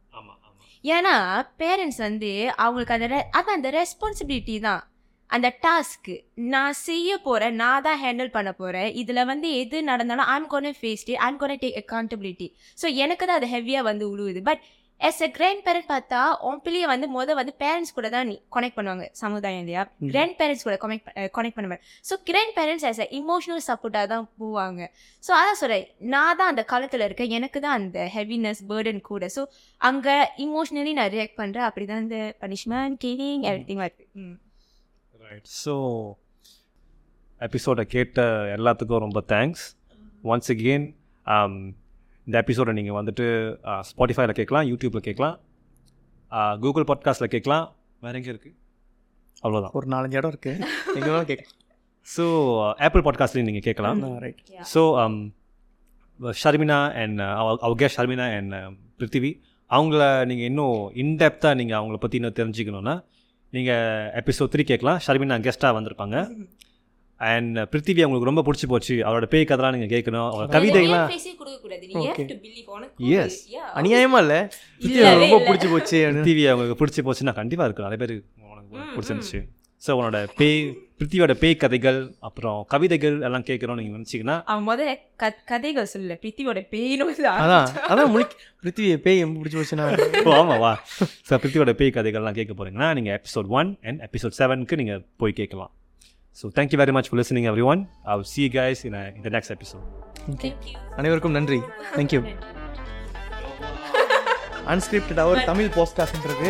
[0.83, 1.15] ஏன்னா
[1.59, 4.83] பேரண்ட்ஸ் வந்து அவங்களுக்கு அந்த re- அதான் அந்த ரெஸ்பான்சிபிலிட்டி தான்.
[5.29, 6.13] அந்த டாஸ்க்கு
[6.45, 11.13] நான் செய்ய போகிறேன் நான் தான் ஹேண்டில் பண்ண போகிறேன் இதில் வந்து எது நடந்தாலும் I'm gonna face it
[11.25, 14.41] I'm gonna take accountability so எனக்கு தான் அது ஹெவியாக வந்து உழுவுது.
[14.43, 14.63] But
[15.07, 18.77] yes a grandparent பார்த்தா உன் பிள்ளைய வந்து முத வந்து பேரண்ட்ஸ் கூட தான் நீ கனெக்ட்
[18.77, 19.83] பண்ணுவாங்க சமுதாயம் இல்லையா.
[20.13, 22.15] கிராண்ட் பேரண்ட்ஸ் கூட கனெக்ட் கனெக்ட் பண்ண மாதிரி so
[22.57, 24.81] grandparents as a emotional சப்போர்ட்டாக தான் போவாங்க.
[25.23, 27.31] ஸோ அதான் சொல்கிறேன் நான் தான் அந்த காலத்தில் இருக்கேன்.
[27.39, 29.25] எனக்கு தான் அந்த ஹெவினஸ் பேர்டன் கூட.
[29.37, 29.43] ஸோ
[29.81, 30.15] அங்கே
[30.47, 33.83] இமோஷ்னலி நான் ரியாக்ட் பண்ணுறேன் அப்படி தான் இந்த பனிஷ்மெண்ட் கிளிங் எவ்ரி திங்
[35.25, 35.75] ரைட் ஸோ
[37.41, 38.21] எபிசோடை கேட்ட
[38.55, 39.65] எல்லாத்துக்கும் ரொம்ப தேங்க்ஸ்
[40.31, 40.87] ஒன்ஸ் அகெயின்
[42.29, 43.25] இந்த எபிசோடை நீங்கள் வந்துட்டு
[43.89, 45.37] ஸ்பாட்டிஃபைல கேட்கலாம் யூடியூப்பில் கேட்கலாம்
[46.63, 47.65] கூகுள் பாட்காஸ்ட்டில் கேட்கலாம்.
[48.03, 48.55] வேற எங்கே இருக்குது
[49.43, 50.51] அவ்வளோதான் ஒரு நாலஞ்சு இடம் இருக்கு.
[50.97, 51.55] எங்க கேட்கலாம்.
[52.07, 52.25] ஸோ
[52.87, 53.99] ஆப்பிள் பாட்காஸ்ட்லையும் நீங்கள் கேட்கலாம்.
[54.25, 54.83] Right so
[56.43, 57.23] Sharmina and
[57.63, 58.55] our K Sharmina and
[58.99, 59.31] Prithvi
[59.69, 62.95] அவங்கள நீங்கள் இன்னும் இன்டெப்த்தாக நீங்கள் அவங்கள பற்றி இன்னும் தெரிஞ்சுக்கணுன்னா
[63.53, 64.99] நீங்கள் எபிசோட் த்ரீ கேட்கலாம்.
[65.07, 66.17] ஷர்மினா கெஸ்ட்டாக வந்திருப்பாங்க.
[67.21, 68.95] அண்ட் பிருத்திவி அவங்களுக்கு ரொம்ப பிடிச்சி போச்சு.
[69.05, 70.27] அவரோட பேய் கதெல்லாம் நீங்கள் கேட்கணும்.
[70.27, 71.07] அவங்க கவிதைகள்லாம்
[73.09, 73.33] Yes.
[73.75, 74.35] அநியாயமா இல்ல?
[75.15, 75.39] ரொம்ப.
[75.47, 75.99] பிடிச்சி போச்சு.
[76.07, 78.13] பிருத்திவி அவங்களுக்கு பிடிச்சி போச்சுன்னா கண்டிப்பாக இருக்கு நிறைய பேர்
[78.49, 79.41] உனக்கு பிடிச்சிருந்துச்சு
[79.81, 80.57] ஸோ உன்னோட பேய்
[80.99, 86.61] பிருத்திவியோட பேய் கதைகள் அப்புறம் கவிதைகள் எல்லாம் கேட்கணும்னு நீங்கள் நினச்சிங்கன்னா அவன் முதல்ல க- கதைகள் சொல்லல பிரித்தியோட
[86.71, 89.85] பேயினும் அதான் அதான் முழிக் பிருத்திவி பேய் எம்ப பிடிச்சி போச்சுன்னா.
[90.27, 90.71] ஓ ஆமாவா
[91.27, 95.71] ஸோ பிருத்தியோட பேய் கதைகள்லாம் கேட்க போகிறீங்கன்னா நீங்கள் எபிசோட் ஒன் அண்ட் எபிசோட் செவனுக்கு நீங்கள் போய் கேட்கலாம்.
[96.39, 99.85] So thank you very much for listening everyone I see guys in இந்த நெக்ஸ்ட் எபிசோட்
[100.97, 101.59] அனைவருக்கும் நன்றி.
[101.95, 102.21] Thank you
[104.65, 106.49] unscripted our Tamil போஸ்டாஸ்ன்றது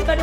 [0.00, 0.14] இப்போ